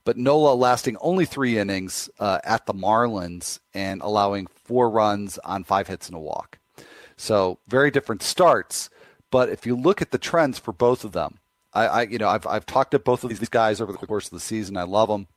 But 0.03 0.17
Nola 0.17 0.53
lasting 0.53 0.97
only 0.97 1.25
three 1.25 1.57
innings 1.57 2.09
uh, 2.19 2.39
at 2.43 2.65
the 2.65 2.73
Marlins 2.73 3.59
and 3.73 4.01
allowing 4.01 4.47
four 4.65 4.89
runs 4.89 5.37
on 5.39 5.63
five 5.63 5.87
hits 5.87 6.07
and 6.07 6.15
a 6.17 6.19
walk. 6.19 6.59
So 7.15 7.59
very 7.69 7.89
different 7.89 8.21
starts. 8.21 8.89
But 9.31 9.47
if 9.47 9.65
you 9.65 9.75
look 9.75 10.01
at 10.01 10.11
the 10.11 10.17
trends 10.17 10.59
for 10.59 10.73
both 10.73 11.05
of 11.05 11.13
them, 11.13 11.39
I, 11.73 11.85
I, 11.85 12.01
you 12.03 12.17
know, 12.17 12.29
I've 12.29 12.45
I've 12.45 12.65
talked 12.65 12.91
to 12.91 12.99
both 12.99 13.23
of 13.23 13.29
these 13.29 13.49
guys 13.49 13.81
over 13.81 13.91
the 13.91 13.97
course 13.97 14.25
of 14.25 14.31
the 14.31 14.39
season. 14.39 14.77
I 14.77 14.83
love 14.83 15.09
them, 15.09 15.27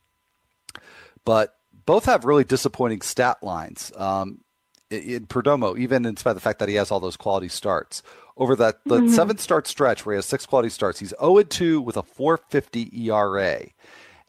but 1.25 1.55
both 1.85 2.05
have 2.05 2.25
really 2.25 2.43
disappointing 2.43 3.01
stat 3.01 3.41
lines. 3.41 3.91
Um, 3.95 4.41
in 4.89 5.27
Perdomo, 5.27 5.77
even 5.77 6.05
in 6.05 6.15
spite 6.15 6.31
of 6.31 6.37
the 6.37 6.41
fact 6.41 6.59
that 6.59 6.69
he 6.69 6.75
has 6.75 6.91
all 6.91 6.99
those 6.99 7.17
quality 7.17 7.49
starts. 7.49 8.03
Over 8.37 8.55
that 8.57 8.83
the 8.85 8.99
mm-hmm. 8.99 9.13
seven 9.13 9.37
start 9.37 9.67
stretch 9.67 10.05
where 10.05 10.13
he 10.13 10.17
has 10.17 10.25
six 10.25 10.45
quality 10.45 10.69
starts, 10.69 10.99
he's 10.99 11.13
0 11.19 11.43
2 11.43 11.81
with 11.81 11.97
a 11.97 12.03
450 12.03 13.09
ERA. 13.09 13.65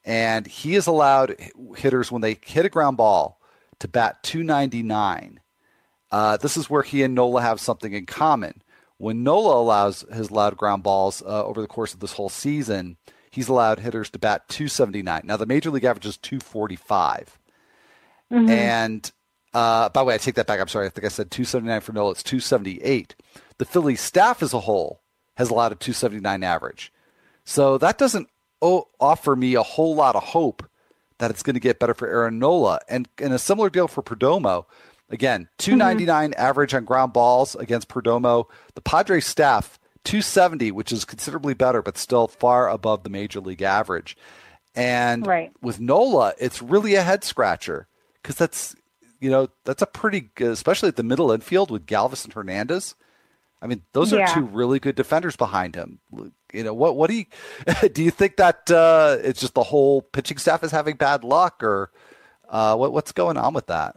And 0.05 0.47
he 0.47 0.75
has 0.75 0.87
allowed 0.87 1.37
hitters 1.77 2.11
when 2.11 2.23
they 2.23 2.39
hit 2.45 2.65
a 2.65 2.71
ground 2.71 2.97
ball 2.97 3.41
to 3.81 3.89
bat 3.89 4.23
299. 4.23 5.41
Uh, 6.11 6.37
this 6.39 6.57
is 6.57 6.71
where 6.71 6.83
he 6.83 7.03
and 7.03 7.15
Nola 7.15 7.43
have 7.43 7.61
something 7.61 7.93
in 7.93 8.07
common. 8.07 8.63
When 8.99 9.23
Nola 9.23 9.61
allows 9.61 10.05
his 10.13 10.29
allowed 10.29 10.57
ground 10.57 10.83
balls 10.83 11.23
uh, 11.23 11.45
over 11.45 11.61
the 11.61 11.69
course 11.69 11.95
of 11.95 12.01
this 12.01 12.13
whole 12.13 12.29
season, 12.29 12.97
he's 13.31 13.49
allowed 13.49 13.79
hitters 13.79 14.11
to 14.11 14.19
bat 14.19 14.49
279. 14.49 15.23
Now 15.25 15.37
the 15.37 15.47
major 15.47 15.71
league 15.71 15.85
average 15.85 16.07
is 16.07 16.17
245. 16.17 17.39
Mm-hmm. 18.33 18.51
And 18.51 19.13
uh, 19.55 19.89
by 19.89 20.01
the 20.01 20.05
way, 20.05 20.15
I 20.15 20.19
take 20.19 20.35
that 20.35 20.47
back. 20.47 20.61
I'm 20.61 20.69
sorry. 20.69 20.87
I 20.87 20.91
think 20.91 21.05
I 21.05 21.09
said 21.09 21.31
279 21.31 21.81
for 21.81 21.93
Nola. 21.93 22.11
It's 22.11 22.23
278. 22.23 23.15
The 23.59 23.65
Philly 23.65 23.97
staff 23.97 24.43
as 24.43 24.53
a 24.53 24.61
whole 24.61 25.01
has 25.37 25.51
allowed 25.51 25.73
a 25.73 25.77
279 25.77 26.43
average. 26.43 26.93
So 27.45 27.79
that 27.79 27.99
doesn't 27.99 28.29
offer 28.61 29.37
me 29.37 29.55
a 29.55 29.63
whole 29.63 29.95
lot 29.95 30.17
of 30.17 30.23
hope 30.23 30.69
that 31.19 31.31
it's 31.31 31.43
going 31.43 31.55
to 31.55 31.61
get 31.61 31.79
better 31.79 31.95
for 31.95 32.09
Aaron 32.09 32.39
Nola. 32.39 32.81
And, 32.89 33.09
and 33.23 33.33
a 33.33 33.39
similar 33.39 33.71
deal 33.71 33.89
for 33.89 34.03
Perdomo. 34.03 34.67
Again, 35.11 35.49
299 35.59 36.31
mm-hmm. 36.31 36.41
average 36.41 36.75
on 36.75 36.85
ground 36.85 37.13
balls 37.13 37.55
against 37.55 37.89
Perdomo. 37.89 38.45
The 38.75 38.83
Padres 38.83 39.27
staff, 39.27 39.79
270, 40.05 40.71
which 40.73 40.93
is 40.93 41.05
considerably 41.05 41.55
better, 41.55 41.83
but 41.83 41.97
still 41.97 42.29
far 42.29 42.69
above 42.69 43.05
the 43.05 43.11
major 43.11 43.41
league 43.41 43.63
average. 43.63 44.17
And 44.75 45.27
right. 45.27 45.51
with 45.63 45.81
Nola, 45.81 46.35
it's 46.39 46.61
really 46.63 46.95
a 46.95 47.03
head 47.03 47.25
scratcher 47.25 47.89
because 48.23 48.37
that's, 48.37 48.77
you 49.19 49.31
know, 49.31 49.49
that's 49.65 49.83
a 49.83 49.87
pretty 49.87 50.31
good, 50.35 50.53
especially 50.53 50.89
at 50.89 50.97
the 50.97 51.03
middle 51.03 51.33
infield 51.33 51.71
with 51.71 51.87
Galvis 51.87 52.25
and 52.25 52.33
Hernandez. 52.33 52.95
I 53.61 53.67
mean, 53.67 53.83
those 53.93 54.13
are 54.13 54.19
yeah. 54.19 54.35
two 54.35 54.43
really 54.43 54.79
good 54.79 54.95
defenders 54.95 55.37
behind 55.37 55.75
him. 55.75 55.99
You 56.53 56.63
know, 56.63 56.75
what 56.75 56.97
what 56.97 57.11
do 57.11 57.17
you 57.17 57.25
do? 57.93 58.05
You 58.05 58.11
think 58.11 58.37
that 58.37 58.71
uh, 58.71 59.17
it's 59.21 59.41
just 59.41 59.55
the 59.55 59.65
whole 59.65 60.03
pitching 60.03 60.39
staff 60.39 60.63
is 60.63 60.71
having 60.71 60.97
bad 60.97 61.25
luck, 61.25 61.63
or 61.63 61.91
uh, 62.49 62.77
what 62.77 62.93
what's 62.93 63.11
going 63.11 63.37
on 63.37 63.55
with 63.55 63.67
that? 63.67 63.97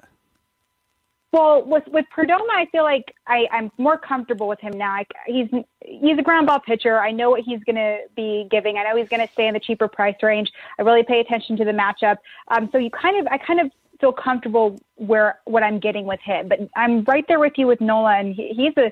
Well, 1.31 1.63
with 1.65 1.83
with 1.87 2.05
Perdomo, 2.15 2.49
I 2.51 2.67
feel 2.73 2.83
like 2.83 3.15
I, 3.25 3.47
I'm 3.53 3.71
more 3.77 3.97
comfortable 3.97 4.49
with 4.49 4.59
him 4.59 4.73
now. 4.73 4.91
I, 4.91 5.05
he's 5.25 5.47
he's 5.85 6.17
a 6.17 6.21
ground 6.21 6.47
ball 6.47 6.59
pitcher. 6.59 6.99
I 6.99 7.11
know 7.11 7.29
what 7.29 7.41
he's 7.41 7.63
going 7.63 7.77
to 7.77 7.99
be 8.15 8.47
giving. 8.51 8.77
I 8.77 8.83
know 8.83 8.97
he's 8.97 9.07
going 9.07 9.25
to 9.25 9.31
stay 9.31 9.47
in 9.47 9.53
the 9.53 9.59
cheaper 9.59 9.87
price 9.87 10.15
range. 10.21 10.51
I 10.77 10.81
really 10.81 11.03
pay 11.03 11.21
attention 11.21 11.55
to 11.57 11.63
the 11.63 11.71
matchup. 11.71 12.17
Um, 12.49 12.67
so 12.73 12.77
you 12.77 12.89
kind 12.89 13.17
of 13.19 13.31
I 13.31 13.37
kind 13.37 13.61
of 13.61 13.71
feel 14.01 14.11
comfortable 14.11 14.77
where 14.95 15.39
what 15.45 15.63
I'm 15.63 15.79
getting 15.79 16.05
with 16.05 16.19
him. 16.19 16.49
But 16.49 16.59
I'm 16.75 17.05
right 17.05 17.23
there 17.29 17.39
with 17.39 17.53
you 17.55 17.67
with 17.67 17.79
Nola, 17.79 18.19
and 18.19 18.35
he, 18.35 18.49
he's 18.49 18.73
a 18.75 18.91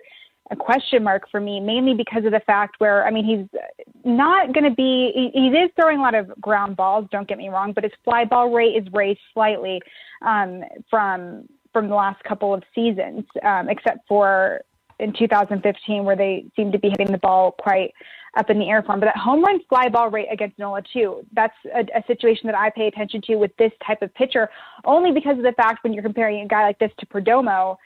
a 0.51 0.55
question 0.55 1.03
mark 1.03 1.29
for 1.29 1.39
me, 1.39 1.59
mainly 1.59 1.93
because 1.93 2.25
of 2.25 2.31
the 2.31 2.39
fact 2.39 2.75
where, 2.79 3.05
I 3.05 3.11
mean, 3.11 3.23
he's 3.23 3.61
not 4.03 4.51
going 4.51 4.63
to 4.63 4.75
be, 4.75 5.11
he, 5.13 5.29
he, 5.39 5.47
is 5.49 5.69
throwing 5.75 5.99
a 5.99 6.01
lot 6.01 6.15
of 6.15 6.29
ground 6.41 6.75
balls, 6.75 7.07
don't 7.11 7.27
get 7.27 7.37
me 7.37 7.49
wrong, 7.49 7.71
but 7.71 7.83
his 7.83 7.93
fly 8.03 8.25
ball 8.25 8.51
rate 8.51 8.75
is 8.75 8.91
raised 8.91 9.19
slightly 9.31 9.79
um, 10.23 10.63
from 10.89 11.47
from 11.73 11.87
the 11.87 11.95
last 11.95 12.23
couple 12.23 12.53
of 12.53 12.63
seasons, 12.73 13.25
um, 13.43 13.69
except 13.69 14.07
for 14.07 14.61
in 14.99 15.13
2015 15.13 16.03
where 16.03 16.15
they 16.15 16.45
seem 16.55 16.71
to 16.71 16.79
be 16.79 16.89
hitting 16.89 17.11
the 17.11 17.17
ball 17.17 17.51
quite 17.51 17.93
up 18.37 18.49
in 18.49 18.59
the 18.59 18.69
air 18.69 18.83
for 18.83 18.93
him. 18.93 18.99
But 18.99 19.07
that 19.07 19.17
home 19.17 19.43
run 19.43 19.59
fly 19.67 19.89
ball 19.89 20.09
rate 20.09 20.27
against 20.31 20.59
Nola 20.59 20.81
too, 20.93 21.25
that's 21.33 21.55
a, 21.73 21.81
a, 21.97 22.03
situation 22.05 22.47
that 22.47 22.55
I 22.55 22.69
pay 22.69 22.87
attention 22.87 23.21
to 23.23 23.35
with 23.37 23.55
this 23.57 23.71
type 23.85 24.01
of 24.01 24.13
pitcher, 24.13 24.49
only 24.85 25.11
because 25.11 25.37
of 25.37 25.43
the 25.43 25.53
fact 25.53 25.83
when 25.83 25.93
you're 25.93 26.03
comparing 26.03 26.41
a 26.41 26.47
guy 26.47 26.63
like 26.63 26.79
this 26.79 26.91
to 26.99 27.05
Perdomo, 27.05 27.77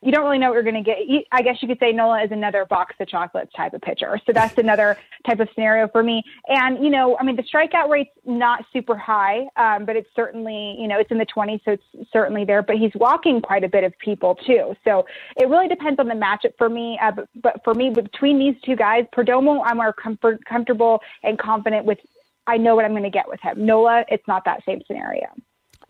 you 0.00 0.12
don't 0.12 0.24
really 0.24 0.38
know 0.38 0.48
what 0.48 0.54
you're 0.54 0.62
going 0.62 0.82
to 0.82 0.82
get. 0.82 0.98
I 1.32 1.42
guess 1.42 1.56
you 1.60 1.66
could 1.66 1.80
say 1.80 1.92
Nola 1.92 2.22
is 2.22 2.30
another 2.30 2.64
box 2.64 2.94
of 3.00 3.08
chocolates 3.08 3.52
type 3.54 3.74
of 3.74 3.80
pitcher. 3.80 4.20
So 4.26 4.32
that's 4.32 4.56
another 4.56 4.96
type 5.26 5.40
of 5.40 5.48
scenario 5.54 5.88
for 5.88 6.04
me. 6.04 6.22
And, 6.46 6.82
you 6.82 6.90
know, 6.90 7.16
I 7.18 7.24
mean, 7.24 7.34
the 7.34 7.42
strikeout 7.42 7.88
rate's 7.88 8.10
not 8.24 8.64
super 8.72 8.96
high, 8.96 9.46
um, 9.56 9.84
but 9.84 9.96
it's 9.96 10.08
certainly, 10.14 10.76
you 10.78 10.86
know, 10.86 11.00
it's 11.00 11.10
in 11.10 11.18
the 11.18 11.26
20s, 11.26 11.60
so 11.64 11.72
it's 11.72 12.10
certainly 12.12 12.44
there. 12.44 12.62
But 12.62 12.76
he's 12.76 12.92
walking 12.94 13.40
quite 13.40 13.64
a 13.64 13.68
bit 13.68 13.82
of 13.82 13.92
people, 13.98 14.36
too. 14.36 14.76
So 14.84 15.04
it 15.36 15.48
really 15.48 15.68
depends 15.68 15.98
on 15.98 16.06
the 16.06 16.14
matchup 16.14 16.52
for 16.56 16.68
me. 16.68 16.98
Uh, 17.02 17.12
but, 17.12 17.28
but, 17.34 17.64
for 17.64 17.74
me, 17.74 17.90
between 17.90 18.38
these 18.38 18.54
two 18.64 18.76
guys, 18.76 19.04
Perdomo, 19.12 19.62
I'm 19.64 19.78
more 19.78 19.92
comfort, 19.92 20.44
comfortable 20.44 21.00
and 21.24 21.38
confident 21.38 21.84
with. 21.84 21.98
I 22.46 22.56
know 22.56 22.74
what 22.74 22.86
I'm 22.86 22.92
going 22.92 23.02
to 23.02 23.10
get 23.10 23.28
with 23.28 23.40
him. 23.40 23.66
Nola, 23.66 24.06
it's 24.08 24.26
not 24.26 24.46
that 24.46 24.64
same 24.64 24.80
scenario. 24.86 25.26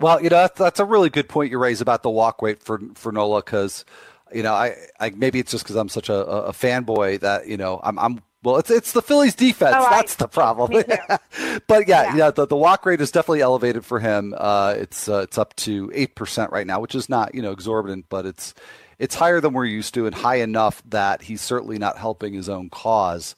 Well, 0.00 0.22
you 0.22 0.30
know 0.30 0.36
that's, 0.36 0.58
that's 0.58 0.80
a 0.80 0.84
really 0.84 1.10
good 1.10 1.28
point 1.28 1.50
you 1.50 1.58
raise 1.58 1.80
about 1.80 2.02
the 2.02 2.10
walk 2.10 2.40
rate 2.42 2.62
for 2.62 2.80
for 2.94 3.12
Nola 3.12 3.40
because 3.40 3.84
you 4.32 4.42
know 4.42 4.54
I, 4.54 4.76
I 5.00 5.10
maybe 5.10 5.38
it's 5.38 5.50
just 5.50 5.64
because 5.64 5.76
I'm 5.76 5.88
such 5.88 6.08
a, 6.08 6.24
a 6.24 6.52
fanboy 6.52 7.20
that 7.20 7.48
you 7.48 7.56
know 7.56 7.80
I'm 7.82 7.98
I'm 7.98 8.22
well, 8.44 8.56
it's 8.58 8.70
it's 8.70 8.92
the 8.92 9.02
Phillies 9.02 9.34
defense. 9.34 9.74
Oh, 9.76 9.88
That's 9.90 10.14
the 10.14 10.28
problem. 10.28 10.70
but 11.66 11.88
yeah, 11.88 12.04
yeah, 12.04 12.16
yeah, 12.16 12.30
the, 12.30 12.46
the 12.46 12.56
walk 12.56 12.86
rate 12.86 13.00
is 13.00 13.10
definitely 13.10 13.40
elevated 13.40 13.84
for 13.84 13.98
him. 13.98 14.34
Uh, 14.36 14.74
it's 14.76 15.08
uh, 15.08 15.20
it's 15.20 15.38
up 15.38 15.56
to 15.56 15.90
eight 15.94 16.14
percent 16.14 16.52
right 16.52 16.66
now, 16.66 16.80
which 16.80 16.94
is 16.94 17.08
not 17.08 17.34
you 17.34 17.42
know 17.42 17.50
exorbitant, 17.50 18.06
but 18.08 18.26
it's 18.26 18.54
it's 18.98 19.16
higher 19.16 19.40
than 19.40 19.52
we're 19.52 19.64
used 19.64 19.94
to 19.94 20.06
and 20.06 20.14
high 20.14 20.36
enough 20.36 20.82
that 20.86 21.22
he's 21.22 21.40
certainly 21.40 21.78
not 21.78 21.98
helping 21.98 22.32
his 22.32 22.48
own 22.48 22.70
cause. 22.70 23.34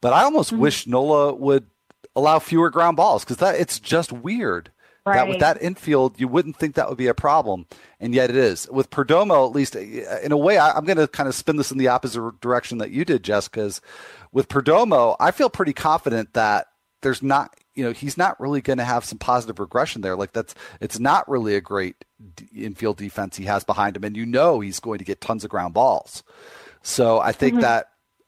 But 0.00 0.12
I 0.12 0.24
almost 0.24 0.50
mm-hmm. 0.50 0.62
wish 0.62 0.86
Nola 0.86 1.32
would 1.32 1.66
allow 2.16 2.38
fewer 2.38 2.70
ground 2.70 2.96
balls 2.96 3.24
because 3.24 3.36
that 3.38 3.54
it's 3.54 3.78
just 3.78 4.12
weird. 4.12 4.70
Right. 5.06 5.16
That 5.16 5.28
with 5.28 5.40
that 5.40 5.62
infield, 5.62 6.20
you 6.20 6.28
wouldn't 6.28 6.56
think 6.56 6.74
that 6.74 6.88
would 6.88 6.98
be 6.98 7.06
a 7.06 7.14
problem, 7.14 7.66
and 7.98 8.14
yet 8.14 8.28
it 8.28 8.36
is. 8.36 8.68
With 8.70 8.90
Perdomo, 8.90 9.48
at 9.48 9.54
least 9.54 9.74
in 9.74 10.30
a 10.30 10.36
way, 10.36 10.58
I, 10.58 10.76
am 10.76 10.84
going 10.84 10.98
to 10.98 11.08
kind 11.08 11.28
of 11.28 11.34
spin 11.34 11.56
this 11.56 11.72
in 11.72 11.78
the 11.78 11.88
opposite 11.88 12.40
direction 12.40 12.78
that 12.78 12.90
you 12.90 13.06
did, 13.06 13.24
Jess. 13.24 13.48
Because 13.48 13.80
with 14.30 14.48
Perdomo, 14.48 15.16
I 15.18 15.30
feel 15.30 15.48
pretty 15.48 15.72
confident 15.72 16.34
that 16.34 16.66
there's 17.00 17.22
not, 17.22 17.56
you 17.74 17.82
know, 17.82 17.92
he's 17.92 18.18
not 18.18 18.38
really 18.38 18.60
going 18.60 18.76
to 18.76 18.84
have 18.84 19.06
some 19.06 19.18
positive 19.18 19.58
regression 19.58 20.02
there. 20.02 20.16
Like 20.16 20.32
that's, 20.32 20.54
it's 20.82 20.98
not 20.98 21.26
really 21.30 21.54
a 21.54 21.62
great 21.62 22.04
infield 22.54 22.98
defense 22.98 23.38
he 23.38 23.44
has 23.44 23.64
behind 23.64 23.96
him, 23.96 24.04
and 24.04 24.16
you 24.16 24.26
know 24.26 24.60
he's 24.60 24.80
going 24.80 24.98
to 24.98 25.04
get 25.04 25.22
tons 25.22 25.44
of 25.44 25.50
ground 25.50 25.72
balls. 25.72 26.22
So 26.82 27.20
I 27.20 27.32
think 27.32 27.54
mm-hmm. 27.54 27.62
that 27.62 27.86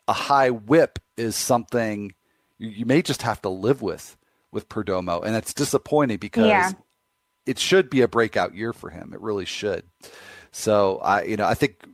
a 0.08 0.14
high 0.14 0.50
whip 0.50 0.98
is 1.18 1.36
something 1.36 2.14
you, 2.58 2.70
you 2.70 2.86
may 2.86 3.02
just 3.02 3.22
have 3.22 3.42
to 3.42 3.48
live 3.48 3.82
with 3.82 4.16
with 4.52 4.68
Perdomo, 4.68 5.24
and 5.24 5.34
it's 5.34 5.54
disappointing 5.54 6.18
because 6.18 6.46
yeah. 6.46 6.72
it 7.46 7.58
should 7.58 7.90
be 7.90 8.02
a 8.02 8.08
breakout 8.08 8.54
year 8.54 8.72
for 8.72 8.90
him. 8.90 9.12
It 9.12 9.20
really 9.20 9.46
should. 9.46 9.84
So 10.52 10.98
I, 10.98 11.22
you 11.22 11.36
know, 11.36 11.46
I 11.46 11.54
think 11.54 11.84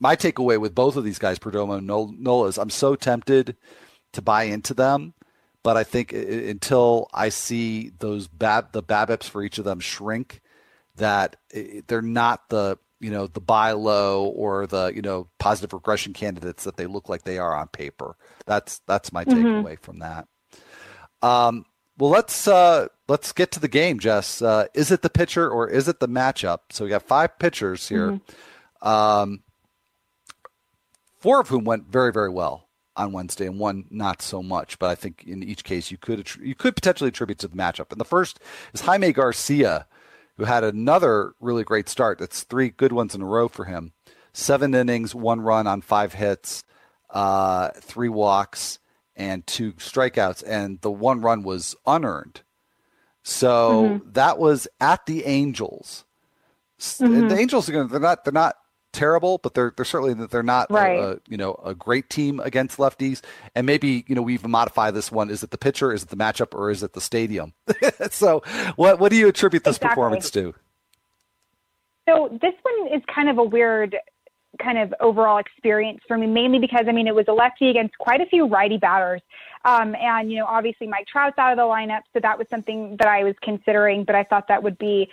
my 0.00 0.16
takeaway 0.16 0.58
with 0.58 0.74
both 0.74 0.96
of 0.96 1.04
these 1.04 1.18
guys, 1.18 1.38
Perdomo 1.38 1.78
and 1.78 1.86
Nola, 1.86 2.48
is 2.48 2.58
I'm 2.58 2.70
so 2.70 2.94
tempted 2.94 3.56
to 4.14 4.22
buy 4.22 4.44
into 4.44 4.74
them, 4.74 5.14
but 5.62 5.76
I 5.76 5.84
think 5.84 6.12
until 6.12 7.08
I 7.12 7.28
see 7.28 7.92
those 7.98 8.28
bab 8.28 8.72
the 8.72 8.82
BABIPs 8.82 9.24
for 9.24 9.42
each 9.42 9.58
of 9.58 9.64
them 9.64 9.80
shrink, 9.80 10.40
that 10.96 11.36
they're 11.86 12.02
not 12.02 12.48
the 12.48 12.78
you 13.00 13.10
know 13.10 13.26
the 13.26 13.40
buy 13.40 13.72
low 13.72 14.26
or 14.26 14.66
the 14.66 14.92
you 14.94 15.02
know 15.02 15.28
positive 15.38 15.72
regression 15.72 16.12
candidates 16.12 16.64
that 16.64 16.76
they 16.76 16.86
look 16.86 17.08
like 17.08 17.22
they 17.22 17.38
are 17.38 17.54
on 17.54 17.68
paper. 17.68 18.16
That's 18.46 18.80
that's 18.86 19.12
my 19.12 19.24
mm-hmm. 19.24 19.46
takeaway 19.46 19.78
from 19.78 19.98
that. 19.98 20.26
Um, 21.22 21.66
well, 21.98 22.10
let's 22.10 22.46
uh, 22.46 22.88
let's 23.08 23.32
get 23.32 23.50
to 23.52 23.60
the 23.60 23.68
game, 23.68 23.98
Jess. 23.98 24.42
Uh, 24.42 24.66
is 24.74 24.90
it 24.90 25.02
the 25.02 25.10
pitcher 25.10 25.48
or 25.48 25.68
is 25.68 25.88
it 25.88 26.00
the 26.00 26.08
matchup? 26.08 26.60
So 26.70 26.84
we 26.84 26.90
got 26.90 27.02
five 27.02 27.38
pitchers 27.38 27.88
here, 27.88 28.12
mm-hmm. 28.12 28.88
um, 28.88 29.42
four 31.18 31.40
of 31.40 31.48
whom 31.48 31.64
went 31.64 31.86
very 31.86 32.12
very 32.12 32.28
well 32.28 32.68
on 32.96 33.12
Wednesday, 33.12 33.46
and 33.46 33.58
one 33.58 33.86
not 33.90 34.20
so 34.20 34.42
much. 34.42 34.78
But 34.78 34.90
I 34.90 34.94
think 34.94 35.24
in 35.26 35.42
each 35.42 35.64
case 35.64 35.90
you 35.90 35.96
could 35.96 36.28
you 36.36 36.54
could 36.54 36.74
potentially 36.74 37.08
attribute 37.08 37.38
to 37.38 37.48
the 37.48 37.56
matchup. 37.56 37.90
And 37.90 38.00
the 38.00 38.04
first 38.04 38.40
is 38.74 38.82
Jaime 38.82 39.12
Garcia, 39.12 39.86
who 40.36 40.44
had 40.44 40.64
another 40.64 41.32
really 41.40 41.64
great 41.64 41.88
start. 41.88 42.18
That's 42.18 42.42
three 42.42 42.68
good 42.68 42.92
ones 42.92 43.14
in 43.14 43.22
a 43.22 43.26
row 43.26 43.48
for 43.48 43.64
him. 43.64 43.92
Seven 44.34 44.74
innings, 44.74 45.14
one 45.14 45.40
run 45.40 45.66
on 45.66 45.80
five 45.80 46.12
hits, 46.12 46.62
uh, 47.08 47.70
three 47.80 48.10
walks 48.10 48.80
and 49.16 49.46
two 49.46 49.72
strikeouts, 49.74 50.44
and 50.46 50.80
the 50.80 50.90
one 50.90 51.20
run 51.20 51.42
was 51.42 51.74
unearned. 51.86 52.42
So 53.22 53.84
mm-hmm. 53.84 54.12
that 54.12 54.38
was 54.38 54.68
at 54.80 55.06
the 55.06 55.24
Angels. 55.24 56.04
Mm-hmm. 56.78 57.28
The 57.28 57.38
Angels 57.38 57.68
are 57.68 57.72
going. 57.72 57.88
They're 57.88 58.00
not. 58.00 58.24
They're 58.24 58.32
not 58.32 58.56
terrible, 58.96 59.38
but 59.38 59.54
they're 59.54 59.72
they're 59.76 59.84
certainly 59.84 60.14
they're 60.26 60.42
not 60.42 60.70
right. 60.70 60.98
a, 60.98 61.12
a, 61.12 61.18
you 61.28 61.36
know 61.36 61.54
a 61.64 61.74
great 61.74 62.10
team 62.10 62.40
against 62.40 62.78
lefties. 62.78 63.22
And 63.54 63.66
maybe 63.66 64.04
you 64.08 64.14
know 64.14 64.22
we 64.22 64.34
even 64.34 64.50
modify 64.50 64.90
this 64.90 65.12
one: 65.12 65.30
is 65.30 65.42
it 65.42 65.50
the 65.50 65.58
pitcher, 65.58 65.92
is 65.92 66.02
it 66.02 66.08
the 66.08 66.16
matchup, 66.16 66.54
or 66.54 66.70
is 66.70 66.82
it 66.82 66.94
the 66.94 67.00
stadium? 67.00 67.52
so 68.10 68.42
what 68.76 68.98
what 68.98 69.10
do 69.10 69.16
you 69.16 69.28
attribute 69.28 69.64
this 69.64 69.76
exactly. 69.76 69.94
performance 69.94 70.30
to? 70.30 70.54
So 72.08 72.28
this 72.40 72.54
one 72.62 72.94
is 72.94 73.02
kind 73.12 73.28
of 73.28 73.38
a 73.38 73.44
weird 73.44 73.96
kind 74.58 74.78
of 74.78 74.94
overall 75.00 75.38
experience 75.38 76.00
for 76.06 76.16
me, 76.18 76.26
mainly 76.26 76.58
because 76.58 76.86
I 76.88 76.92
mean 76.92 77.06
it 77.06 77.14
was 77.14 77.26
a 77.28 77.32
lefty 77.32 77.70
against 77.70 77.96
quite 77.98 78.20
a 78.20 78.26
few 78.26 78.46
righty 78.46 78.78
batters, 78.78 79.22
um, 79.64 79.94
and 79.94 80.30
you 80.30 80.38
know 80.38 80.46
obviously 80.46 80.86
Mike 80.86 81.06
Trout's 81.06 81.38
out 81.38 81.52
of 81.52 81.58
the 81.58 81.62
lineup, 81.62 82.02
so 82.12 82.20
that 82.20 82.38
was 82.38 82.46
something 82.50 82.96
that 82.98 83.08
I 83.08 83.24
was 83.24 83.34
considering, 83.42 84.04
but 84.04 84.14
I 84.14 84.24
thought 84.24 84.48
that 84.48 84.62
would 84.62 84.78
be 84.78 85.08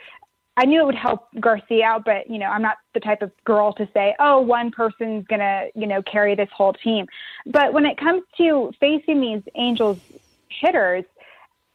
I 0.55 0.65
knew 0.65 0.81
it 0.81 0.85
would 0.85 0.95
help 0.95 1.29
Garcia 1.39 1.83
out, 1.83 2.05
but 2.05 2.29
you 2.29 2.37
know, 2.37 2.45
I'm 2.45 2.61
not 2.61 2.77
the 2.93 2.99
type 2.99 3.21
of 3.21 3.31
girl 3.43 3.73
to 3.73 3.87
say, 3.93 4.15
"Oh, 4.19 4.39
one 4.39 4.69
person's 4.69 5.25
gonna, 5.27 5.67
you 5.73 5.87
know, 5.87 6.01
carry 6.03 6.35
this 6.35 6.49
whole 6.55 6.73
team." 6.73 7.07
But 7.47 7.73
when 7.73 7.85
it 7.85 7.97
comes 7.97 8.23
to 8.37 8.71
facing 8.79 9.19
these 9.19 9.41
Angels 9.55 9.97
hitters, 10.49 11.05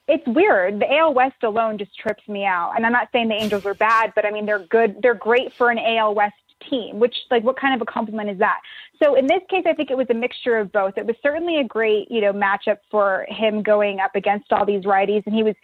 it's 0.07 0.27
weird. 0.27 0.81
The 0.81 0.93
AL 0.93 1.13
West 1.13 1.43
alone 1.43 1.77
just 1.77 1.97
trips 1.99 2.27
me 2.29 2.45
out. 2.45 2.73
And 2.77 2.87
I'm 2.87 2.93
not 2.93 3.09
saying 3.13 3.29
the 3.29 3.35
Angels 3.35 3.67
are 3.67 3.75
bad, 3.75 4.13
but 4.15 4.25
I 4.25 4.31
mean 4.31 4.47
they're 4.47 4.67
good. 4.67 4.97
They're 5.03 5.15
great 5.15 5.53
for 5.55 5.71
an 5.71 5.79
AL 5.79 6.15
West 6.15 6.35
team. 6.69 6.99
Which, 6.99 7.15
like, 7.31 7.45
what 7.45 7.59
kind 7.59 7.75
of 7.75 7.83
a 7.83 7.91
compliment 7.91 8.31
is 8.31 8.39
that? 8.39 8.61
So 9.03 9.15
in 9.15 9.27
this 9.27 9.41
case, 9.49 9.65
I 9.67 9.75
think 9.75 9.91
it 9.91 9.97
was 9.97 10.07
a 10.11 10.15
mixture 10.15 10.59
of 10.59 10.73
both. 10.73 10.97
It 10.97 11.07
was 11.07 11.17
certainly 11.23 11.59
a 11.59 11.65
great, 11.65 12.11
you 12.11 12.21
know, 12.21 12.33
matchup 12.33 12.79
for 12.91 13.27
him 13.29 13.63
going 13.63 14.01
up 14.01 14.15
against 14.15 14.53
all 14.53 14.65
these 14.65 14.85
righties, 14.85 15.23
and 15.27 15.35
he 15.35 15.43
was 15.43 15.55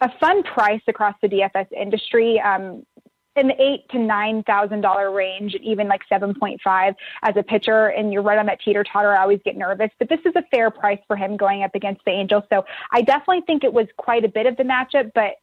a 0.00 0.10
fun 0.18 0.42
price 0.42 0.82
across 0.86 1.14
the 1.22 1.28
DFS 1.28 1.66
industry. 1.72 2.40
Um, 2.40 2.84
in 3.38 3.48
the 3.48 3.62
eight 3.62 3.88
to 3.90 3.98
nine 3.98 4.42
thousand 4.42 4.80
dollar 4.80 5.10
range, 5.10 5.54
even 5.62 5.88
like 5.88 6.00
seven 6.08 6.34
point 6.34 6.60
five 6.62 6.94
as 7.22 7.36
a 7.36 7.42
pitcher, 7.42 7.88
and 7.88 8.12
you're 8.12 8.22
right 8.22 8.38
on 8.38 8.46
that 8.46 8.60
teeter 8.64 8.84
totter. 8.84 9.14
I 9.14 9.22
always 9.22 9.40
get 9.44 9.56
nervous, 9.56 9.90
but 9.98 10.08
this 10.08 10.20
is 10.26 10.32
a 10.36 10.42
fair 10.50 10.70
price 10.70 10.98
for 11.06 11.16
him 11.16 11.36
going 11.36 11.62
up 11.62 11.74
against 11.74 12.04
the 12.04 12.10
Angels. 12.10 12.42
So 12.52 12.64
I 12.92 13.02
definitely 13.02 13.42
think 13.46 13.64
it 13.64 13.72
was 13.72 13.86
quite 13.96 14.24
a 14.24 14.28
bit 14.28 14.46
of 14.46 14.56
the 14.56 14.64
matchup, 14.64 15.12
but 15.14 15.34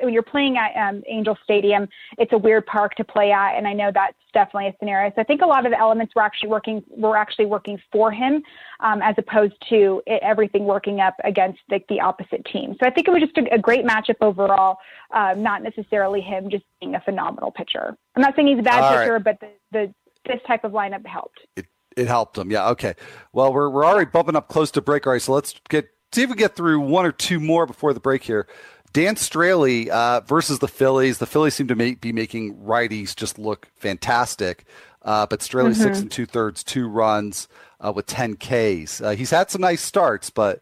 when 0.00 0.12
you're 0.12 0.22
playing 0.22 0.56
at 0.56 0.76
um, 0.76 1.02
Angel 1.08 1.36
Stadium, 1.42 1.88
it's 2.18 2.32
a 2.32 2.38
weird 2.38 2.66
park 2.66 2.94
to 2.96 3.04
play 3.04 3.32
at, 3.32 3.56
and 3.56 3.66
I 3.66 3.72
know 3.72 3.90
that's 3.92 4.16
definitely 4.32 4.68
a 4.68 4.74
scenario. 4.78 5.10
So 5.14 5.20
I 5.20 5.24
think 5.24 5.42
a 5.42 5.46
lot 5.46 5.66
of 5.66 5.72
the 5.72 5.78
elements 5.78 6.14
were 6.14 6.22
actually 6.22 6.48
working 6.48 6.82
were 6.90 7.16
actually 7.16 7.46
working 7.46 7.78
for 7.90 8.12
him, 8.12 8.42
um, 8.80 9.02
as 9.02 9.14
opposed 9.18 9.54
to 9.70 10.02
it, 10.06 10.20
everything 10.22 10.64
working 10.64 11.00
up 11.00 11.14
against 11.24 11.60
the, 11.68 11.80
the, 11.88 12.00
opposite 12.00 12.44
team. 12.52 12.76
So 12.80 12.86
I 12.86 12.90
think 12.90 13.08
it 13.08 13.10
was 13.10 13.22
just 13.22 13.36
a, 13.38 13.54
a 13.54 13.58
great 13.58 13.84
matchup 13.84 14.16
overall, 14.20 14.78
uh, 15.12 15.34
not 15.36 15.62
necessarily 15.62 16.20
him 16.20 16.50
just 16.50 16.64
being 16.80 16.94
a 16.94 17.00
phenomenal 17.00 17.50
pitcher. 17.50 17.96
I'm 18.14 18.22
not 18.22 18.36
saying 18.36 18.48
he's 18.48 18.58
a 18.58 18.62
bad 18.62 18.82
All 18.82 18.98
pitcher, 18.98 19.12
right. 19.14 19.24
but 19.24 19.40
the, 19.40 19.48
the 19.72 19.94
this 20.26 20.40
type 20.46 20.64
of 20.64 20.72
lineup 20.72 21.06
helped. 21.06 21.40
It, 21.56 21.66
it 21.96 22.06
helped 22.06 22.38
him. 22.38 22.50
Yeah. 22.50 22.70
Okay. 22.70 22.94
Well, 23.32 23.52
we're 23.52 23.70
we're 23.70 23.84
already 23.84 24.10
bumping 24.10 24.36
up 24.36 24.48
close 24.48 24.70
to 24.72 24.82
break. 24.82 25.06
All 25.06 25.12
right. 25.12 25.22
So 25.22 25.32
let's 25.32 25.54
get 25.68 25.88
see 26.12 26.22
if 26.22 26.30
we 26.30 26.36
get 26.36 26.56
through 26.56 26.80
one 26.80 27.04
or 27.04 27.12
two 27.12 27.40
more 27.40 27.66
before 27.66 27.92
the 27.92 28.00
break 28.00 28.22
here. 28.22 28.46
Dan 28.94 29.16
Straily 29.16 29.88
uh, 29.88 30.20
versus 30.20 30.60
the 30.60 30.68
Phillies. 30.68 31.18
The 31.18 31.26
Phillies 31.26 31.54
seem 31.54 31.66
to 31.66 31.74
make, 31.74 32.00
be 32.00 32.12
making 32.12 32.54
righties 32.58 33.14
just 33.14 33.40
look 33.40 33.68
fantastic. 33.74 34.64
Uh, 35.02 35.26
but 35.26 35.40
Straily 35.40 35.72
mm-hmm. 35.72 35.82
six 35.82 35.98
and 35.98 36.10
two 36.10 36.26
thirds, 36.26 36.62
two 36.62 36.88
runs 36.88 37.48
uh, 37.80 37.92
with 37.92 38.06
10 38.06 38.36
Ks. 38.36 39.00
Uh, 39.00 39.10
he's 39.10 39.30
had 39.30 39.50
some 39.50 39.60
nice 39.60 39.82
starts, 39.82 40.30
but 40.30 40.60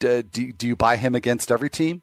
do, 0.00 0.22
do 0.22 0.66
you 0.66 0.74
buy 0.74 0.96
him 0.96 1.14
against 1.14 1.52
every 1.52 1.70
team? 1.70 2.02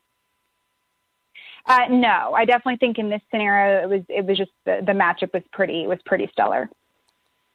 Uh, 1.66 1.86
no, 1.90 2.34
I 2.34 2.46
definitely 2.46 2.78
think 2.78 2.98
in 2.98 3.10
this 3.10 3.22
scenario 3.30 3.84
it 3.84 3.90
was 3.90 4.02
it 4.08 4.26
was 4.26 4.38
just 4.38 4.52
the, 4.66 4.82
the 4.86 4.92
matchup 4.92 5.34
was 5.34 5.42
pretty 5.52 5.88
was 5.88 5.98
pretty 6.06 6.30
stellar. 6.32 6.70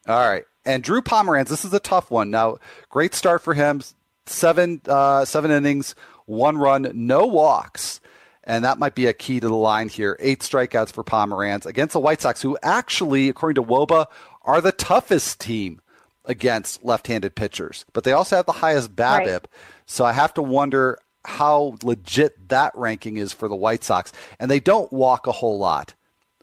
All 0.09 0.29
right, 0.29 0.43
and 0.65 0.83
Drew 0.83 1.01
Pomeranz, 1.01 1.47
this 1.47 1.65
is 1.65 1.73
a 1.73 1.79
tough 1.79 2.11
one. 2.11 2.29
Now, 2.29 2.59
great 2.89 3.15
start 3.15 3.41
for 3.41 3.55
him, 3.55 3.83
seven 4.27 4.81
uh, 4.89 5.25
seven 5.25 5.53
innings, 5.53 5.95
one 6.27 6.59
run, 6.59 6.91
no 6.93 7.25
walks 7.25 8.00
and 8.51 8.65
that 8.65 8.81
might 8.81 8.97
be 8.97 9.07
a 9.07 9.13
key 9.13 9.39
to 9.39 9.47
the 9.47 9.55
line 9.55 9.89
here. 9.89 10.17
Eight 10.19 10.41
strikeouts 10.41 10.91
for 10.91 11.05
Pomeranz 11.05 11.67
against 11.67 11.93
the 11.93 12.01
White 12.01 12.21
Sox, 12.21 12.43
who 12.43 12.59
actually, 12.65 13.29
according 13.29 13.63
to 13.63 13.71
wOBA, 13.71 14.07
are 14.43 14.61
the 14.61 14.73
toughest 14.73 15.39
team 15.39 15.81
against 16.25 16.85
left-handed 16.85 17.37
pitchers, 17.37 17.85
but 17.93 18.03
they 18.03 18.11
also 18.11 18.35
have 18.35 18.47
the 18.47 18.53
highest 18.53 18.97
BABIP. 18.97 19.27
Right. 19.27 19.47
So 19.87 20.05
I 20.05 20.13
have 20.13 20.35
to 20.35 20.43
wonder 20.43 20.99
how 21.25 21.77
legit 21.85 22.49
that 22.49 22.73
ranking 22.75 23.19
is 23.19 23.33
for 23.33 23.47
the 23.47 23.55
White 23.55 23.85
Sox, 23.85 24.13
and 24.41 24.51
they 24.51 24.59
don't 24.59 24.93
walk 24.93 25.29
a 25.29 25.33
whole 25.33 25.59
lot 25.59 25.95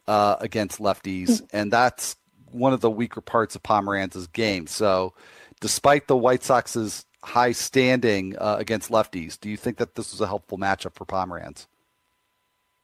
uh, 0.08 0.38
against 0.40 0.80
lefties, 0.80 1.28
mm. 1.28 1.48
and 1.52 1.74
that's 1.74 2.16
one 2.52 2.72
of 2.72 2.80
the 2.80 2.90
weaker 2.90 3.20
parts 3.20 3.54
of 3.54 3.64
Pomeranz's 3.64 4.28
game. 4.28 4.66
So, 4.68 5.14
despite 5.60 6.08
the 6.08 6.16
White 6.16 6.46
Sox's 6.46 7.06
high 7.22 7.52
standing 7.52 8.38
uh, 8.38 8.56
against 8.58 8.92
lefties, 8.92 9.38
do 9.38 9.50
you 9.50 9.58
think 9.58 9.76
that 9.78 9.96
this 9.96 10.14
was 10.14 10.22
a 10.22 10.28
helpful 10.28 10.58
matchup 10.58 10.96
for 10.96 11.06
Pomeranz? 11.06 11.68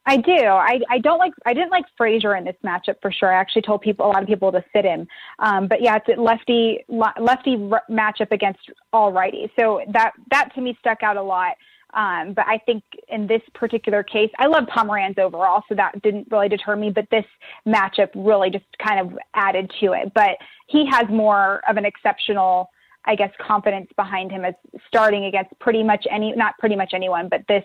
I 0.06 0.18
do. 0.18 0.32
I, 0.32 0.80
I 0.90 0.98
don't 0.98 1.18
like. 1.18 1.32
I 1.46 1.54
didn't 1.54 1.70
like 1.70 1.84
Frazier 1.96 2.36
in 2.36 2.44
this 2.44 2.56
matchup 2.64 2.96
for 3.00 3.10
sure. 3.10 3.32
I 3.32 3.40
actually 3.40 3.62
told 3.62 3.80
people 3.80 4.06
a 4.06 4.08
lot 4.08 4.22
of 4.22 4.28
people 4.28 4.52
to 4.52 4.62
sit 4.74 4.84
him. 4.84 5.06
Um, 5.38 5.66
but 5.66 5.80
yeah, 5.80 5.96
it's 5.96 6.18
a 6.18 6.20
lefty 6.20 6.84
lefty 6.88 7.56
matchup 7.90 8.30
against 8.30 8.60
all 8.92 9.12
righties. 9.12 9.50
So 9.58 9.80
that 9.92 10.12
that 10.30 10.54
to 10.54 10.60
me 10.60 10.76
stuck 10.80 11.02
out 11.02 11.16
a 11.16 11.22
lot. 11.22 11.56
Um, 11.94 12.34
but 12.34 12.46
I 12.46 12.58
think 12.58 12.82
in 13.08 13.26
this 13.26 13.40
particular 13.54 14.02
case, 14.02 14.30
I 14.38 14.46
love 14.46 14.64
Pomeranz 14.64 15.18
overall, 15.18 15.62
so 15.68 15.74
that 15.76 16.02
didn't 16.02 16.28
really 16.30 16.48
deter 16.48 16.76
me. 16.76 16.90
But 16.90 17.06
this 17.10 17.24
matchup 17.66 18.10
really 18.14 18.50
just 18.50 18.66
kind 18.84 19.00
of 19.00 19.18
added 19.34 19.72
to 19.80 19.92
it. 19.92 20.12
But 20.14 20.36
he 20.66 20.86
has 20.90 21.08
more 21.08 21.62
of 21.68 21.76
an 21.76 21.84
exceptional, 21.84 22.68
I 23.04 23.14
guess, 23.14 23.30
confidence 23.40 23.88
behind 23.96 24.32
him 24.32 24.44
as 24.44 24.54
starting 24.86 25.26
against 25.26 25.58
pretty 25.60 25.82
much 25.82 26.04
any, 26.10 26.32
not 26.32 26.58
pretty 26.58 26.76
much 26.76 26.92
anyone, 26.94 27.28
but 27.30 27.42
this 27.48 27.64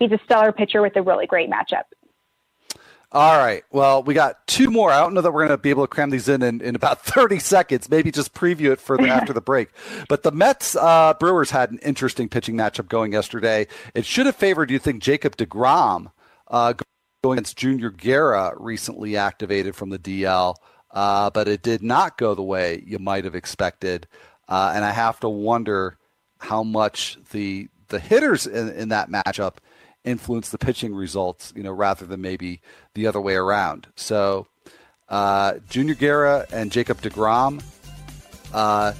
he's 0.00 0.10
a 0.10 0.18
stellar 0.24 0.50
pitcher 0.50 0.82
with 0.82 0.96
a 0.96 1.02
really 1.02 1.28
great 1.28 1.48
matchup. 1.48 1.84
All 3.12 3.38
right. 3.38 3.64
Well, 3.72 4.04
we 4.04 4.14
got 4.14 4.46
two 4.46 4.70
more. 4.70 4.92
I 4.92 5.00
don't 5.00 5.14
know 5.14 5.20
that 5.20 5.32
we're 5.32 5.46
going 5.46 5.50
to 5.50 5.58
be 5.58 5.70
able 5.70 5.82
to 5.82 5.88
cram 5.88 6.10
these 6.10 6.28
in 6.28 6.42
in, 6.42 6.60
in 6.60 6.76
about 6.76 7.02
30 7.04 7.40
seconds. 7.40 7.90
Maybe 7.90 8.10
just 8.10 8.34
preview 8.34 8.72
it 8.72 8.80
for 8.80 8.96
the, 8.96 9.08
after 9.08 9.32
the 9.32 9.40
break. 9.40 9.68
But 10.08 10.22
the 10.22 10.30
Mets 10.30 10.76
uh, 10.76 11.14
Brewers 11.18 11.50
had 11.50 11.70
an 11.70 11.78
interesting 11.78 12.28
pitching 12.28 12.56
matchup 12.56 12.88
going 12.88 13.12
yesterday. 13.12 13.66
It 13.94 14.06
should 14.06 14.26
have 14.26 14.36
favored, 14.36 14.70
you 14.70 14.78
think, 14.78 15.02
Jacob 15.02 15.36
DeGrom 15.36 16.12
uh, 16.48 16.74
going 17.22 17.38
against 17.38 17.58
Junior 17.58 17.90
Guerra, 17.90 18.54
recently 18.56 19.16
activated 19.16 19.74
from 19.74 19.90
the 19.90 19.98
DL. 19.98 20.54
Uh, 20.92 21.30
but 21.30 21.48
it 21.48 21.62
did 21.62 21.82
not 21.82 22.16
go 22.16 22.34
the 22.34 22.42
way 22.42 22.82
you 22.86 22.98
might 23.00 23.24
have 23.24 23.34
expected. 23.34 24.06
Uh, 24.48 24.72
and 24.74 24.84
I 24.84 24.90
have 24.90 25.18
to 25.20 25.28
wonder 25.28 25.96
how 26.38 26.62
much 26.62 27.18
the 27.32 27.68
the 27.88 27.98
hitters 27.98 28.46
in, 28.46 28.68
in 28.70 28.88
that 28.90 29.10
matchup 29.10 29.56
influence 30.04 30.50
the 30.50 30.58
pitching 30.58 30.94
results, 30.94 31.52
you 31.56 31.62
know, 31.62 31.72
rather 31.72 32.06
than 32.06 32.20
maybe 32.20 32.60
the 32.94 33.06
other 33.06 33.20
way 33.20 33.34
around. 33.34 33.88
So, 33.96 34.46
uh, 35.08 35.54
Junior 35.68 35.94
Guerra 35.94 36.46
and 36.52 36.70
Jacob 36.70 37.00
DeGrom, 37.02 37.62
uh, 38.52 38.92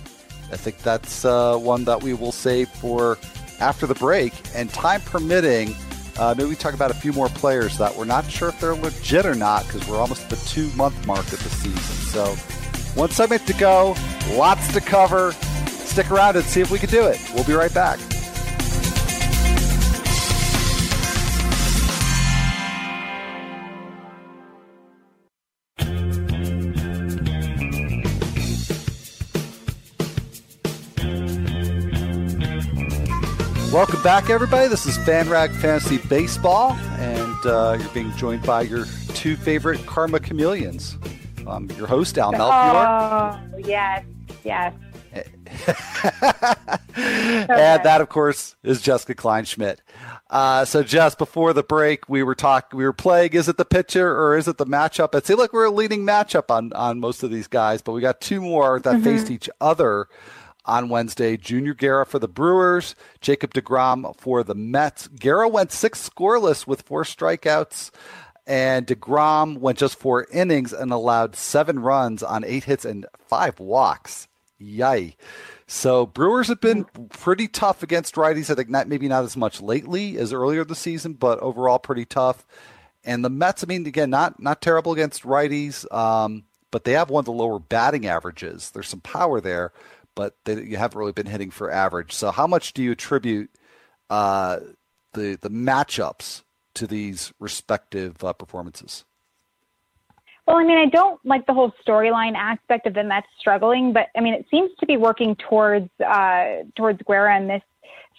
I 0.53 0.57
think 0.57 0.79
that's 0.79 1.25
uh, 1.25 1.57
one 1.57 1.85
that 1.85 2.03
we 2.03 2.15
will 2.15 2.33
save 2.33 2.69
for 2.69 3.19
after 3.61 3.87
the 3.87 3.95
break. 3.95 4.33
And 4.55 4.69
time 4.71 5.01
permitting, 5.03 5.75
uh, 6.19 6.35
maybe 6.37 6.51
we 6.51 6.57
talk 6.57 6.75
about 6.75 6.91
a 6.91 6.95
few 6.95 7.13
more 7.13 7.29
players 7.29 7.79
that 7.79 7.95
we're 7.97 8.05
not 8.05 8.29
sure 8.29 8.49
if 8.49 8.61
they're 8.61 8.75
legit 8.75 9.25
or 9.25 9.35
not 9.35 9.67
because 9.67 9.87
we're 9.89 9.99
almost 9.99 10.25
at 10.25 10.31
the 10.31 10.49
two 10.49 10.71
month 10.77 11.07
mark 11.07 11.33
of 11.33 11.43
the 11.43 11.51
season. 11.51 11.81
So, 11.81 12.35
one 12.95 13.11
segment 13.11 13.47
to 13.47 13.55
go, 13.55 13.95
lots 14.33 14.73
to 14.75 14.81
cover. 14.81 15.33
Stick 15.67 16.11
around 16.11 16.37
and 16.37 16.45
see 16.45 16.61
if 16.61 16.71
we 16.71 16.79
can 16.79 16.91
do 16.91 17.07
it. 17.07 17.21
We'll 17.35 17.45
be 17.45 17.53
right 17.53 17.73
back. 17.73 17.99
Welcome 33.73 34.03
back, 34.03 34.31
everybody. 34.31 34.67
This 34.67 34.85
is 34.85 34.99
FanRag 34.99 35.55
Fantasy 35.55 35.99
Baseball, 35.99 36.73
and 36.73 37.47
uh, 37.47 37.77
you're 37.79 37.89
being 37.91 38.11
joined 38.17 38.43
by 38.43 38.63
your 38.63 38.85
two 39.15 39.37
favorite 39.37 39.87
Karma 39.87 40.19
Chameleons. 40.19 40.99
I'm 41.47 41.71
your 41.71 41.87
host, 41.87 42.19
Al 42.19 42.33
Melchior. 42.33 42.51
Oh, 42.51 43.59
yes, 43.59 44.05
yes. 44.43 44.75
and 46.97 47.49
that, 47.49 48.01
of 48.01 48.09
course, 48.09 48.57
is 48.65 48.83
Jessica 48.83 49.15
Kleinschmidt. 49.15 49.79
Uh, 50.29 50.65
so, 50.65 50.83
just 50.83 51.17
before 51.17 51.53
the 51.53 51.63
break, 51.63 52.09
we 52.09 52.25
were 52.25 52.35
talking, 52.35 52.77
we 52.77 52.85
were 52.85 52.93
playing. 52.93 53.35
Is 53.35 53.49
it 53.49 53.57
the 53.57 53.65
pitcher 53.65 54.17
or 54.17 54.37
is 54.37 54.49
it 54.49 54.59
the 54.59 54.67
matchup? 54.67 55.15
It 55.15 55.27
seemed 55.27 55.39
like 55.39 55.53
we're 55.53 55.67
a 55.67 55.71
leading 55.71 56.05
matchup 56.05 56.51
on 56.51 56.73
on 56.73 56.99
most 56.99 57.23
of 57.23 57.31
these 57.31 57.47
guys, 57.47 57.83
but 57.83 57.93
we 57.93 58.01
got 58.01 58.21
two 58.21 58.41
more 58.41 58.81
that 58.81 58.95
mm-hmm. 58.97 59.05
faced 59.05 59.31
each 59.31 59.49
other 59.61 60.09
on 60.65 60.89
Wednesday. 60.89 61.37
Junior 61.37 61.75
Guerra 61.75 62.07
for 62.07 62.19
the 62.19 62.29
Brewers, 62.29 62.95
Jacob 63.21 63.55
DeGrom 63.55 64.17
for 64.17 64.43
the 64.43 64.55
Mets. 64.55 65.09
Guerra 65.09 65.49
went 65.49 65.73
six 65.73 66.09
scoreless 66.09 66.67
with 66.67 66.83
four 66.83 67.05
strikeouts, 67.05 67.91
and 68.47 68.87
DeGrom 68.87 69.59
went 69.59 69.79
just 69.79 69.99
four 69.99 70.27
innings 70.33 70.73
and 70.73 70.93
allowed 70.93 71.37
seven 71.37 71.79
runs 71.79 72.23
on 72.23 72.45
eight 72.45 72.65
hits 72.65 72.85
and 72.85 73.07
five 73.19 73.61
walks. 73.61 74.29
Yay. 74.59 75.17
So 75.67 76.05
Brewers 76.05 76.49
have 76.49 76.61
been 76.61 76.85
pretty 77.11 77.47
tough 77.47 77.83
against 77.83 78.17
righties. 78.17 78.51
I 78.51 78.55
think 78.55 78.69
not 78.69 78.89
maybe 78.89 79.09
not 79.09 79.25
as 79.25 79.37
much 79.37 79.61
lately 79.61 80.19
as 80.19 80.33
earlier 80.33 80.65
this 80.65 80.81
season, 80.81 81.15
but 81.15 81.39
overall 81.39 81.79
pretty 81.79 82.05
tough. 82.05 82.45
And 83.05 83.25
the 83.25 83.31
Mets, 83.31 83.65
I 83.65 83.67
mean, 83.67 83.87
again, 83.87 84.11
not 84.11 84.41
not 84.43 84.61
terrible 84.61 84.93
against 84.93 85.23
righties, 85.23 85.91
um, 85.95 86.45
but 86.71 86.85
they 86.85 86.93
have 86.93 87.09
one 87.09 87.23
of 87.23 87.27
the 87.27 87.33
lower 87.33 87.59
batting 87.59 88.07
averages. 88.07 88.71
There's 88.71 88.89
some 88.89 89.01
power 89.01 89.41
there, 89.41 89.73
but 90.15 90.37
they, 90.45 90.63
you 90.63 90.77
haven't 90.77 90.99
really 90.99 91.13
been 91.13 91.27
hitting 91.27 91.51
for 91.51 91.71
average. 91.71 92.13
So 92.13 92.31
how 92.31 92.47
much 92.47 92.73
do 92.73 92.83
you 92.83 92.93
attribute 92.93 93.51
uh, 94.09 94.61
the 95.13 95.39
the 95.41 95.51
matchups 95.51 96.43
to 96.75 96.87
these 96.87 97.33
respective 97.39 98.23
uh, 98.23 98.33
performances? 98.33 99.05
Well, 100.47 100.57
I 100.57 100.65
mean, 100.65 100.79
I 100.79 100.87
don't 100.87 101.25
like 101.25 101.47
the 101.47 101.55
whole 101.55 101.73
storyline 101.87 102.35
aspect 102.35 102.87
of 102.87 102.95
them 102.95 103.09
that's 103.09 103.27
struggling, 103.39 103.93
but 103.93 104.09
I 104.17 104.21
mean, 104.21 104.35
it 104.35 104.47
seems 104.51 104.71
to 104.81 104.87
be 104.87 104.97
working 104.97 105.37
towards 105.37 105.89
uh, 106.05 106.65
towards 106.77 107.01
Guerra 107.03 107.37
in 107.37 107.47
this 107.47 107.63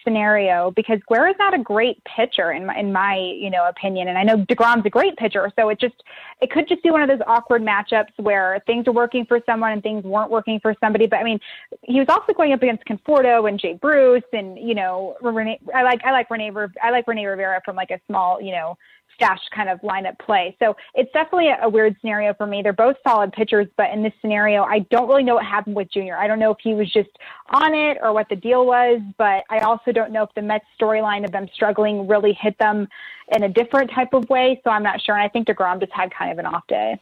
scenario 0.03 0.71
because 0.71 0.99
Guerra's 1.07 1.35
not 1.39 1.53
a 1.53 1.59
great 1.59 2.01
pitcher 2.03 2.51
in 2.51 2.65
my, 2.65 2.77
in 2.77 2.91
my 2.91 3.17
you 3.17 3.49
know 3.49 3.67
opinion, 3.67 4.07
and 4.07 4.17
I 4.17 4.23
know 4.23 4.37
DeGrom's 4.45 4.85
a 4.85 4.89
great 4.89 5.17
pitcher, 5.17 5.51
so 5.57 5.69
it 5.69 5.79
just 5.79 5.95
it 6.41 6.51
could 6.51 6.67
just 6.67 6.83
be 6.83 6.91
one 6.91 7.01
of 7.01 7.09
those 7.09 7.25
awkward 7.27 7.61
matchups 7.61 8.11
where 8.17 8.61
things 8.65 8.87
are 8.87 8.93
working 8.93 9.25
for 9.25 9.39
someone 9.45 9.71
and 9.71 9.83
things 9.83 10.03
weren't 10.03 10.31
working 10.31 10.59
for 10.59 10.75
somebody. 10.79 11.07
But 11.07 11.19
I 11.19 11.23
mean, 11.23 11.39
he 11.83 11.99
was 11.99 12.07
also 12.09 12.33
going 12.33 12.53
up 12.53 12.61
against 12.61 12.85
Conforto 12.85 13.47
and 13.47 13.59
Jay 13.59 13.73
Bruce, 13.73 14.23
and 14.33 14.57
you 14.57 14.75
know, 14.75 15.15
Rene, 15.21 15.59
I 15.73 15.83
like 15.83 16.03
I 16.03 16.11
like 16.11 16.29
Rene 16.29 16.51
I 16.81 16.91
like 16.91 17.07
Rene 17.07 17.25
Rivera 17.25 17.61
from 17.63 17.75
like 17.75 17.91
a 17.91 17.99
small 18.07 18.41
you 18.41 18.51
know 18.51 18.77
stash 19.22 19.39
kind 19.55 19.69
of 19.69 19.80
lineup 19.82 20.17
play. 20.19 20.55
So 20.59 20.76
it's 20.95 21.11
definitely 21.13 21.49
a, 21.49 21.59
a, 21.63 21.69
weird 21.69 21.95
scenario 22.01 22.34
for 22.34 22.47
me. 22.47 22.61
They're 22.61 22.74
both 22.74 22.95
solid 23.05 23.32
pitchers, 23.32 23.67
but 23.78 23.91
in 23.91 24.01
this 24.01 24.13
scenario, 24.19 24.63
I 24.63 24.80
don't 24.89 25.07
really 25.07 25.24
know 25.24 25.36
what 25.36 25.45
happened 25.45 25.76
with 25.76 25.91
Junior. 25.91 26.17
I 26.17 26.28
don't 26.28 26.39
know 26.39 26.51
if 26.51 26.57
he 26.61 26.74
was 26.74 26.91
just 26.91 27.09
on 27.49 27.74
it 27.74 27.97
or 28.01 28.13
what 28.13 28.30
the 28.30 28.36
deal 28.36 28.65
was, 28.65 28.99
but 29.17 29.43
I 29.49 29.59
also 29.59 29.91
don't 29.91 30.11
know 30.11 30.24
if 30.24 30.34
the 30.36 30.41
Mets 30.41 30.65
storyline 30.80 31.24
of 31.24 31.32
them 31.32 31.47
struggling 31.53 32.07
really 32.07 32.34
hit 32.34 32.57
them 32.57 32.88
in 33.32 33.43
a 33.43 33.49
different 33.49 33.91
type 33.91 34.13
of 34.13 34.28
way. 34.30 34.59
So 34.63 34.72
I'm 34.72 34.84
not 34.84 35.01
sure. 35.01 35.15
And 35.15 35.24
I 35.24 35.28
think 35.28 35.47
DeGrom 35.47 35.80
just 35.80 35.93
had 35.93 36.11
kind 36.13 36.32
of 36.32 36.39
an 36.39 36.47
off 36.47 36.65
day. 36.67 36.99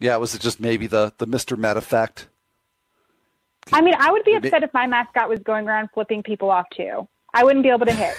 Yeah, 0.00 0.16
was 0.16 0.34
it 0.34 0.40
just 0.40 0.60
maybe 0.60 0.86
the, 0.86 1.12
the 1.18 1.26
Mr. 1.26 1.56
Met 1.56 1.76
effect? 1.76 2.28
I 3.72 3.80
mean, 3.80 3.94
I 3.98 4.10
would 4.10 4.24
be 4.24 4.34
upset 4.34 4.62
if 4.62 4.72
my 4.72 4.86
mascot 4.86 5.28
was 5.28 5.40
going 5.40 5.68
around 5.68 5.90
flipping 5.92 6.22
people 6.22 6.50
off 6.50 6.66
too. 6.74 7.06
I 7.34 7.44
wouldn't 7.44 7.62
be 7.62 7.68
able 7.68 7.86
to 7.86 7.92
hit. 7.92 8.16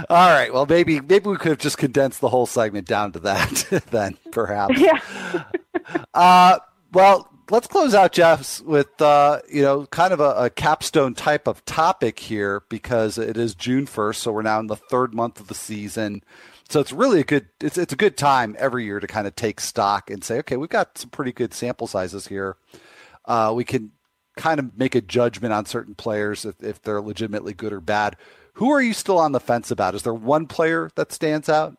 All 0.09 0.31
right. 0.31 0.53
Well, 0.53 0.67
maybe 0.67 1.01
maybe 1.01 1.29
we 1.29 1.37
could 1.37 1.51
have 1.51 1.59
just 1.59 1.79
condensed 1.79 2.21
the 2.21 2.29
whole 2.29 2.47
segment 2.47 2.87
down 2.87 3.13
to 3.13 3.19
that 3.21 3.85
then, 3.91 4.17
perhaps. 4.33 4.79
Yeah. 4.79 5.01
uh, 6.15 6.59
well, 6.93 7.29
let's 7.51 7.67
close 7.67 7.95
out, 7.95 8.13
Jeff, 8.13 8.61
with 8.63 9.01
uh, 9.01 9.41
you 9.51 9.63
know 9.63 9.87
kind 9.87 10.13
of 10.13 10.21
a, 10.21 10.31
a, 10.45 10.51
capstone 10.51 11.15
type 11.15 11.47
of 11.47 11.65
topic 11.65 12.19
here 12.19 12.63
because 12.69 13.19
it 13.19 13.37
is 13.37 13.55
June 13.55 13.87
first, 13.87 14.23
so 14.23 14.33
we're 14.33 14.43
now 14.43 14.61
in 14.61 14.67
the 14.67 14.77
third 14.77 15.15
month 15.15 15.41
of 15.41 15.49
the 15.49 15.55
season. 15.55 16.23
So 16.69 16.81
it's 16.81 16.93
really 16.93 17.21
a 17.21 17.25
good 17.25 17.49
it's 17.61 17.79
it's 17.79 17.93
a 17.93 17.97
good 17.97 18.17
time 18.17 18.57
every 18.59 18.85
year 18.85 19.01
to 19.01 19.07
kind 19.07 19.27
of 19.27 19.37
take 19.37 19.61
stock 19.61 20.11
and 20.11 20.23
say, 20.25 20.39
okay, 20.39 20.57
we've 20.57 20.69
got 20.69 20.99
some 20.99 21.11
pretty 21.11 21.33
good 21.33 21.55
sample 21.55 21.87
sizes 21.87 22.27
here. 22.27 22.57
Uh, 23.25 23.53
we 23.55 23.65
can 23.65 23.93
kind 24.37 24.61
of 24.61 24.77
make 24.77 24.95
a 24.95 25.01
judgment 25.01 25.53
on 25.53 25.65
certain 25.65 25.95
players 25.95 26.45
if, 26.45 26.63
if 26.63 26.83
they're 26.83 27.01
legitimately 27.01 27.55
good 27.55 27.73
or 27.73 27.81
bad. 27.81 28.17
Who 28.57 28.71
are 28.71 28.81
you 28.81 28.95
still 28.95 29.19
on 29.19 29.33
the 29.33 29.41
fence 29.41 29.71
about? 29.71 29.95
Is 29.95 30.03
there 30.03 30.15
one 30.15 30.47
player 30.47 30.91
that 30.95 31.13
stands 31.13 31.51
out? 31.51 31.77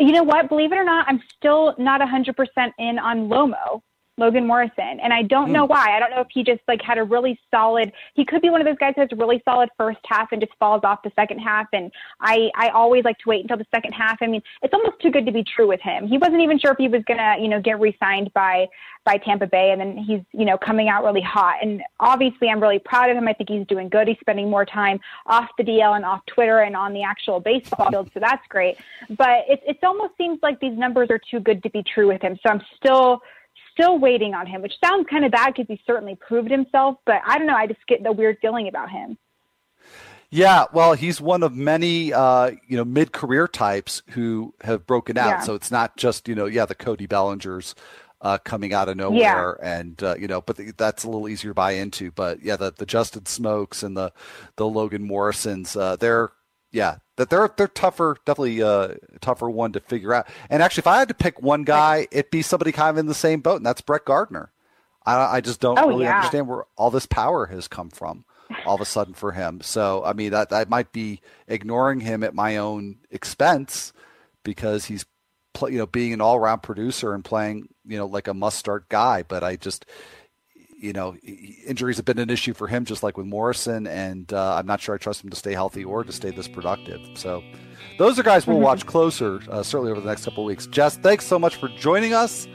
You 0.00 0.10
know 0.10 0.24
what? 0.24 0.48
Believe 0.48 0.72
it 0.72 0.76
or 0.76 0.84
not, 0.84 1.06
I'm 1.08 1.22
still 1.36 1.76
not 1.78 2.00
100% 2.00 2.72
in 2.80 2.98
on 2.98 3.28
Lomo. 3.28 3.80
Logan 4.18 4.46
Morrison. 4.46 5.00
And 5.00 5.12
I 5.12 5.22
don't 5.22 5.52
know 5.52 5.64
hmm. 5.66 5.72
why. 5.72 5.96
I 5.96 6.00
don't 6.00 6.10
know 6.10 6.20
if 6.20 6.28
he 6.32 6.42
just 6.42 6.60
like 6.68 6.82
had 6.82 6.98
a 6.98 7.04
really 7.04 7.38
solid 7.50 7.92
he 8.14 8.24
could 8.24 8.42
be 8.42 8.50
one 8.50 8.60
of 8.60 8.66
those 8.66 8.78
guys 8.78 8.94
who 8.94 9.02
has 9.02 9.10
a 9.12 9.16
really 9.16 9.42
solid 9.44 9.68
first 9.78 10.00
half 10.04 10.32
and 10.32 10.40
just 10.40 10.52
falls 10.58 10.82
off 10.84 11.02
the 11.02 11.12
second 11.16 11.38
half. 11.38 11.66
And 11.72 11.90
I 12.20 12.50
I 12.54 12.68
always 12.70 13.04
like 13.04 13.18
to 13.18 13.28
wait 13.28 13.42
until 13.42 13.56
the 13.56 13.66
second 13.74 13.92
half. 13.92 14.18
I 14.20 14.26
mean, 14.26 14.42
it's 14.62 14.74
almost 14.74 15.00
too 15.00 15.10
good 15.10 15.26
to 15.26 15.32
be 15.32 15.44
true 15.44 15.68
with 15.68 15.80
him. 15.80 16.06
He 16.06 16.18
wasn't 16.18 16.40
even 16.40 16.58
sure 16.58 16.72
if 16.72 16.78
he 16.78 16.88
was 16.88 17.02
gonna, 17.06 17.36
you 17.40 17.48
know, 17.48 17.60
get 17.60 17.80
re 17.80 17.96
signed 18.00 18.32
by 18.34 18.66
by 19.04 19.16
Tampa 19.16 19.46
Bay 19.46 19.70
and 19.70 19.80
then 19.80 19.96
he's, 19.96 20.20
you 20.32 20.44
know, 20.44 20.58
coming 20.58 20.88
out 20.88 21.02
really 21.02 21.22
hot. 21.22 21.56
And 21.62 21.82
obviously 21.98 22.48
I'm 22.48 22.60
really 22.60 22.78
proud 22.78 23.08
of 23.10 23.16
him. 23.16 23.26
I 23.26 23.32
think 23.32 23.48
he's 23.48 23.66
doing 23.66 23.88
good. 23.88 24.06
He's 24.06 24.18
spending 24.20 24.50
more 24.50 24.66
time 24.66 25.00
off 25.26 25.48
the 25.56 25.64
DL 25.64 25.96
and 25.96 26.04
off 26.04 26.20
Twitter 26.26 26.60
and 26.60 26.76
on 26.76 26.92
the 26.92 27.02
actual 27.02 27.40
baseball 27.40 27.90
field, 27.90 28.10
so 28.12 28.20
that's 28.20 28.46
great. 28.48 28.76
But 29.10 29.44
it 29.48 29.60
it 29.66 29.78
almost 29.82 30.16
seems 30.18 30.40
like 30.42 30.60
these 30.60 30.76
numbers 30.76 31.08
are 31.10 31.20
too 31.30 31.40
good 31.40 31.62
to 31.62 31.70
be 31.70 31.82
true 31.82 32.08
with 32.08 32.22
him. 32.22 32.38
So 32.42 32.50
I'm 32.50 32.62
still 32.76 33.22
still 33.78 33.98
waiting 33.98 34.34
on 34.34 34.46
him, 34.46 34.62
which 34.62 34.74
sounds 34.82 35.06
kind 35.08 35.24
of 35.24 35.30
bad 35.30 35.54
because 35.54 35.66
he 35.68 35.80
certainly 35.86 36.16
proved 36.16 36.50
himself. 36.50 36.98
But 37.06 37.20
I 37.24 37.38
don't 37.38 37.46
know. 37.46 37.54
I 37.54 37.66
just 37.66 37.86
get 37.86 38.02
the 38.02 38.12
weird 38.12 38.38
feeling 38.40 38.68
about 38.68 38.90
him. 38.90 39.16
Yeah, 40.30 40.66
well, 40.74 40.92
he's 40.92 41.22
one 41.22 41.42
of 41.42 41.54
many, 41.54 42.12
uh, 42.12 42.50
you 42.66 42.76
know, 42.76 42.84
mid-career 42.84 43.48
types 43.48 44.02
who 44.10 44.52
have 44.60 44.86
broken 44.86 45.16
out. 45.16 45.28
Yeah. 45.28 45.40
So 45.40 45.54
it's 45.54 45.70
not 45.70 45.96
just, 45.96 46.28
you 46.28 46.34
know, 46.34 46.44
yeah, 46.44 46.66
the 46.66 46.74
Cody 46.74 47.06
Bellingers 47.06 47.74
uh, 48.20 48.36
coming 48.38 48.74
out 48.74 48.88
of 48.88 48.96
nowhere, 48.96 49.58
yeah. 49.62 49.78
and 49.78 50.02
uh, 50.02 50.16
you 50.18 50.26
know, 50.26 50.40
but 50.40 50.56
the, 50.56 50.72
that's 50.76 51.04
a 51.04 51.08
little 51.08 51.28
easier 51.28 51.52
to 51.52 51.54
buy 51.54 51.72
into. 51.72 52.10
But 52.10 52.42
yeah, 52.42 52.56
the 52.56 52.72
the 52.76 52.84
Justin 52.84 53.22
Smoaks 53.22 53.82
and 53.82 53.96
the 53.96 54.12
the 54.56 54.66
Logan 54.66 55.04
Morrisons, 55.04 55.76
uh, 55.76 55.96
they're 55.96 56.32
yeah, 56.70 56.96
that 57.16 57.30
they're 57.30 57.50
they're 57.56 57.68
tougher, 57.68 58.16
definitely 58.24 58.62
uh, 58.62 58.94
tougher 59.20 59.48
one 59.48 59.72
to 59.72 59.80
figure 59.80 60.12
out. 60.12 60.28
And 60.50 60.62
actually, 60.62 60.82
if 60.82 60.86
I 60.86 60.98
had 60.98 61.08
to 61.08 61.14
pick 61.14 61.42
one 61.42 61.64
guy, 61.64 62.06
it'd 62.10 62.30
be 62.30 62.42
somebody 62.42 62.72
kind 62.72 62.90
of 62.90 62.98
in 62.98 63.06
the 63.06 63.14
same 63.14 63.40
boat, 63.40 63.56
and 63.56 63.66
that's 63.66 63.80
Brett 63.80 64.04
Gardner. 64.04 64.52
I, 65.06 65.36
I 65.36 65.40
just 65.40 65.60
don't 65.60 65.78
oh, 65.78 65.88
really 65.88 66.04
yeah. 66.04 66.16
understand 66.16 66.48
where 66.48 66.64
all 66.76 66.90
this 66.90 67.06
power 67.06 67.46
has 67.46 67.68
come 67.68 67.90
from 67.90 68.24
all 68.66 68.74
of 68.74 68.80
a 68.80 68.86
sudden 68.86 69.14
for 69.14 69.32
him. 69.32 69.60
So 69.60 70.02
I 70.04 70.12
mean, 70.12 70.30
that 70.30 70.50
that 70.50 70.68
might 70.68 70.92
be 70.92 71.20
ignoring 71.46 72.00
him 72.00 72.22
at 72.22 72.34
my 72.34 72.56
own 72.56 72.98
expense 73.10 73.92
because 74.44 74.86
he's 74.86 75.06
you 75.62 75.78
know 75.78 75.86
being 75.86 76.12
an 76.12 76.20
all 76.20 76.36
around 76.36 76.62
producer 76.62 77.14
and 77.14 77.24
playing 77.24 77.68
you 77.84 77.98
know 77.98 78.06
like 78.06 78.28
a 78.28 78.34
must 78.34 78.58
start 78.58 78.88
guy. 78.88 79.22
But 79.22 79.42
I 79.42 79.56
just 79.56 79.86
you 80.78 80.92
know, 80.92 81.16
injuries 81.66 81.96
have 81.96 82.06
been 82.06 82.18
an 82.18 82.30
issue 82.30 82.54
for 82.54 82.68
him, 82.68 82.84
just 82.84 83.02
like 83.02 83.16
with 83.16 83.26
Morrison, 83.26 83.86
and 83.86 84.32
uh, 84.32 84.54
I'm 84.54 84.66
not 84.66 84.80
sure 84.80 84.94
I 84.94 84.98
trust 84.98 85.24
him 85.24 85.30
to 85.30 85.36
stay 85.36 85.52
healthy 85.52 85.84
or 85.84 86.04
to 86.04 86.12
stay 86.12 86.30
this 86.30 86.46
productive. 86.46 87.00
So, 87.14 87.42
those 87.98 88.18
are 88.18 88.22
guys 88.22 88.46
we'll 88.46 88.56
mm-hmm. 88.56 88.64
watch 88.64 88.86
closer, 88.86 89.40
uh, 89.50 89.62
certainly 89.62 89.90
over 89.90 90.00
the 90.00 90.08
next 90.08 90.24
couple 90.24 90.44
of 90.44 90.46
weeks. 90.46 90.66
Jess, 90.68 90.96
thanks 90.96 91.26
so 91.26 91.38
much 91.38 91.56
for 91.56 91.68
joining 91.68 92.14
us. 92.14 92.46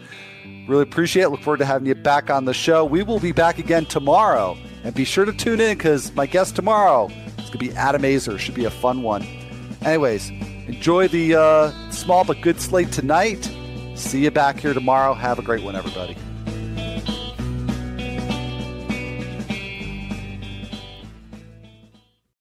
Really 0.67 0.83
appreciate 0.83 1.23
it. 1.23 1.29
Look 1.29 1.41
forward 1.41 1.57
to 1.57 1.65
having 1.65 1.85
you 1.85 1.95
back 1.95 2.29
on 2.29 2.45
the 2.45 2.53
show. 2.53 2.85
We 2.85 3.03
will 3.03 3.19
be 3.19 3.33
back 3.33 3.59
again 3.59 3.85
tomorrow, 3.85 4.57
and 4.83 4.95
be 4.95 5.03
sure 5.03 5.25
to 5.25 5.33
tune 5.33 5.59
in 5.59 5.77
because 5.77 6.13
my 6.15 6.25
guest 6.25 6.55
tomorrow 6.55 7.07
is 7.07 7.35
going 7.35 7.51
to 7.51 7.57
be 7.57 7.71
Adam 7.73 8.03
Aizer. 8.03 8.39
Should 8.39 8.55
be 8.55 8.65
a 8.65 8.71
fun 8.71 9.03
one. 9.03 9.23
Anyways, 9.83 10.29
enjoy 10.29 11.09
the 11.09 11.35
uh, 11.35 11.91
small 11.91 12.23
but 12.23 12.39
good 12.41 12.61
slate 12.61 12.91
tonight. 12.91 13.51
See 13.95 14.23
you 14.23 14.31
back 14.31 14.59
here 14.59 14.73
tomorrow. 14.73 15.13
Have 15.13 15.39
a 15.39 15.43
great 15.43 15.63
one, 15.63 15.75
everybody. 15.75 16.15